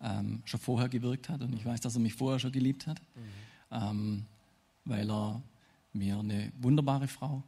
ähm, 0.00 0.42
schon 0.44 0.60
vorher 0.60 0.88
gewirkt 0.88 1.28
hat 1.28 1.42
und 1.42 1.52
ich 1.52 1.64
weiß, 1.64 1.80
dass 1.80 1.94
er 1.94 2.00
mich 2.00 2.14
vorher 2.14 2.38
schon 2.38 2.52
geliebt 2.52 2.86
hat, 2.86 3.02
mhm. 3.70 4.24
weil 4.84 5.10
er 5.10 5.42
mir 5.92 6.18
eine 6.18 6.52
wunderbare 6.58 7.08
Frau, 7.08 7.42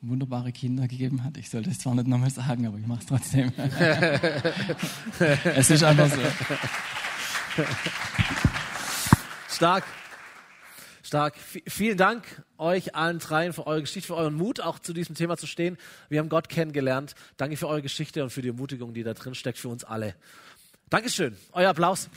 wunderbare 0.00 0.50
Kinder 0.52 0.88
gegeben 0.88 1.22
hat. 1.22 1.36
Ich 1.36 1.50
sollte 1.50 1.70
es 1.70 1.78
zwar 1.78 1.94
nicht 1.94 2.08
nochmal 2.08 2.30
sagen, 2.30 2.66
aber 2.66 2.78
ich 2.78 2.86
mache 2.86 3.00
es 3.00 3.06
trotzdem. 3.06 3.52
es 5.44 5.70
ist 5.70 5.82
einfach 5.84 6.08
so. 6.08 6.20
Stark. 9.48 9.84
Stark. 11.04 11.36
V 11.36 11.58
vielen 11.68 11.98
Dank 11.98 12.42
euch 12.56 12.94
allen 12.94 13.18
dreien 13.18 13.52
für 13.52 13.66
eure 13.66 13.82
Geschichte, 13.82 14.06
für 14.06 14.16
euren 14.16 14.34
Mut, 14.34 14.62
auch 14.62 14.78
zu 14.78 14.94
diesem 14.94 15.14
Thema 15.14 15.36
zu 15.36 15.46
stehen. 15.46 15.76
Wir 16.08 16.18
haben 16.18 16.30
Gott 16.30 16.48
kennengelernt. 16.48 17.14
Danke 17.36 17.58
für 17.58 17.68
eure 17.68 17.82
Geschichte 17.82 18.22
und 18.22 18.30
für 18.30 18.40
die 18.40 18.48
Ermutigung, 18.48 18.94
die 18.94 19.02
da 19.02 19.12
drin 19.12 19.34
steckt 19.34 19.58
für 19.58 19.68
uns 19.68 19.84
alle. 19.84 20.14
Dankeschön. 20.88 21.36
Euer 21.52 21.68
Applaus. 21.68 22.08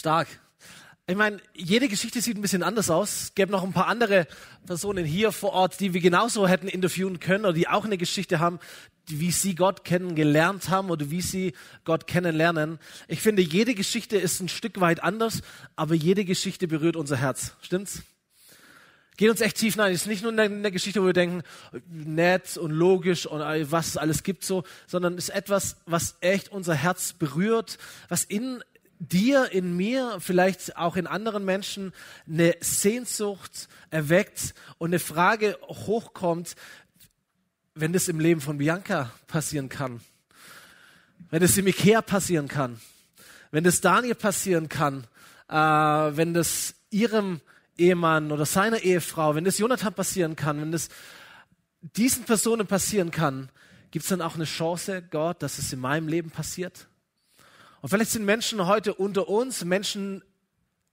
Stark. 0.00 0.28
Ich 1.06 1.14
meine, 1.14 1.42
jede 1.52 1.86
Geschichte 1.86 2.22
sieht 2.22 2.38
ein 2.38 2.40
bisschen 2.40 2.62
anders 2.62 2.88
aus. 2.88 3.24
Es 3.24 3.34
gäbe 3.34 3.52
noch 3.52 3.62
ein 3.62 3.74
paar 3.74 3.86
andere 3.86 4.26
Personen 4.64 5.04
hier 5.04 5.30
vor 5.30 5.52
Ort, 5.52 5.78
die 5.78 5.92
wir 5.92 6.00
genauso 6.00 6.48
hätten 6.48 6.68
interviewen 6.68 7.20
können 7.20 7.44
oder 7.44 7.52
die 7.52 7.68
auch 7.68 7.84
eine 7.84 7.98
Geschichte 7.98 8.38
haben, 8.38 8.60
wie 9.06 9.30
sie 9.30 9.54
Gott 9.54 9.84
kennengelernt 9.84 10.70
haben 10.70 10.88
oder 10.88 11.10
wie 11.10 11.20
sie 11.20 11.52
Gott 11.84 12.06
kennenlernen. 12.06 12.78
Ich 13.08 13.20
finde, 13.20 13.42
jede 13.42 13.74
Geschichte 13.74 14.16
ist 14.16 14.40
ein 14.40 14.48
Stück 14.48 14.80
weit 14.80 15.02
anders, 15.02 15.42
aber 15.76 15.94
jede 15.94 16.24
Geschichte 16.24 16.66
berührt 16.66 16.96
unser 16.96 17.18
Herz. 17.18 17.52
Stimmt's? 17.60 18.02
Geht 19.18 19.28
uns 19.28 19.42
echt 19.42 19.58
tief 19.58 19.76
rein. 19.76 19.92
Es 19.92 20.00
ist 20.00 20.06
nicht 20.06 20.22
nur 20.22 20.32
eine, 20.32 20.72
Geschichte, 20.72 21.02
wo 21.02 21.06
wir 21.06 21.12
denken, 21.12 21.42
nett 21.90 22.56
und 22.56 22.70
logisch 22.70 23.26
und 23.26 23.40
was 23.70 23.88
es 23.88 23.96
alles 23.98 24.22
gibt 24.22 24.44
so, 24.44 24.64
sondern 24.86 25.18
es 25.18 25.28
ist 25.28 25.34
etwas, 25.34 25.76
was 25.84 26.16
echt 26.22 26.50
unser 26.50 26.74
Herz 26.74 27.12
berührt, 27.12 27.76
was 28.08 28.24
in 28.24 28.64
dir, 29.00 29.50
in 29.50 29.76
mir, 29.76 30.18
vielleicht 30.20 30.76
auch 30.76 30.94
in 30.94 31.06
anderen 31.06 31.44
Menschen 31.44 31.92
eine 32.28 32.54
Sehnsucht 32.60 33.68
erweckt 33.88 34.54
und 34.78 34.90
eine 34.90 34.98
Frage 34.98 35.58
hochkommt, 35.66 36.54
wenn 37.74 37.92
das 37.92 38.08
im 38.08 38.20
Leben 38.20 38.40
von 38.40 38.58
Bianca 38.58 39.10
passieren 39.26 39.68
kann, 39.68 40.00
wenn 41.30 41.40
das 41.40 41.56
im 41.56 41.66
Ikea 41.66 42.02
passieren 42.02 42.46
kann, 42.46 42.78
wenn 43.50 43.64
das 43.64 43.80
Daniel 43.80 44.14
passieren 44.14 44.68
kann, 44.68 45.06
äh, 45.48 45.54
wenn 45.54 46.34
das 46.34 46.74
ihrem 46.90 47.40
Ehemann 47.78 48.30
oder 48.30 48.44
seiner 48.44 48.80
Ehefrau, 48.80 49.34
wenn 49.34 49.44
das 49.44 49.58
Jonathan 49.58 49.94
passieren 49.94 50.36
kann, 50.36 50.60
wenn 50.60 50.72
das 50.72 50.90
diesen 51.80 52.24
Personen 52.24 52.66
passieren 52.66 53.10
kann, 53.10 53.48
gibt 53.90 54.02
es 54.02 54.10
dann 54.10 54.20
auch 54.20 54.34
eine 54.34 54.44
Chance, 54.44 55.02
Gott, 55.10 55.42
dass 55.42 55.56
es 55.56 55.72
in 55.72 55.80
meinem 55.80 56.06
Leben 56.06 56.30
passiert? 56.30 56.89
Und 57.80 57.88
vielleicht 57.88 58.10
sind 58.10 58.24
Menschen 58.24 58.66
heute 58.66 58.94
unter 58.94 59.28
uns, 59.28 59.64
Menschen, 59.64 60.22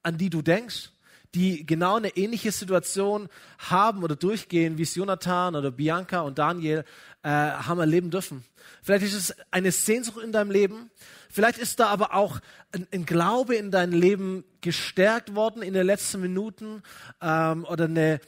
an 0.03 0.17
die 0.17 0.29
du 0.29 0.41
denkst, 0.41 0.91
die 1.35 1.65
genau 1.65 1.97
eine 1.97 2.15
ähnliche 2.15 2.51
Situation 2.51 3.27
haben 3.59 4.03
oder 4.03 4.15
durchgehen, 4.15 4.77
wie 4.77 4.83
es 4.83 4.95
Jonathan 4.95 5.55
oder 5.55 5.71
Bianca 5.71 6.21
und 6.21 6.39
Daniel 6.39 6.85
äh, 7.23 7.29
haben 7.29 7.79
erleben 7.79 8.09
dürfen. 8.09 8.45
Vielleicht 8.81 9.05
ist 9.05 9.13
es 9.13 9.35
eine 9.51 9.71
Sehnsucht 9.71 10.23
in 10.23 10.31
deinem 10.31 10.51
Leben. 10.51 10.89
Vielleicht 11.29 11.57
ist 11.57 11.79
da 11.79 11.87
aber 11.87 12.13
auch 12.13 12.39
ein, 12.71 12.87
ein 12.93 13.05
Glaube 13.05 13.55
in 13.55 13.71
dein 13.71 13.91
Leben 13.91 14.45
gestärkt 14.61 15.35
worden 15.35 15.61
in 15.61 15.73
den 15.73 15.85
letzten 15.85 16.21
Minuten 16.21 16.81
ähm, 17.21 17.65
oder 17.65 17.85
eine, 17.85 18.21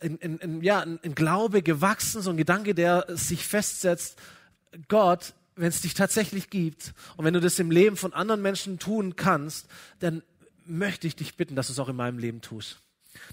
ein, 0.00 0.18
ein, 0.20 0.62
ja, 0.62 0.80
ein 0.80 1.14
Glaube 1.14 1.62
gewachsen, 1.62 2.20
so 2.20 2.30
ein 2.30 2.36
Gedanke, 2.36 2.74
der 2.74 3.06
sich 3.08 3.46
festsetzt. 3.46 4.18
Gott 4.88 5.32
wenn 5.56 5.68
es 5.68 5.82
dich 5.82 5.94
tatsächlich 5.94 6.50
gibt 6.50 6.94
und 7.16 7.24
wenn 7.24 7.34
du 7.34 7.40
das 7.40 7.58
im 7.58 7.70
Leben 7.70 7.96
von 7.96 8.12
anderen 8.12 8.42
Menschen 8.42 8.78
tun 8.78 9.16
kannst, 9.16 9.68
dann 10.00 10.22
möchte 10.66 11.06
ich 11.06 11.16
dich 11.16 11.36
bitten, 11.36 11.56
dass 11.56 11.68
du 11.68 11.72
es 11.72 11.78
auch 11.78 11.88
in 11.88 11.96
meinem 11.96 12.18
Leben 12.18 12.40
tust. 12.40 12.78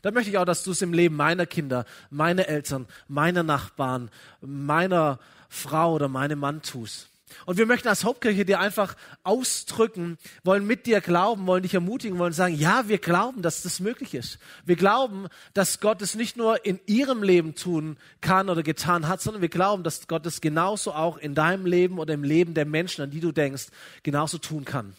Dann 0.02 0.14
möchte 0.14 0.30
ich 0.30 0.38
auch, 0.38 0.46
dass 0.46 0.64
du 0.64 0.72
es 0.72 0.82
im 0.82 0.94
Leben 0.94 1.16
meiner 1.16 1.46
Kinder, 1.46 1.86
meiner 2.10 2.48
Eltern, 2.48 2.88
meiner 3.08 3.44
Nachbarn, 3.44 4.10
meiner 4.42 5.20
Frau 5.50 5.94
oder 5.94 6.08
meinem 6.08 6.40
Mann 6.40 6.62
tust. 6.62 7.11
Und 7.46 7.58
wir 7.58 7.66
möchten 7.66 7.88
als 7.88 8.04
Hauptkirche 8.04 8.46
dir 8.46 8.60
einfach 8.60 8.96
ausdrücken, 9.24 10.18
wollen 10.44 10.66
mit 10.66 10.86
dir 10.86 11.02
glauben, 11.02 11.48
wollen 11.48 11.64
dich 11.64 11.74
ermutigen, 11.74 12.20
wollen 12.20 12.34
sagen, 12.34 12.56
ja, 12.56 12.88
wir 12.88 12.98
glauben, 12.98 13.42
dass 13.42 13.64
das 13.64 13.80
möglich 13.80 14.14
ist. 14.14 14.40
Wir 14.66 14.76
glauben, 14.76 15.28
dass 15.54 15.80
Gott 15.80 16.02
es 16.02 16.16
nicht 16.16 16.38
nur 16.38 16.66
in 16.66 16.80
ihrem 16.86 17.24
Leben 17.24 17.56
tun 17.56 17.98
kann 18.22 18.50
oder 18.50 18.64
getan 18.64 19.08
hat, 19.08 19.22
sondern 19.22 19.42
wir 19.42 19.50
glauben, 19.50 19.84
dass 19.84 20.08
Gott 20.08 20.26
es 20.26 20.42
genauso 20.42 20.94
auch 20.94 21.18
in 21.18 21.36
deinem 21.36 21.66
Leben 21.66 22.00
oder 22.00 22.14
im 22.14 22.24
Leben 22.24 22.54
der 22.54 22.66
Menschen, 22.66 23.02
an 23.02 23.12
die 23.12 23.20
du 23.20 23.32
denkst, 23.32 23.68
genauso 24.04 24.38
tun 24.38 24.66
kann. 24.66 24.94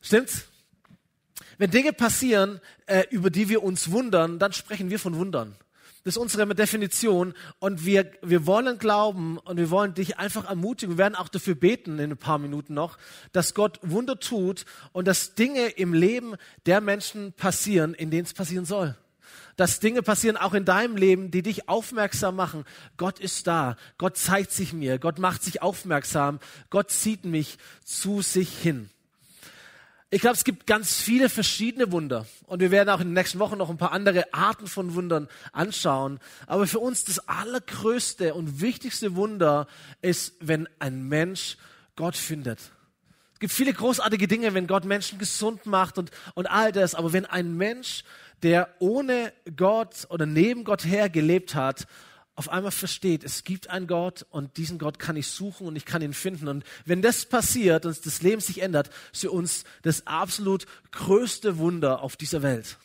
Stimmt's? 0.00 0.46
Wenn 1.58 1.70
Dinge 1.70 1.92
passieren, 1.92 2.60
äh, 2.86 3.04
über 3.10 3.30
die 3.30 3.48
wir 3.48 3.62
uns 3.62 3.90
wundern, 3.90 4.38
dann 4.38 4.52
sprechen 4.52 4.90
wir 4.90 4.98
von 4.98 5.16
Wundern. 5.16 5.56
Das 6.06 6.14
ist 6.14 6.22
unsere 6.22 6.54
Definition. 6.54 7.34
Und 7.58 7.84
wir, 7.84 8.12
wir 8.22 8.46
wollen 8.46 8.78
glauben 8.78 9.38
und 9.38 9.56
wir 9.56 9.70
wollen 9.70 9.92
dich 9.92 10.18
einfach 10.18 10.48
ermutigen. 10.48 10.94
Wir 10.94 10.98
werden 10.98 11.16
auch 11.16 11.26
dafür 11.26 11.56
beten 11.56 11.98
in 11.98 12.12
ein 12.12 12.16
paar 12.16 12.38
Minuten 12.38 12.74
noch, 12.74 12.96
dass 13.32 13.54
Gott 13.54 13.80
Wunder 13.82 14.20
tut 14.20 14.66
und 14.92 15.08
dass 15.08 15.34
Dinge 15.34 15.66
im 15.66 15.92
Leben 15.92 16.36
der 16.64 16.80
Menschen 16.80 17.32
passieren, 17.32 17.92
in 17.92 18.12
denen 18.12 18.24
es 18.24 18.34
passieren 18.34 18.64
soll 18.64 18.96
dass 19.56 19.80
Dinge 19.80 20.02
passieren 20.02 20.36
auch 20.36 20.52
in 20.52 20.66
deinem 20.66 20.98
Leben, 20.98 21.30
die 21.30 21.40
dich 21.40 21.66
aufmerksam 21.66 22.36
machen. 22.36 22.64
Gott 22.98 23.18
ist 23.18 23.46
da. 23.46 23.76
Gott 23.96 24.18
zeigt 24.18 24.52
sich 24.52 24.74
mir. 24.74 24.98
Gott 24.98 25.18
macht 25.18 25.42
sich 25.42 25.62
aufmerksam. 25.62 26.40
Gott 26.68 26.90
zieht 26.90 27.24
mich 27.24 27.56
zu 27.82 28.20
sich 28.20 28.50
hin. 28.50 28.90
Ich 30.16 30.22
glaube, 30.22 30.36
es 30.36 30.44
gibt 30.44 30.66
ganz 30.66 30.98
viele 30.98 31.28
verschiedene 31.28 31.92
Wunder. 31.92 32.24
Und 32.46 32.60
wir 32.60 32.70
werden 32.70 32.88
auch 32.88 33.00
in 33.00 33.08
den 33.08 33.12
nächsten 33.12 33.38
Wochen 33.38 33.58
noch 33.58 33.68
ein 33.68 33.76
paar 33.76 33.92
andere 33.92 34.32
Arten 34.32 34.66
von 34.66 34.94
Wundern 34.94 35.28
anschauen. 35.52 36.20
Aber 36.46 36.66
für 36.66 36.78
uns 36.78 37.04
das 37.04 37.28
allergrößte 37.28 38.32
und 38.32 38.62
wichtigste 38.62 39.14
Wunder 39.14 39.66
ist, 40.00 40.32
wenn 40.40 40.70
ein 40.78 41.06
Mensch 41.06 41.58
Gott 41.96 42.16
findet. 42.16 42.60
Es 43.34 43.40
gibt 43.40 43.52
viele 43.52 43.74
großartige 43.74 44.26
Dinge, 44.26 44.54
wenn 44.54 44.66
Gott 44.66 44.86
Menschen 44.86 45.18
gesund 45.18 45.66
macht 45.66 45.98
und, 45.98 46.10
und 46.32 46.46
all 46.46 46.72
das. 46.72 46.94
Aber 46.94 47.12
wenn 47.12 47.26
ein 47.26 47.54
Mensch 47.54 48.02
der 48.42 48.70
ohne 48.78 49.34
Gott 49.54 50.06
oder 50.08 50.24
neben 50.24 50.64
Gott 50.64 50.86
her 50.86 51.10
gelebt 51.10 51.54
hat, 51.54 51.86
auf 52.36 52.50
einmal 52.50 52.70
versteht, 52.70 53.24
es 53.24 53.44
gibt 53.44 53.70
einen 53.70 53.86
Gott 53.86 54.26
und 54.30 54.58
diesen 54.58 54.78
Gott 54.78 54.98
kann 54.98 55.16
ich 55.16 55.26
suchen 55.26 55.66
und 55.66 55.74
ich 55.74 55.86
kann 55.86 56.02
ihn 56.02 56.12
finden. 56.12 56.48
Und 56.48 56.64
wenn 56.84 57.02
das 57.02 57.24
passiert 57.24 57.86
und 57.86 58.06
das 58.06 58.22
Leben 58.22 58.42
sich 58.42 58.60
ändert, 58.60 58.90
ist 59.12 59.22
für 59.22 59.30
uns 59.30 59.64
das 59.82 60.06
absolut 60.06 60.66
größte 60.92 61.56
Wunder 61.58 62.02
auf 62.02 62.16
dieser 62.16 62.42
Welt. 62.42 62.76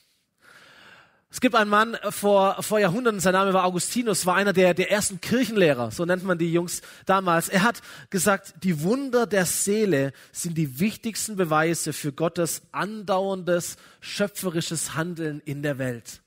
Es 1.30 1.40
gibt 1.40 1.56
einen 1.56 1.70
Mann 1.70 1.98
vor, 2.10 2.62
vor 2.62 2.80
Jahrhunderten, 2.80 3.22
sein 3.22 3.34
Name 3.34 3.54
war 3.54 3.64
Augustinus, 3.64 4.26
war 4.26 4.36
einer 4.36 4.52
der, 4.52 4.74
der 4.74 4.92
ersten 4.92 5.22
Kirchenlehrer, 5.22 5.92
so 5.92 6.04
nennt 6.04 6.26
man 6.26 6.38
die 6.38 6.52
Jungs 6.52 6.82
damals. 7.06 7.48
Er 7.48 7.64
hat 7.64 7.82
gesagt, 8.10 8.56
die 8.64 8.84
Wunder 8.84 9.28
der 9.28 9.46
Seele 9.46 10.12
sind 10.34 10.58
die 10.58 10.82
wichtigsten 10.82 11.38
Beweise 11.38 11.94
für 11.94 12.12
Gottes 12.12 12.64
andauerndes, 12.74 13.78
schöpferisches 14.02 14.96
Handeln 14.96 15.42
in 15.46 15.64
der 15.64 15.78
Welt. 15.78 16.21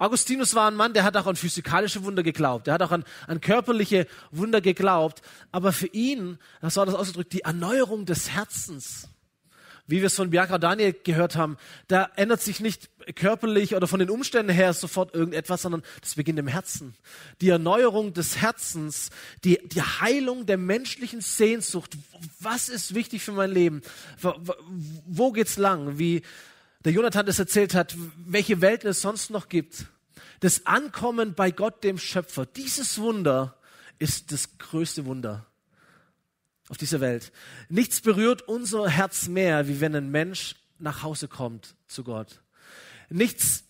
Augustinus 0.00 0.54
war 0.54 0.70
ein 0.70 0.76
Mann, 0.76 0.94
der 0.94 1.04
hat 1.04 1.16
auch 1.18 1.26
an 1.26 1.36
physikalische 1.36 2.02
Wunder 2.04 2.22
geglaubt, 2.22 2.66
der 2.66 2.74
hat 2.74 2.82
auch 2.82 2.90
an, 2.90 3.04
an 3.26 3.42
körperliche 3.42 4.06
Wunder 4.30 4.62
geglaubt, 4.62 5.20
aber 5.52 5.72
für 5.72 5.88
ihn, 5.88 6.38
das 6.62 6.76
war 6.76 6.86
das 6.86 6.94
ausgedrückt, 6.94 7.34
die 7.34 7.42
Erneuerung 7.42 8.06
des 8.06 8.30
Herzens 8.30 9.10
wie 9.90 9.98
wir 9.98 10.06
es 10.06 10.14
von 10.14 10.30
Bianca 10.30 10.58
Daniel 10.58 10.94
gehört 11.02 11.34
haben, 11.34 11.56
da 11.88 12.08
ändert 12.14 12.40
sich 12.40 12.60
nicht 12.60 12.88
körperlich 13.16 13.74
oder 13.74 13.88
von 13.88 13.98
den 13.98 14.08
Umständen 14.08 14.52
her 14.52 14.72
sofort 14.72 15.12
irgendetwas, 15.14 15.62
sondern 15.62 15.82
das 16.00 16.14
beginnt 16.14 16.38
im 16.38 16.46
Herzen. 16.46 16.94
Die 17.40 17.48
Erneuerung 17.48 18.14
des 18.14 18.40
Herzens, 18.40 19.10
die, 19.42 19.58
die 19.64 19.82
Heilung 19.82 20.46
der 20.46 20.58
menschlichen 20.58 21.20
Sehnsucht. 21.20 21.98
Was 22.38 22.68
ist 22.68 22.94
wichtig 22.94 23.22
für 23.22 23.32
mein 23.32 23.50
Leben? 23.50 23.82
Wo 25.06 25.32
geht's 25.32 25.58
lang? 25.58 25.98
Wie 25.98 26.22
der 26.84 26.92
Jonathan 26.92 27.26
das 27.26 27.38
erzählt 27.38 27.74
hat, 27.74 27.94
welche 28.16 28.60
Welten 28.60 28.88
es 28.88 29.02
sonst 29.02 29.30
noch 29.30 29.48
gibt. 29.48 29.86
Das 30.40 30.66
Ankommen 30.66 31.34
bei 31.34 31.50
Gott, 31.50 31.84
dem 31.84 31.98
Schöpfer. 31.98 32.46
Dieses 32.46 32.98
Wunder 32.98 33.56
ist 33.98 34.32
das 34.32 34.56
größte 34.58 35.04
Wunder 35.04 35.46
auf 36.68 36.78
dieser 36.78 37.00
Welt. 37.00 37.32
Nichts 37.68 38.00
berührt 38.00 38.42
unser 38.42 38.88
Herz 38.88 39.28
mehr, 39.28 39.68
wie 39.68 39.80
wenn 39.80 39.94
ein 39.94 40.10
Mensch 40.10 40.54
nach 40.78 41.02
Hause 41.02 41.28
kommt 41.28 41.74
zu 41.86 42.04
Gott. 42.04 42.40
Nichts 43.10 43.64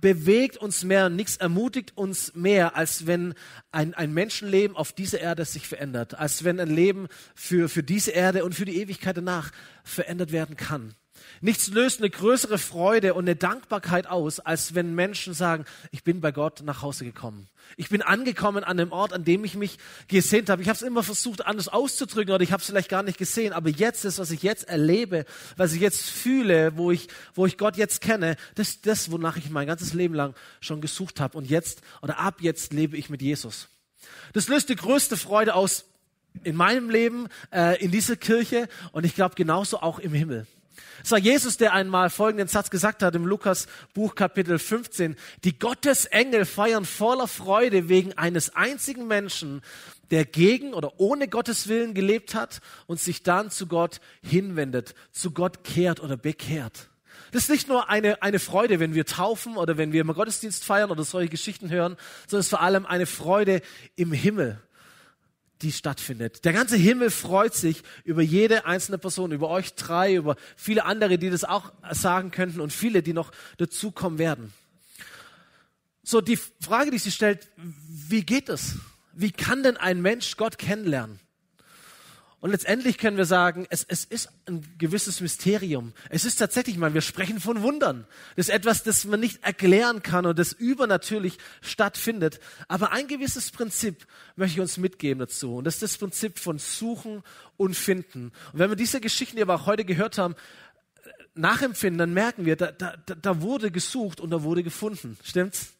bewegt 0.00 0.56
uns 0.56 0.82
mehr, 0.82 1.08
nichts 1.08 1.36
ermutigt 1.36 1.96
uns 1.96 2.34
mehr, 2.34 2.76
als 2.76 3.06
wenn 3.06 3.34
ein, 3.70 3.94
ein 3.94 4.12
Menschenleben 4.14 4.76
auf 4.76 4.92
dieser 4.92 5.20
Erde 5.20 5.44
sich 5.44 5.68
verändert, 5.68 6.14
als 6.14 6.44
wenn 6.44 6.58
ein 6.58 6.74
Leben 6.74 7.08
für, 7.34 7.68
für 7.68 7.82
diese 7.82 8.12
Erde 8.12 8.44
und 8.44 8.54
für 8.54 8.64
die 8.64 8.80
Ewigkeit 8.80 9.16
danach 9.16 9.50
verändert 9.84 10.32
werden 10.32 10.56
kann. 10.56 10.94
Nichts 11.40 11.68
löst 11.68 12.00
eine 12.00 12.10
größere 12.10 12.58
Freude 12.58 13.14
und 13.14 13.24
eine 13.24 13.36
Dankbarkeit 13.36 14.06
aus, 14.06 14.40
als 14.40 14.74
wenn 14.74 14.94
Menschen 14.94 15.34
sagen, 15.34 15.64
ich 15.90 16.04
bin 16.04 16.20
bei 16.20 16.32
Gott 16.32 16.62
nach 16.62 16.82
Hause 16.82 17.04
gekommen. 17.04 17.48
Ich 17.76 17.90
bin 17.90 18.02
angekommen 18.02 18.64
an 18.64 18.76
dem 18.76 18.92
Ort, 18.92 19.12
an 19.12 19.24
dem 19.24 19.44
ich 19.44 19.54
mich 19.54 19.78
gesehnt 20.08 20.48
habe. 20.48 20.62
Ich 20.62 20.68
habe 20.68 20.76
es 20.76 20.82
immer 20.82 21.02
versucht, 21.02 21.46
anders 21.46 21.68
auszudrücken 21.68 22.34
oder 22.34 22.42
ich 22.42 22.52
habe 22.52 22.60
es 22.60 22.66
vielleicht 22.66 22.88
gar 22.88 23.02
nicht 23.02 23.18
gesehen. 23.18 23.52
Aber 23.52 23.68
jetzt, 23.68 24.04
das, 24.04 24.18
was 24.18 24.30
ich 24.30 24.42
jetzt 24.42 24.68
erlebe, 24.68 25.24
was 25.56 25.72
ich 25.72 25.80
jetzt 25.80 26.08
fühle, 26.08 26.76
wo 26.76 26.90
ich, 26.90 27.08
wo 27.34 27.46
ich 27.46 27.58
Gott 27.58 27.76
jetzt 27.76 28.00
kenne, 28.00 28.36
das 28.54 28.80
das, 28.80 29.10
wonach 29.10 29.36
ich 29.36 29.50
mein 29.50 29.66
ganzes 29.66 29.92
Leben 29.92 30.14
lang 30.14 30.34
schon 30.60 30.80
gesucht 30.80 31.20
habe. 31.20 31.36
Und 31.36 31.48
jetzt 31.48 31.82
oder 32.02 32.18
ab 32.18 32.36
jetzt 32.40 32.72
lebe 32.72 32.96
ich 32.96 33.10
mit 33.10 33.22
Jesus. 33.22 33.68
Das 34.32 34.48
löst 34.48 34.68
die 34.68 34.76
größte 34.76 35.16
Freude 35.16 35.54
aus 35.54 35.84
in 36.44 36.56
meinem 36.56 36.90
Leben, 36.90 37.28
äh, 37.52 37.82
in 37.82 37.90
dieser 37.90 38.16
Kirche 38.16 38.68
und 38.92 39.04
ich 39.04 39.14
glaube 39.14 39.34
genauso 39.34 39.80
auch 39.80 39.98
im 39.98 40.12
Himmel. 40.12 40.46
Es 41.04 41.10
war 41.10 41.18
Jesus, 41.18 41.56
der 41.56 41.72
einmal 41.72 42.10
folgenden 42.10 42.48
Satz 42.48 42.70
gesagt 42.70 43.02
hat 43.02 43.14
im 43.14 43.26
Lukas 43.26 43.66
Buch 43.94 44.14
Kapitel 44.14 44.58
15. 44.58 45.16
Die 45.44 45.58
Gottesengel 45.58 46.44
feiern 46.44 46.84
voller 46.84 47.28
Freude 47.28 47.88
wegen 47.88 48.16
eines 48.18 48.54
einzigen 48.54 49.06
Menschen, 49.06 49.62
der 50.10 50.24
gegen 50.24 50.74
oder 50.74 50.98
ohne 50.98 51.28
Gottes 51.28 51.68
Willen 51.68 51.94
gelebt 51.94 52.34
hat 52.34 52.60
und 52.86 53.00
sich 53.00 53.22
dann 53.22 53.50
zu 53.50 53.66
Gott 53.66 54.00
hinwendet, 54.22 54.94
zu 55.12 55.30
Gott 55.30 55.64
kehrt 55.64 56.00
oder 56.00 56.16
bekehrt. 56.16 56.90
Das 57.32 57.42
ist 57.42 57.50
nicht 57.50 57.68
nur 57.68 57.88
eine, 57.90 58.22
eine 58.22 58.38
Freude, 58.38 58.80
wenn 58.80 58.94
wir 58.94 59.04
taufen 59.04 59.56
oder 59.56 59.76
wenn 59.76 59.92
wir 59.92 60.00
im 60.00 60.12
Gottesdienst 60.12 60.64
feiern 60.64 60.90
oder 60.90 61.04
solche 61.04 61.28
Geschichten 61.28 61.70
hören, 61.70 61.96
sondern 62.26 62.40
es 62.40 62.46
ist 62.46 62.50
vor 62.50 62.62
allem 62.62 62.86
eine 62.86 63.06
Freude 63.06 63.60
im 63.96 64.12
Himmel 64.12 64.60
die 65.62 65.72
stattfindet. 65.72 66.44
Der 66.44 66.52
ganze 66.52 66.76
Himmel 66.76 67.10
freut 67.10 67.54
sich 67.54 67.82
über 68.04 68.22
jede 68.22 68.66
einzelne 68.66 68.98
Person, 68.98 69.32
über 69.32 69.48
euch 69.48 69.74
drei, 69.74 70.14
über 70.14 70.36
viele 70.56 70.84
andere, 70.84 71.18
die 71.18 71.30
das 71.30 71.44
auch 71.44 71.72
sagen 71.90 72.30
könnten 72.30 72.60
und 72.60 72.72
viele, 72.72 73.02
die 73.02 73.12
noch 73.12 73.32
dazukommen 73.56 74.18
werden. 74.18 74.52
So, 76.02 76.20
die 76.20 76.38
Frage, 76.60 76.90
die 76.90 76.98
sie 76.98 77.10
stellt, 77.10 77.48
wie 77.56 78.24
geht 78.24 78.48
es? 78.48 78.76
Wie 79.12 79.32
kann 79.32 79.62
denn 79.62 79.76
ein 79.76 80.00
Mensch 80.00 80.36
Gott 80.36 80.58
kennenlernen? 80.58 81.20
Und 82.40 82.52
letztendlich 82.52 82.98
können 82.98 83.16
wir 83.16 83.24
sagen, 83.24 83.66
es, 83.68 83.84
es 83.88 84.04
ist 84.04 84.28
ein 84.46 84.64
gewisses 84.78 85.20
Mysterium. 85.20 85.92
Es 86.08 86.24
ist 86.24 86.36
tatsächlich 86.36 86.78
mal, 86.78 86.94
wir 86.94 87.00
sprechen 87.00 87.40
von 87.40 87.62
Wundern. 87.62 88.06
Das 88.36 88.48
ist 88.48 88.54
etwas, 88.54 88.84
das 88.84 89.04
man 89.06 89.18
nicht 89.18 89.42
erklären 89.42 90.02
kann 90.02 90.24
und 90.24 90.38
das 90.38 90.52
übernatürlich 90.52 91.38
stattfindet. 91.60 92.38
Aber 92.68 92.92
ein 92.92 93.08
gewisses 93.08 93.50
Prinzip 93.50 94.06
möchte 94.36 94.54
ich 94.54 94.60
uns 94.60 94.76
mitgeben 94.76 95.18
dazu. 95.18 95.56
Und 95.56 95.64
das 95.64 95.74
ist 95.74 95.82
das 95.82 95.98
Prinzip 95.98 96.38
von 96.38 96.58
Suchen 96.58 97.24
und 97.56 97.74
Finden. 97.74 98.30
Und 98.52 98.60
wenn 98.60 98.70
wir 98.70 98.76
diese 98.76 99.00
Geschichten, 99.00 99.36
die 99.36 99.46
wir 99.46 99.54
auch 99.54 99.66
heute 99.66 99.84
gehört 99.84 100.16
haben, 100.16 100.36
nachempfinden, 101.34 101.98
dann 101.98 102.14
merken 102.14 102.44
wir, 102.44 102.54
da, 102.54 102.70
da, 102.70 102.94
da 102.96 103.40
wurde 103.42 103.72
gesucht 103.72 104.20
und 104.20 104.30
da 104.30 104.44
wurde 104.44 104.62
gefunden. 104.62 105.18
Stimmt's? 105.24 105.77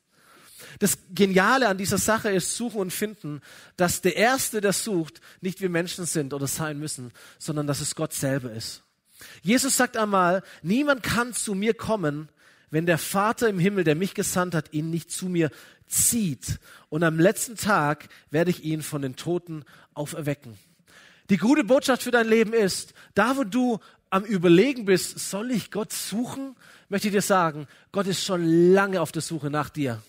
Das 0.79 0.99
Geniale 1.11 1.69
an 1.69 1.79
dieser 1.79 1.99
Sache 1.99 2.31
ist 2.31 2.57
Suchen 2.57 2.81
und 2.81 2.93
Finden, 2.93 3.43
dass 3.77 4.01
der 4.01 4.17
Erste, 4.17 4.61
der 4.61 4.73
sucht, 4.73 5.21
nicht 5.41 5.61
wir 5.61 5.71
Menschen 5.71 6.07
sind 6.07 6.33
oder 6.33 6.47
sein 6.47 6.79
müssen, 6.79 7.13
sondern 7.39 7.67
dass 7.67 7.81
es 7.81 7.95
Gott 7.95 8.13
selber 8.13 8.53
ist. 8.53 8.83
Jesus 9.43 9.77
sagt 9.77 9.97
einmal, 9.97 10.43
niemand 10.63 11.03
kann 11.03 11.33
zu 11.33 11.55
mir 11.55 11.75
kommen, 11.75 12.29
wenn 12.71 12.87
der 12.87 12.99
Vater 12.99 13.49
im 13.49 13.59
Himmel, 13.59 13.85
der 13.85 13.95
mich 13.95 14.15
gesandt 14.15 14.55
hat, 14.55 14.73
ihn 14.73 14.91
nicht 14.91 15.11
zu 15.11 15.27
mir 15.27 15.51
zieht. 15.89 16.59
Und 16.89 17.03
am 17.03 17.19
letzten 17.19 17.57
Tag 17.57 18.09
werde 18.31 18.51
ich 18.51 18.63
ihn 18.63 18.83
von 18.83 19.03
den 19.03 19.17
Toten 19.17 19.65
auferwecken. 19.95 20.59
Die 21.31 21.39
gute 21.39 21.65
Botschaft 21.65 22.03
für 22.03 22.11
dein 22.11 22.29
Leben 22.29 22.53
ist, 22.53 22.95
da 23.15 23.37
wo 23.37 23.45
du 23.45 23.81
am 24.11 24.25
Überlegen 24.25 24.85
bist, 24.85 25.19
soll 25.19 25.51
ich 25.51 25.71
Gott 25.71 25.93
suchen, 25.93 26.57
möchte 26.89 27.09
ich 27.09 27.15
dir 27.15 27.23
sagen, 27.23 27.67
Gott 27.93 28.07
ist 28.07 28.25
schon 28.25 28.73
lange 28.73 29.01
auf 29.01 29.13
der 29.13 29.23
Suche 29.23 29.51
nach 29.51 29.69
dir. 29.69 30.03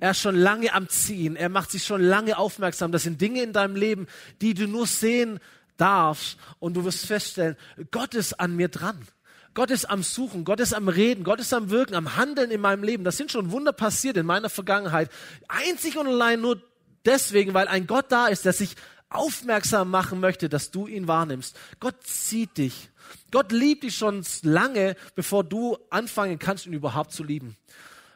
Er 0.00 0.12
ist 0.12 0.20
schon 0.20 0.34
lange 0.34 0.72
am 0.72 0.88
Ziehen. 0.88 1.36
Er 1.36 1.50
macht 1.50 1.70
sich 1.70 1.84
schon 1.84 2.02
lange 2.02 2.38
aufmerksam. 2.38 2.90
Das 2.90 3.04
sind 3.04 3.20
Dinge 3.20 3.42
in 3.42 3.52
deinem 3.52 3.76
Leben, 3.76 4.06
die 4.40 4.54
du 4.54 4.66
nur 4.66 4.86
sehen 4.86 5.38
darfst. 5.76 6.38
Und 6.58 6.74
du 6.74 6.84
wirst 6.84 7.06
feststellen, 7.06 7.56
Gott 7.90 8.14
ist 8.14 8.40
an 8.40 8.56
mir 8.56 8.68
dran. 8.68 9.06
Gott 9.52 9.70
ist 9.70 9.90
am 9.90 10.02
Suchen, 10.02 10.44
Gott 10.44 10.60
ist 10.60 10.72
am 10.72 10.88
Reden, 10.88 11.24
Gott 11.24 11.40
ist 11.40 11.52
am 11.52 11.70
Wirken, 11.70 11.94
am 11.94 12.16
Handeln 12.16 12.50
in 12.50 12.60
meinem 12.60 12.84
Leben. 12.84 13.02
Das 13.02 13.16
sind 13.16 13.32
schon 13.32 13.50
Wunder 13.50 13.72
passiert 13.72 14.16
in 14.16 14.24
meiner 14.24 14.48
Vergangenheit. 14.48 15.10
Einzig 15.48 15.98
und 15.98 16.06
allein 16.06 16.40
nur 16.40 16.62
deswegen, 17.04 17.52
weil 17.52 17.66
ein 17.66 17.86
Gott 17.86 18.06
da 18.10 18.28
ist, 18.28 18.44
der 18.44 18.52
sich 18.52 18.76
aufmerksam 19.08 19.90
machen 19.90 20.20
möchte, 20.20 20.48
dass 20.48 20.70
du 20.70 20.86
ihn 20.86 21.08
wahrnimmst. 21.08 21.58
Gott 21.80 22.06
sieht 22.06 22.56
dich. 22.58 22.90
Gott 23.32 23.50
liebt 23.50 23.82
dich 23.82 23.96
schon 23.96 24.24
lange, 24.42 24.94
bevor 25.16 25.42
du 25.42 25.76
anfangen 25.90 26.38
kannst, 26.38 26.66
ihn 26.66 26.72
überhaupt 26.72 27.12
zu 27.12 27.24
lieben. 27.24 27.56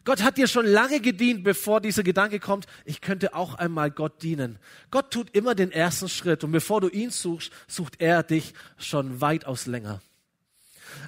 Gott 0.05 0.23
hat 0.23 0.37
dir 0.37 0.47
schon 0.47 0.67
lange 0.67 1.01
gedient, 1.01 1.45
bevor 1.45 1.81
dieser 1.81 2.03
Gedanke 2.03 2.39
kommt, 2.39 2.67
ich 2.85 3.01
könnte 3.01 3.35
auch 3.35 3.55
einmal 3.55 3.91
Gott 3.91 4.23
dienen. 4.23 4.59
Gott 4.91 5.11
tut 5.11 5.35
immer 5.35 5.55
den 5.55 5.73
ersten 5.73 6.09
Schritt 6.09 6.45
und 6.45 6.53
bevor 6.53 6.81
du 6.81 6.89
ihn 6.89 7.11
suchst, 7.11 7.51
sucht 7.67 8.01
er 8.01 8.23
dich 8.23 8.53
schon 8.77 9.21
weitaus 9.21 9.67
länger. 9.67 10.03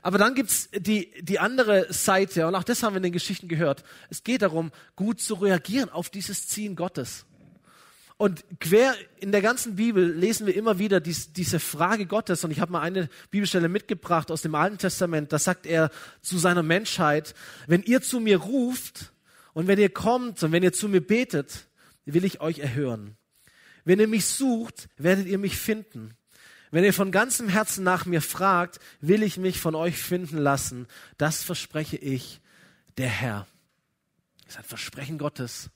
Aber 0.02 0.18
dann 0.18 0.34
gibt's 0.34 0.68
die, 0.72 1.12
die 1.20 1.38
andere 1.38 1.92
Seite, 1.92 2.46
und 2.46 2.54
auch 2.54 2.64
das 2.64 2.82
haben 2.82 2.94
wir 2.94 2.98
in 2.98 3.04
den 3.04 3.12
Geschichten 3.12 3.48
gehört. 3.48 3.84
Es 4.08 4.24
geht 4.24 4.42
darum, 4.42 4.72
gut 4.96 5.20
zu 5.20 5.34
reagieren 5.34 5.90
auf 5.90 6.10
dieses 6.10 6.48
Ziehen 6.48 6.74
Gottes. 6.74 7.26
Und 8.18 8.44
quer 8.60 8.94
in 9.18 9.30
der 9.30 9.42
ganzen 9.42 9.76
Bibel 9.76 10.10
lesen 10.10 10.46
wir 10.46 10.56
immer 10.56 10.78
wieder 10.78 11.00
dies, 11.00 11.34
diese 11.34 11.60
Frage 11.60 12.06
Gottes. 12.06 12.44
Und 12.44 12.50
ich 12.50 12.60
habe 12.60 12.72
mal 12.72 12.80
eine 12.80 13.10
Bibelstelle 13.30 13.68
mitgebracht 13.68 14.30
aus 14.30 14.40
dem 14.40 14.54
Alten 14.54 14.78
Testament. 14.78 15.32
Da 15.32 15.38
sagt 15.38 15.66
er 15.66 15.90
zu 16.22 16.38
seiner 16.38 16.62
Menschheit, 16.62 17.34
wenn 17.66 17.82
ihr 17.82 18.00
zu 18.00 18.20
mir 18.20 18.38
ruft 18.38 19.12
und 19.52 19.66
wenn 19.66 19.78
ihr 19.78 19.90
kommt 19.90 20.42
und 20.42 20.52
wenn 20.52 20.62
ihr 20.62 20.72
zu 20.72 20.88
mir 20.88 21.02
betet, 21.06 21.68
will 22.06 22.24
ich 22.24 22.40
euch 22.40 22.60
erhören. 22.60 23.16
Wenn 23.84 24.00
ihr 24.00 24.08
mich 24.08 24.24
sucht, 24.24 24.88
werdet 24.96 25.26
ihr 25.26 25.38
mich 25.38 25.58
finden. 25.58 26.16
Wenn 26.70 26.84
ihr 26.84 26.94
von 26.94 27.12
ganzem 27.12 27.48
Herzen 27.48 27.84
nach 27.84 28.06
mir 28.06 28.22
fragt, 28.22 28.80
will 29.00 29.22
ich 29.22 29.36
mich 29.36 29.60
von 29.60 29.74
euch 29.74 29.98
finden 29.98 30.38
lassen. 30.38 30.86
Das 31.18 31.42
verspreche 31.42 31.96
ich, 31.96 32.40
der 32.96 33.08
Herr. 33.08 33.46
Das 34.44 34.54
ist 34.54 34.58
ein 34.58 34.64
Versprechen 34.64 35.18
Gottes 35.18 35.70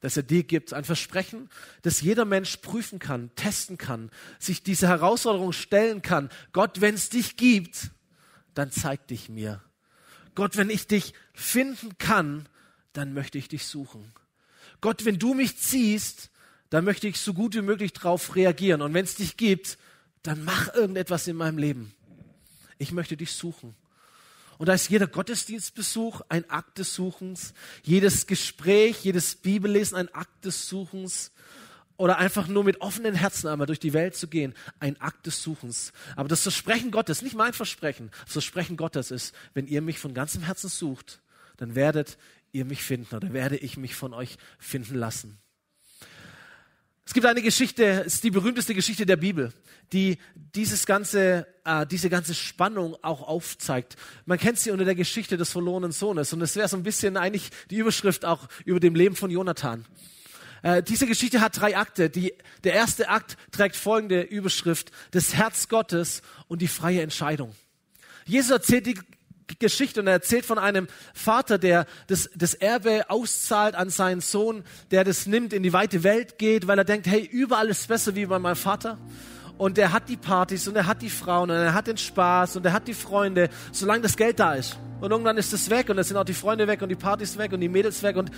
das 0.00 0.16
er 0.16 0.22
dir 0.22 0.44
gibt. 0.44 0.72
Ein 0.72 0.84
Versprechen, 0.84 1.48
das 1.82 2.00
jeder 2.00 2.24
Mensch 2.24 2.56
prüfen 2.58 2.98
kann, 2.98 3.30
testen 3.34 3.78
kann, 3.78 4.10
sich 4.38 4.62
diese 4.62 4.88
Herausforderung 4.88 5.52
stellen 5.52 6.02
kann. 6.02 6.30
Gott, 6.52 6.80
wenn 6.80 6.94
es 6.94 7.08
dich 7.08 7.36
gibt, 7.36 7.90
dann 8.54 8.70
zeig 8.70 9.06
dich 9.08 9.28
mir. 9.28 9.62
Gott, 10.34 10.56
wenn 10.56 10.70
ich 10.70 10.86
dich 10.86 11.14
finden 11.34 11.98
kann, 11.98 12.48
dann 12.92 13.14
möchte 13.14 13.38
ich 13.38 13.48
dich 13.48 13.66
suchen. 13.66 14.12
Gott, 14.80 15.04
wenn 15.04 15.18
du 15.18 15.34
mich 15.34 15.58
ziehst, 15.58 16.30
dann 16.70 16.84
möchte 16.84 17.08
ich 17.08 17.18
so 17.18 17.32
gut 17.32 17.54
wie 17.54 17.62
möglich 17.62 17.92
darauf 17.92 18.34
reagieren. 18.36 18.82
Und 18.82 18.94
wenn 18.94 19.04
es 19.04 19.14
dich 19.14 19.36
gibt, 19.36 19.78
dann 20.22 20.44
mach 20.44 20.74
irgendetwas 20.74 21.26
in 21.28 21.36
meinem 21.36 21.58
Leben. 21.58 21.94
Ich 22.78 22.92
möchte 22.92 23.16
dich 23.16 23.32
suchen. 23.32 23.74
Und 24.58 24.66
da 24.66 24.74
ist 24.74 24.88
jeder 24.88 25.06
Gottesdienstbesuch 25.06 26.22
ein 26.28 26.48
Akt 26.50 26.78
des 26.78 26.94
Suchens, 26.94 27.54
jedes 27.82 28.26
Gespräch, 28.26 29.04
jedes 29.04 29.34
Bibellesen 29.34 29.96
ein 29.96 30.14
Akt 30.14 30.44
des 30.44 30.68
Suchens 30.68 31.32
oder 31.96 32.18
einfach 32.18 32.46
nur 32.46 32.64
mit 32.64 32.80
offenen 32.80 33.14
Herzen 33.14 33.48
einmal 33.48 33.66
durch 33.66 33.80
die 33.80 33.92
Welt 33.92 34.16
zu 34.16 34.28
gehen, 34.28 34.54
ein 34.80 35.00
Akt 35.00 35.26
des 35.26 35.42
Suchens. 35.42 35.92
Aber 36.14 36.28
das 36.28 36.42
Versprechen 36.42 36.90
Gottes, 36.90 37.22
nicht 37.22 37.34
mein 37.34 37.52
Versprechen, 37.52 38.10
das 38.24 38.32
Versprechen 38.32 38.76
Gottes 38.76 39.10
ist, 39.10 39.34
wenn 39.54 39.66
ihr 39.66 39.82
mich 39.82 39.98
von 39.98 40.14
ganzem 40.14 40.42
Herzen 40.42 40.68
sucht, 40.68 41.20
dann 41.56 41.74
werdet 41.74 42.18
ihr 42.52 42.64
mich 42.64 42.82
finden 42.82 43.14
oder 43.14 43.32
werde 43.32 43.56
ich 43.56 43.76
mich 43.76 43.94
von 43.94 44.14
euch 44.14 44.36
finden 44.58 44.94
lassen. 44.94 45.38
Es 47.06 47.14
gibt 47.14 47.24
eine 47.24 47.42
Geschichte, 47.42 47.84
es 48.04 48.14
ist 48.14 48.24
die 48.24 48.30
berühmteste 48.30 48.74
Geschichte 48.74 49.06
der 49.06 49.16
Bibel, 49.16 49.52
die 49.92 50.18
dieses 50.54 50.86
ganze, 50.86 51.46
äh, 51.64 51.86
diese 51.86 52.10
ganze 52.10 52.34
Spannung 52.34 52.96
auch 53.02 53.22
aufzeigt. 53.22 53.96
Man 54.24 54.38
kennt 54.38 54.58
sie 54.58 54.70
unter 54.70 54.84
der 54.84 54.94
Geschichte 54.94 55.36
des 55.36 55.50
verlorenen 55.50 55.92
Sohnes 55.92 56.32
und 56.32 56.40
es 56.40 56.56
wäre 56.56 56.68
so 56.68 56.76
ein 56.76 56.82
bisschen 56.82 57.16
eigentlich 57.16 57.50
die 57.70 57.76
Überschrift 57.76 58.24
auch 58.24 58.48
über 58.64 58.80
dem 58.80 58.94
Leben 58.94 59.16
von 59.16 59.30
Jonathan. 59.30 59.84
Äh, 60.62 60.82
diese 60.82 61.06
Geschichte 61.06 61.40
hat 61.40 61.60
drei 61.60 61.76
Akte. 61.76 62.10
Die, 62.10 62.32
der 62.64 62.74
erste 62.74 63.08
Akt 63.08 63.36
trägt 63.52 63.76
folgende 63.76 64.22
Überschrift, 64.22 64.90
das 65.12 65.34
Herz 65.34 65.68
Gottes 65.68 66.22
und 66.48 66.62
die 66.62 66.68
freie 66.68 67.02
Entscheidung. 67.02 67.54
Jesus 68.24 68.50
erzählt 68.50 68.86
die 68.86 68.98
Geschichte 69.60 70.00
und 70.00 70.08
er 70.08 70.14
erzählt 70.14 70.44
von 70.44 70.58
einem 70.58 70.88
Vater, 71.14 71.58
der 71.58 71.86
das, 72.08 72.28
das 72.34 72.54
Erbe 72.54 73.08
auszahlt 73.10 73.74
an 73.74 73.90
seinen 73.90 74.20
Sohn, 74.20 74.64
der 74.90 75.04
das 75.04 75.26
nimmt, 75.26 75.52
in 75.52 75.62
die 75.62 75.72
weite 75.72 76.02
Welt 76.02 76.38
geht, 76.38 76.66
weil 76.66 76.78
er 76.78 76.84
denkt, 76.84 77.06
hey, 77.06 77.20
überall 77.20 77.68
ist 77.68 77.86
besser 77.86 78.14
wie 78.16 78.26
bei 78.26 78.38
meinem 78.38 78.56
Vater. 78.56 78.98
Und 79.58 79.78
er 79.78 79.92
hat 79.92 80.08
die 80.08 80.16
Partys 80.16 80.68
und 80.68 80.76
er 80.76 80.86
hat 80.86 81.00
die 81.00 81.08
Frauen 81.08 81.50
und 81.50 81.56
er 81.56 81.72
hat 81.72 81.86
den 81.86 81.96
Spaß 81.96 82.56
und 82.56 82.66
er 82.66 82.72
hat 82.72 82.88
die 82.88 82.94
Freunde, 82.94 83.48
solange 83.72 84.02
das 84.02 84.16
Geld 84.16 84.38
da 84.38 84.54
ist. 84.54 84.78
Und 85.00 85.10
irgendwann 85.10 85.36
ist 85.38 85.52
es 85.52 85.70
weg 85.70 85.88
und 85.88 85.98
es 85.98 86.08
sind 86.08 86.16
auch 86.16 86.24
die 86.24 86.34
Freunde 86.34 86.66
weg 86.66 86.82
und 86.82 86.88
die 86.88 86.96
Partys 86.96 87.38
weg 87.38 87.52
und 87.52 87.60
die 87.60 87.68
Mädels 87.68 88.02
weg 88.02 88.16
und 88.16 88.30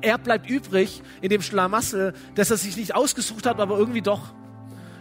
er 0.00 0.18
bleibt 0.18 0.48
übrig 0.48 1.02
in 1.20 1.30
dem 1.30 1.42
Schlamassel, 1.42 2.12
dass 2.34 2.50
er 2.50 2.56
sich 2.56 2.76
nicht 2.76 2.94
ausgesucht 2.94 3.46
hat, 3.46 3.60
aber 3.60 3.78
irgendwie 3.78 4.02
doch 4.02 4.34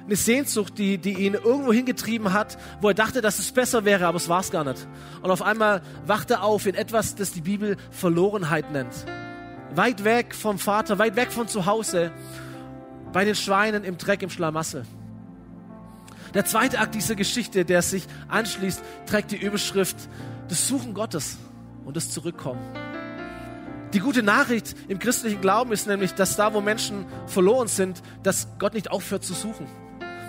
eine 0.06 0.16
Sehnsucht, 0.16 0.78
die, 0.78 0.98
die 0.98 1.14
ihn 1.26 1.34
irgendwo 1.34 1.74
hingetrieben 1.74 2.32
hat, 2.32 2.58
wo 2.80 2.88
er 2.88 2.94
dachte, 2.94 3.22
dass 3.22 3.40
es 3.40 3.52
besser 3.52 3.84
wäre, 3.84 4.08
aber 4.08 4.18
es 4.18 4.30
war 4.30 4.40
es 4.40 4.52
gar 4.52 4.64
nicht. 4.64 4.88
Und 5.22 5.32
auf 5.32 5.42
einmal 5.42 5.82
wacht 6.06 6.32
er 6.32 6.44
auf 6.44 6.66
in 6.66 6.76
etwas, 6.76 7.16
das 7.16 7.32
die 7.32 7.42
Bibel 7.42 7.76
Verlorenheit 7.92 8.72
nennt. 8.72 8.94
Weit 9.76 10.06
weg 10.06 10.34
vom 10.34 10.60
Vater, 10.60 10.98
weit 10.98 11.18
weg 11.18 11.32
von 11.32 11.50
zu 11.50 11.66
Hause, 11.66 12.12
bei 13.12 13.26
den 13.26 13.36
Schweinen 13.36 13.84
im 13.84 13.98
Dreck, 13.98 14.22
im 14.22 14.30
Schlamassel. 14.30 14.86
Der 16.34 16.46
zweite 16.46 16.80
Akt 16.80 16.96
dieser 16.96 17.16
Geschichte, 17.16 17.66
der 17.66 17.82
sich 17.82 18.06
anschließt, 18.28 18.82
trägt 19.06 19.32
die 19.32 19.38
Überschrift 19.38 19.96
das 20.50 20.68
Suchen 20.68 20.94
Gottes 20.94 21.38
und 21.86 21.96
das 21.96 22.12
Zurückkommen. 22.12 22.62
Die 23.94 24.00
gute 24.00 24.22
Nachricht 24.22 24.76
im 24.90 25.00
christlichen 25.00 25.40
Glauben 25.40 25.72
ist 25.72 25.88
nämlich, 25.88 26.14
dass 26.14 26.36
da, 26.36 26.54
wo 26.54 26.60
Menschen 26.60 27.06
verloren 27.26 27.68
sind, 27.68 28.02
dass 28.22 28.48
Gott 28.60 28.74
nicht 28.74 28.92
aufhört 28.92 29.24
zu 29.24 29.34
suchen. 29.34 29.66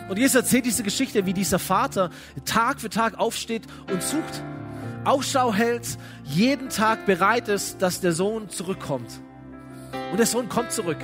Und 0.08 0.16
Jesus 0.16 0.36
erzählt 0.36 0.64
diese 0.64 0.82
Geschichte, 0.82 1.26
wie 1.26 1.34
dieser 1.34 1.58
Vater 1.58 2.10
Tag 2.44 2.80
für 2.80 2.88
Tag 2.88 3.18
aufsteht 3.18 3.62
und 3.92 4.02
sucht, 4.02 4.42
Ausschau 5.04 5.52
hält, 5.52 5.98
jeden 6.24 6.68
Tag 6.70 7.04
bereit 7.06 7.48
ist, 7.48 7.82
dass 7.82 8.00
der 8.00 8.12
Sohn 8.12 8.48
zurückkommt. 8.48 9.20
Und 10.10 10.18
der 10.18 10.26
Sohn 10.26 10.48
kommt 10.48 10.72
zurück. 10.72 10.98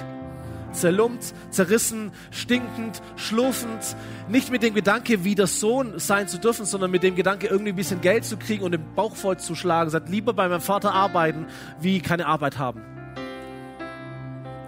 Zerlumpt, 0.74 1.34
zerrissen, 1.50 2.12
stinkend, 2.30 3.00
schlurfend. 3.16 3.96
Nicht 4.28 4.50
mit 4.50 4.62
dem 4.62 4.74
Gedanke, 4.74 5.24
wie 5.24 5.34
der 5.34 5.46
Sohn 5.46 5.98
sein 5.98 6.28
zu 6.28 6.38
dürfen, 6.38 6.66
sondern 6.66 6.90
mit 6.90 7.02
dem 7.02 7.14
Gedanke, 7.14 7.46
irgendwie 7.46 7.72
ein 7.72 7.76
bisschen 7.76 8.00
Geld 8.00 8.24
zu 8.24 8.36
kriegen 8.36 8.64
und 8.64 8.72
den 8.72 8.94
Bauch 8.94 9.16
voll 9.16 9.38
zu 9.38 9.54
schlagen. 9.54 9.90
Sagt, 9.90 10.08
lieber 10.08 10.32
bei 10.32 10.48
meinem 10.48 10.60
Vater 10.60 10.92
arbeiten, 10.92 11.46
wie 11.80 12.00
keine 12.00 12.26
Arbeit 12.26 12.58
haben. 12.58 12.82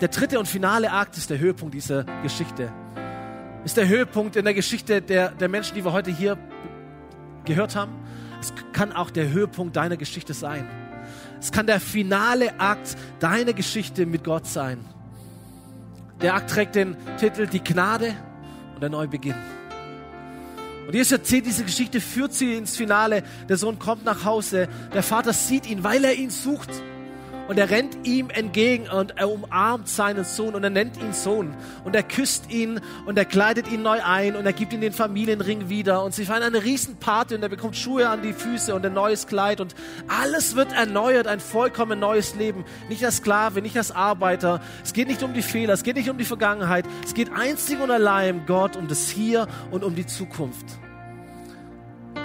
Der 0.01 0.09
dritte 0.09 0.39
und 0.39 0.47
finale 0.47 0.93
Akt 0.93 1.17
ist 1.17 1.31
der 1.31 1.39
Höhepunkt 1.39 1.75
dieser 1.75 2.05
Geschichte 2.23 2.71
ist 3.67 3.77
der 3.77 3.89
Höhepunkt 3.89 4.37
in 4.37 4.45
der 4.45 4.55
Geschichte 4.55 5.03
der, 5.03 5.31
der 5.31 5.49
Menschen, 5.49 5.75
die 5.75 5.85
wir 5.85 5.93
heute 5.93 6.13
hier 6.13 6.39
gehört 7.45 7.75
haben. 7.75 7.93
Es 8.41 8.53
kann 8.73 8.93
auch 8.93 9.11
der 9.11 9.33
Höhepunkt 9.33 9.75
deiner 9.75 9.97
Geschichte 9.97 10.35
sein. 10.35 10.69
Es 11.41 11.51
kann 11.51 11.67
der 11.67 11.81
finale 11.81 12.61
Akt 12.61 12.97
deiner 13.19 13.55
Geschichte 13.55 14.07
mit 14.07 14.23
Gott 14.23 14.47
sein. 14.47 14.79
Der 16.23 16.35
Akt 16.35 16.51
trägt 16.51 16.75
den 16.75 16.97
Titel 17.19 17.47
Die 17.47 17.63
Gnade 17.63 18.15
und 18.75 18.81
der 18.81 18.89
Neubeginn. 18.89 19.35
Und 20.87 20.95
Jesus 20.95 21.13
erzählt 21.13 21.47
diese 21.47 21.65
Geschichte, 21.65 22.01
führt 22.01 22.33
sie 22.33 22.55
ins 22.55 22.77
Finale. 22.77 23.23
Der 23.49 23.57
Sohn 23.57 23.79
kommt 23.79 24.05
nach 24.05 24.25
Hause. 24.25 24.69
Der 24.95 25.03
Vater 25.03 25.33
sieht 25.33 25.67
ihn, 25.67 25.83
weil 25.83 26.05
er 26.05 26.15
ihn 26.15 26.31
sucht 26.31 26.71
und 27.49 27.59
er 27.59 27.71
rennt 27.71 28.07
ihm 28.07 28.31
entgegen 28.31 28.89
und 28.89 29.19
er 29.19 29.31
umarmt 29.31 29.89
seinen 29.89 30.25
Sohn 30.25 30.55
und 30.55 30.65
er 30.65 30.71
nennt 30.71 30.97
ihn 30.97 31.13
Sohn 31.13 31.55
und 31.85 31.95
er 31.95 32.03
küsst 32.03 32.51
ihn 32.51 32.81
und 33.07 33.19
er 33.19 33.25
kleidet 33.25 33.71
ihn 33.71 33.83
neu 33.83 34.03
ein 34.03 34.37
und 34.37 34.47
er 34.47 34.53
gibt 34.53 34.73
ihm 34.73 34.81
den 34.81 34.93
Familienring 34.93 35.69
wieder 35.69 36.03
und 36.03 36.15
sie 36.15 36.25
feiern 36.25 36.43
eine 36.43 36.65
Riesenparty 36.65 37.35
und 37.35 37.43
er 37.43 37.49
bekommt 37.49 37.77
Schuhe 37.77 38.09
an 38.09 38.23
die 38.23 38.33
Füße 38.33 38.75
und 38.75 38.85
ein 38.85 38.95
neues 38.95 39.27
Kleid 39.27 39.61
und 39.61 39.75
alles 40.09 40.57
wird 40.57 40.73
erneuert, 40.73 41.27
ein 41.27 41.41
vollkommen 41.41 42.01
neues 42.01 42.35
Leben. 42.35 42.65
Nicht 42.89 43.05
als 43.05 43.19
Sklave, 43.19 43.63
nicht 43.63 43.77
als 43.77 43.91
Arbeiter. 43.91 44.61
Es 44.85 44.93
geht 44.93 45.09
nicht 45.09 45.23
um 45.23 45.35
die 45.35 45.43
Fehler, 45.43 45.75
es 45.75 45.83
geht 45.83 45.97
nicht 45.97 46.11
um 46.11 46.19
die 46.19 46.25
Vergangenheit. 46.25 46.85
Es 47.05 47.15
geht 47.15 47.31
einzig 47.33 47.81
und 47.81 47.91
allein 47.91 48.41
um 48.41 48.47
Gott, 48.47 48.77
um 48.77 48.89
das 48.89 49.09
Hier 49.09 49.47
und 49.71 49.85
um 49.85 49.95
die 49.95 50.07
Zukunft. 50.07 50.86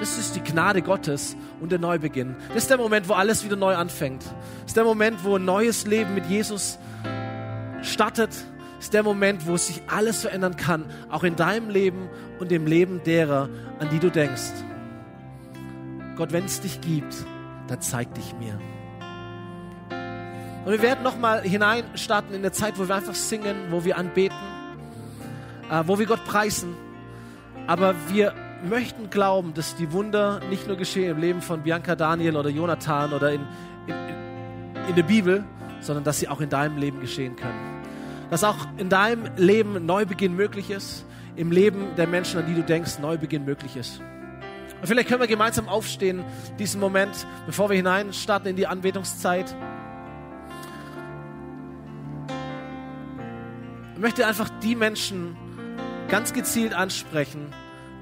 Das 0.01 0.17
ist 0.17 0.35
die 0.35 0.41
Gnade 0.41 0.81
Gottes 0.81 1.37
und 1.59 1.71
der 1.71 1.77
Neubeginn. 1.77 2.35
Das 2.47 2.63
ist 2.63 2.71
der 2.71 2.79
Moment, 2.79 3.07
wo 3.07 3.13
alles 3.13 3.45
wieder 3.45 3.55
neu 3.55 3.75
anfängt. 3.75 4.23
Das 4.23 4.71
ist 4.71 4.75
der 4.75 4.83
Moment, 4.83 5.23
wo 5.23 5.35
ein 5.35 5.45
neues 5.45 5.85
Leben 5.85 6.15
mit 6.15 6.25
Jesus 6.25 6.79
startet. 7.83 8.31
Das 8.31 8.85
ist 8.85 8.95
der 8.95 9.03
Moment, 9.03 9.45
wo 9.45 9.57
sich 9.57 9.83
alles 9.85 10.21
verändern 10.21 10.55
kann, 10.55 10.85
auch 11.11 11.23
in 11.23 11.35
deinem 11.35 11.69
Leben 11.69 12.09
und 12.39 12.49
dem 12.49 12.65
Leben 12.65 13.03
derer, 13.03 13.47
an 13.77 13.89
die 13.91 13.99
du 13.99 14.09
denkst. 14.09 14.53
Gott, 16.15 16.31
wenn 16.31 16.45
es 16.45 16.61
dich 16.61 16.81
gibt, 16.81 17.13
dann 17.67 17.79
zeig 17.79 18.11
dich 18.15 18.33
mir. 18.39 18.59
Und 20.65 20.71
wir 20.71 20.81
werden 20.81 21.03
nochmal 21.03 21.43
hineinstarten 21.43 22.33
in 22.33 22.41
der 22.41 22.53
Zeit, 22.53 22.79
wo 22.79 22.87
wir 22.87 22.95
einfach 22.95 23.13
singen, 23.13 23.55
wo 23.69 23.85
wir 23.85 23.99
anbeten, 23.99 24.35
äh, 25.69 25.83
wo 25.85 25.99
wir 25.99 26.07
Gott 26.07 26.25
preisen. 26.25 26.75
Aber 27.67 27.93
wir 28.09 28.33
möchten 28.63 29.09
glauben, 29.09 29.53
dass 29.53 29.75
die 29.75 29.91
Wunder 29.91 30.39
nicht 30.49 30.67
nur 30.67 30.77
geschehen 30.77 31.11
im 31.11 31.17
Leben 31.17 31.41
von 31.41 31.63
Bianca 31.63 31.95
Daniel 31.95 32.35
oder 32.35 32.49
Jonathan 32.49 33.13
oder 33.13 33.31
in, 33.31 33.41
in, 33.87 33.95
in 34.89 34.95
der 34.95 35.03
Bibel, 35.03 35.43
sondern 35.79 36.03
dass 36.03 36.19
sie 36.19 36.27
auch 36.27 36.41
in 36.41 36.49
deinem 36.49 36.77
Leben 36.77 36.99
geschehen 36.99 37.35
können. 37.35 37.81
Dass 38.29 38.43
auch 38.43 38.67
in 38.77 38.89
deinem 38.89 39.29
Leben 39.35 39.85
Neubeginn 39.85 40.35
möglich 40.35 40.69
ist, 40.69 41.05
im 41.35 41.51
Leben 41.51 41.95
der 41.97 42.07
Menschen, 42.07 42.39
an 42.39 42.45
die 42.45 42.53
du 42.53 42.63
denkst, 42.63 42.99
Neubeginn 42.99 43.45
möglich 43.45 43.75
ist. 43.75 44.01
Und 44.81 44.87
vielleicht 44.87 45.09
können 45.09 45.21
wir 45.21 45.27
gemeinsam 45.27 45.69
aufstehen, 45.69 46.23
diesen 46.57 46.79
Moment, 46.79 47.27
bevor 47.45 47.69
wir 47.69 47.75
hineinstarten 47.75 48.49
in 48.49 48.55
die 48.55 48.67
Anbetungszeit. 48.67 49.55
Ich 53.93 53.99
möchte 53.99 54.25
einfach 54.25 54.49
die 54.63 54.75
Menschen 54.75 55.37
ganz 56.09 56.33
gezielt 56.33 56.73
ansprechen, 56.73 57.53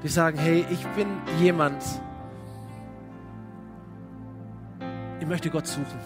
die 0.03 0.07
sagen, 0.07 0.37
hey, 0.37 0.65
ich 0.69 0.85
bin 0.89 1.07
jemand, 1.39 1.83
möchte 5.29 5.49
Gott 5.49 5.67
suchen. 5.67 5.99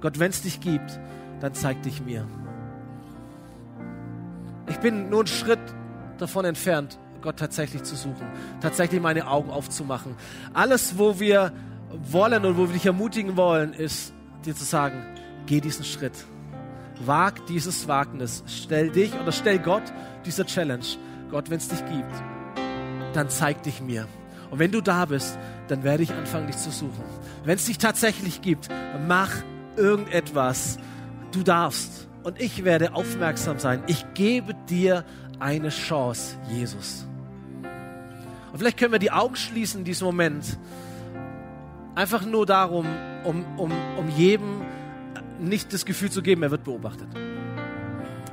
Gott, 0.00 0.18
wenn 0.18 0.30
es 0.30 0.42
dich 0.42 0.60
gibt, 0.60 0.98
dann 1.40 1.54
zeig 1.54 1.82
dich 1.82 2.02
mir. 2.02 2.26
Ich 4.66 4.78
bin 4.78 5.10
nur 5.10 5.20
einen 5.20 5.28
Schritt 5.28 5.60
davon 6.18 6.44
entfernt, 6.44 6.98
Gott 7.20 7.38
tatsächlich 7.38 7.82
zu 7.84 7.94
suchen, 7.94 8.26
tatsächlich 8.60 9.00
meine 9.00 9.28
Augen 9.28 9.50
aufzumachen. 9.50 10.16
Alles, 10.54 10.98
wo 10.98 11.20
wir 11.20 11.52
wollen 12.10 12.44
und 12.44 12.56
wo 12.56 12.66
wir 12.66 12.72
dich 12.72 12.86
ermutigen 12.86 13.36
wollen, 13.36 13.72
ist 13.72 14.12
dir 14.44 14.54
zu 14.54 14.64
sagen, 14.64 15.04
geh 15.46 15.60
diesen 15.60 15.84
Schritt. 15.84 16.24
Wag 17.04 17.46
dieses 17.46 17.86
Wagnis. 17.86 18.42
Stell 18.46 18.90
dich 18.90 19.14
oder 19.14 19.30
stell 19.30 19.58
Gott 19.58 19.84
diese 20.24 20.44
Challenge. 20.44 20.84
Gott, 21.30 21.50
wenn 21.50 21.58
es 21.58 21.68
dich 21.68 21.84
gibt, 21.86 22.12
dann 23.12 23.30
zeig 23.30 23.62
dich 23.62 23.80
mir. 23.80 24.06
Und 24.50 24.58
wenn 24.58 24.72
du 24.72 24.80
da 24.80 25.04
bist, 25.04 25.38
dann 25.68 25.82
werde 25.82 26.02
ich 26.02 26.12
anfangen, 26.12 26.46
dich 26.46 26.56
zu 26.56 26.70
suchen. 26.70 27.04
Wenn 27.44 27.56
es 27.56 27.66
dich 27.66 27.78
tatsächlich 27.78 28.40
gibt, 28.40 28.68
mach 29.06 29.30
irgendetwas. 29.76 30.78
Du 31.32 31.42
darfst. 31.42 32.08
Und 32.22 32.40
ich 32.40 32.64
werde 32.64 32.94
aufmerksam 32.94 33.58
sein. 33.58 33.82
Ich 33.86 34.04
gebe 34.14 34.54
dir 34.68 35.04
eine 35.38 35.68
Chance, 35.68 36.36
Jesus. 36.50 37.06
Und 38.52 38.58
vielleicht 38.58 38.78
können 38.78 38.92
wir 38.92 38.98
die 38.98 39.12
Augen 39.12 39.36
schließen 39.36 39.80
in 39.80 39.84
diesem 39.84 40.06
Moment. 40.06 40.58
Einfach 41.94 42.24
nur 42.24 42.46
darum, 42.46 42.86
um, 43.24 43.44
um, 43.56 43.72
um 43.96 44.08
jedem 44.16 44.62
nicht 45.38 45.72
das 45.72 45.84
Gefühl 45.84 46.10
zu 46.10 46.22
geben, 46.22 46.42
er 46.42 46.50
wird 46.50 46.64
beobachtet. 46.64 47.08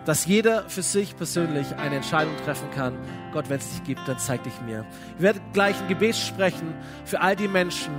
Dass 0.06 0.26
jeder 0.26 0.70
für 0.70 0.84
sich 0.84 1.18
persönlich 1.18 1.76
eine 1.78 1.96
Entscheidung 1.96 2.36
treffen 2.46 2.70
kann. 2.72 2.94
Gott, 3.34 3.50
wenn 3.50 3.58
es 3.58 3.72
dich 3.72 3.84
gibt, 3.84 4.08
dann 4.08 4.20
zeig 4.20 4.44
dich 4.44 4.54
mir. 4.62 4.86
Ich 5.18 5.24
werde 5.24 5.42
gleich 5.52 5.80
ein 5.82 5.88
Gebet 5.88 6.16
sprechen 6.16 6.74
für 7.06 7.22
all 7.22 7.36
die 7.36 7.48
Menschen, 7.48 7.92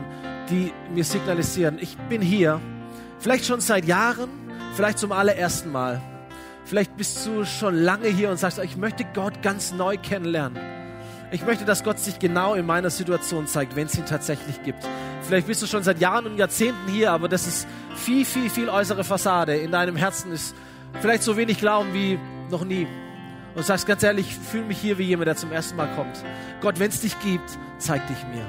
die 0.48 0.72
mir 0.94 1.04
signalisieren, 1.04 1.78
ich 1.80 1.96
bin 2.08 2.22
hier. 2.22 2.60
Vielleicht 3.18 3.44
schon 3.44 3.60
seit 3.60 3.86
Jahren, 3.86 4.28
vielleicht 4.74 4.98
zum 4.98 5.10
allerersten 5.10 5.72
Mal. 5.72 6.00
Vielleicht 6.64 6.96
bist 6.96 7.26
du 7.26 7.44
schon 7.44 7.74
lange 7.74 8.08
hier 8.08 8.30
und 8.30 8.38
sagst, 8.38 8.58
ich 8.58 8.76
möchte 8.76 9.04
Gott 9.14 9.42
ganz 9.42 9.72
neu 9.72 9.96
kennenlernen. 9.96 10.60
Ich 11.32 11.44
möchte, 11.44 11.64
dass 11.64 11.82
Gott 11.82 11.98
sich 11.98 12.18
genau 12.18 12.54
in 12.54 12.66
meiner 12.66 12.90
Situation 12.90 13.46
zeigt, 13.46 13.74
wenn 13.74 13.86
es 13.86 13.98
ihn 13.98 14.06
tatsächlich 14.06 14.62
gibt. 14.62 14.86
Vielleicht 15.22 15.48
bist 15.48 15.60
du 15.60 15.66
schon 15.66 15.82
seit 15.82 16.00
Jahren 16.00 16.26
und 16.26 16.38
Jahrzehnten 16.38 16.88
hier, 16.88 17.10
aber 17.10 17.28
das 17.28 17.48
ist 17.48 17.66
viel, 17.96 18.24
viel, 18.24 18.48
viel 18.48 18.68
äußere 18.68 19.02
Fassade. 19.02 19.56
In 19.56 19.72
deinem 19.72 19.96
Herzen 19.96 20.30
ist 20.30 20.54
vielleicht 21.00 21.22
so 21.22 21.36
wenig 21.36 21.58
Glauben 21.58 21.92
wie 21.92 22.18
noch 22.50 22.64
nie. 22.64 22.86
Und 23.54 23.64
sagst 23.64 23.86
ganz 23.86 24.02
ehrlich, 24.02 24.26
ich 24.28 24.36
fühle 24.36 24.64
mich 24.64 24.78
hier 24.78 24.98
wie 24.98 25.04
jemand, 25.04 25.28
der 25.28 25.36
zum 25.36 25.50
ersten 25.50 25.76
Mal 25.76 25.88
kommt. 25.96 26.22
Gott, 26.60 26.78
wenn 26.78 26.90
es 26.90 27.00
dich 27.00 27.18
gibt, 27.20 27.58
zeig 27.78 28.06
dich 28.06 28.18
mir. 28.28 28.46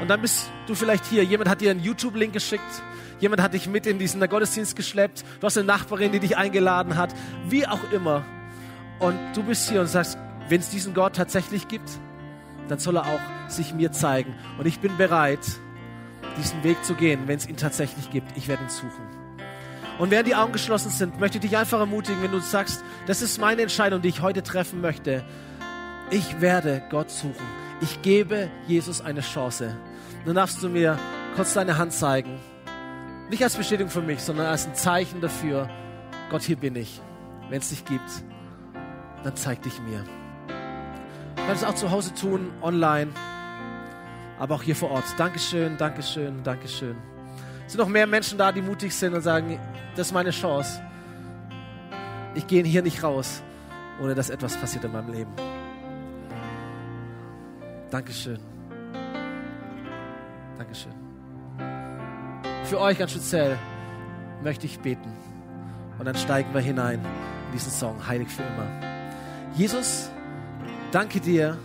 Und 0.00 0.08
dann 0.08 0.20
bist 0.20 0.50
du 0.66 0.74
vielleicht 0.74 1.06
hier. 1.06 1.24
Jemand 1.24 1.48
hat 1.48 1.60
dir 1.60 1.70
einen 1.70 1.80
YouTube-Link 1.80 2.32
geschickt. 2.32 2.82
Jemand 3.18 3.40
hat 3.40 3.54
dich 3.54 3.66
mit 3.68 3.86
in 3.86 3.98
diesen 3.98 4.20
Gottesdienst 4.20 4.76
geschleppt. 4.76 5.24
Du 5.40 5.46
hast 5.46 5.56
eine 5.56 5.66
Nachbarin, 5.66 6.12
die 6.12 6.20
dich 6.20 6.36
eingeladen 6.36 6.96
hat. 6.96 7.14
Wie 7.48 7.66
auch 7.66 7.92
immer. 7.92 8.24
Und 8.98 9.18
du 9.34 9.42
bist 9.42 9.70
hier 9.70 9.80
und 9.80 9.86
sagst, 9.86 10.18
wenn 10.48 10.60
es 10.60 10.70
diesen 10.70 10.92
Gott 10.92 11.16
tatsächlich 11.16 11.68
gibt, 11.68 11.88
dann 12.68 12.78
soll 12.78 12.96
er 12.96 13.06
auch 13.06 13.50
sich 13.50 13.72
mir 13.72 13.92
zeigen. 13.92 14.34
Und 14.58 14.66
ich 14.66 14.80
bin 14.80 14.96
bereit, 14.96 15.40
diesen 16.36 16.62
Weg 16.64 16.84
zu 16.84 16.94
gehen, 16.94 17.22
wenn 17.26 17.36
es 17.36 17.48
ihn 17.48 17.56
tatsächlich 17.56 18.10
gibt. 18.10 18.36
Ich 18.36 18.48
werde 18.48 18.64
ihn 18.64 18.68
suchen. 18.68 19.15
Und 19.98 20.10
während 20.10 20.28
die 20.28 20.34
Augen 20.34 20.52
geschlossen 20.52 20.90
sind, 20.90 21.18
möchte 21.20 21.38
ich 21.38 21.42
dich 21.42 21.56
einfach 21.56 21.80
ermutigen, 21.80 22.22
wenn 22.22 22.32
du 22.32 22.40
sagst, 22.40 22.84
das 23.06 23.22
ist 23.22 23.40
meine 23.40 23.62
Entscheidung, 23.62 24.02
die 24.02 24.08
ich 24.08 24.20
heute 24.20 24.42
treffen 24.42 24.80
möchte. 24.80 25.24
Ich 26.10 26.40
werde 26.40 26.82
Gott 26.90 27.10
suchen. 27.10 27.46
Ich 27.80 28.02
gebe 28.02 28.50
Jesus 28.66 29.00
eine 29.00 29.20
Chance. 29.20 29.76
Dann 30.24 30.34
darfst 30.34 30.62
du 30.62 30.68
mir 30.68 30.98
kurz 31.34 31.54
deine 31.54 31.78
Hand 31.78 31.92
zeigen. 31.92 32.38
Nicht 33.30 33.42
als 33.42 33.56
Bestätigung 33.56 33.90
für 33.90 34.02
mich, 34.02 34.20
sondern 34.20 34.46
als 34.46 34.66
ein 34.66 34.74
Zeichen 34.74 35.20
dafür, 35.20 35.68
Gott, 36.30 36.42
hier 36.42 36.56
bin 36.56 36.76
ich. 36.76 37.00
Wenn 37.48 37.58
es 37.58 37.70
dich 37.70 37.84
gibt, 37.84 38.10
dann 39.24 39.34
zeig 39.34 39.62
dich 39.62 39.80
mir. 39.80 40.04
Du 41.36 41.42
kannst 41.46 41.62
es 41.62 41.68
auch 41.68 41.74
zu 41.74 41.90
Hause 41.90 42.14
tun, 42.14 42.50
online, 42.62 43.12
aber 44.38 44.56
auch 44.56 44.62
hier 44.62 44.76
vor 44.76 44.90
Ort. 44.90 45.04
Dankeschön, 45.16 45.76
Dankeschön, 45.76 46.42
Dankeschön. 46.42 47.15
Sind 47.66 47.78
noch 47.78 47.88
mehr 47.88 48.06
Menschen 48.06 48.38
da, 48.38 48.52
die 48.52 48.62
mutig 48.62 48.94
sind 48.94 49.14
und 49.14 49.22
sagen, 49.22 49.58
das 49.96 50.08
ist 50.08 50.12
meine 50.12 50.30
Chance. 50.30 50.80
Ich 52.34 52.46
gehe 52.46 52.62
hier 52.64 52.82
nicht 52.82 53.02
raus, 53.02 53.42
ohne 54.00 54.14
dass 54.14 54.30
etwas 54.30 54.56
passiert 54.56 54.84
in 54.84 54.92
meinem 54.92 55.12
Leben. 55.12 55.32
Dankeschön. 57.90 58.38
Dankeschön. 60.58 60.92
Für 62.64 62.80
euch 62.80 62.98
ganz 62.98 63.12
speziell 63.12 63.58
möchte 64.42 64.66
ich 64.66 64.78
beten. 64.80 65.12
Und 65.98 66.04
dann 66.04 66.16
steigen 66.16 66.52
wir 66.52 66.60
hinein 66.60 67.00
in 67.46 67.52
diesen 67.52 67.70
Song, 67.72 68.06
Heilig 68.06 68.28
für 68.28 68.42
immer. 68.42 68.66
Jesus, 69.54 70.10
danke 70.92 71.20
dir, 71.20 71.56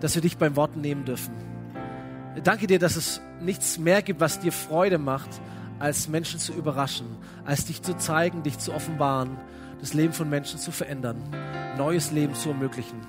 dass 0.00 0.14
wir 0.14 0.22
dich 0.22 0.38
beim 0.38 0.56
Wort 0.56 0.76
nehmen 0.76 1.04
dürfen. 1.04 1.47
Danke 2.44 2.66
dir, 2.66 2.78
dass 2.78 2.96
es 2.96 3.20
nichts 3.40 3.78
mehr 3.78 4.02
gibt, 4.02 4.20
was 4.20 4.40
dir 4.40 4.52
Freude 4.52 4.98
macht, 4.98 5.28
als 5.78 6.08
Menschen 6.08 6.38
zu 6.38 6.52
überraschen, 6.52 7.06
als 7.44 7.64
dich 7.66 7.82
zu 7.82 7.96
zeigen, 7.96 8.42
dich 8.42 8.58
zu 8.58 8.72
offenbaren, 8.72 9.36
das 9.80 9.94
Leben 9.94 10.12
von 10.12 10.28
Menschen 10.28 10.58
zu 10.58 10.70
verändern, 10.70 11.16
neues 11.76 12.10
Leben 12.10 12.34
zu 12.34 12.50
ermöglichen. 12.50 13.00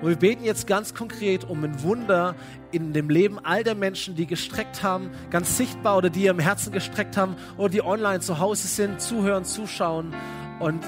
Und 0.00 0.08
wir 0.08 0.16
beten 0.16 0.44
jetzt 0.44 0.66
ganz 0.66 0.94
konkret 0.94 1.48
um 1.48 1.64
ein 1.64 1.82
Wunder 1.82 2.34
in 2.72 2.92
dem 2.92 3.08
Leben 3.08 3.38
all 3.42 3.64
der 3.64 3.74
Menschen, 3.74 4.16
die 4.16 4.26
gestreckt 4.26 4.82
haben, 4.82 5.10
ganz 5.30 5.56
sichtbar 5.56 5.96
oder 5.96 6.10
die 6.10 6.26
im 6.26 6.38
Herzen 6.38 6.72
gestreckt 6.72 7.16
haben 7.16 7.36
oder 7.56 7.70
die 7.70 7.82
online 7.82 8.20
zu 8.20 8.38
Hause 8.38 8.66
sind, 8.66 9.00
zuhören, 9.00 9.44
zuschauen 9.44 10.14
und 10.60 10.84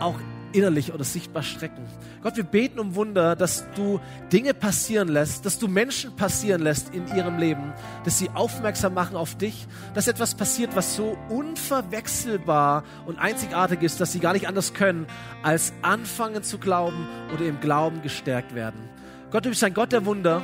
auch 0.00 0.18
innerlich 0.52 0.92
oder 0.92 1.04
sichtbar 1.04 1.42
strecken. 1.42 1.84
Gott, 2.22 2.36
wir 2.36 2.44
beten 2.44 2.78
um 2.78 2.94
Wunder, 2.94 3.36
dass 3.36 3.66
du 3.74 4.00
Dinge 4.32 4.54
passieren 4.54 5.08
lässt, 5.08 5.46
dass 5.46 5.58
du 5.58 5.68
Menschen 5.68 6.16
passieren 6.16 6.62
lässt 6.62 6.94
in 6.94 7.06
ihrem 7.08 7.38
Leben, 7.38 7.72
dass 8.04 8.18
sie 8.18 8.30
aufmerksam 8.30 8.94
machen 8.94 9.16
auf 9.16 9.36
dich, 9.36 9.66
dass 9.94 10.08
etwas 10.08 10.34
passiert, 10.34 10.74
was 10.74 10.96
so 10.96 11.16
unverwechselbar 11.28 12.84
und 13.06 13.18
einzigartig 13.18 13.82
ist, 13.82 14.00
dass 14.00 14.12
sie 14.12 14.20
gar 14.20 14.32
nicht 14.32 14.48
anders 14.48 14.74
können, 14.74 15.06
als 15.42 15.72
anfangen 15.82 16.42
zu 16.42 16.58
glauben 16.58 17.08
oder 17.34 17.46
im 17.46 17.60
Glauben 17.60 18.02
gestärkt 18.02 18.54
werden. 18.54 18.88
Gott, 19.30 19.44
du 19.44 19.50
bist 19.50 19.62
ein 19.64 19.74
Gott 19.74 19.92
der 19.92 20.06
Wunder 20.06 20.42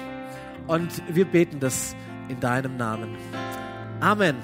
und 0.66 0.90
wir 1.08 1.24
beten 1.24 1.60
das 1.60 1.96
in 2.28 2.40
deinem 2.40 2.76
Namen. 2.76 3.16
Amen. 4.00 4.36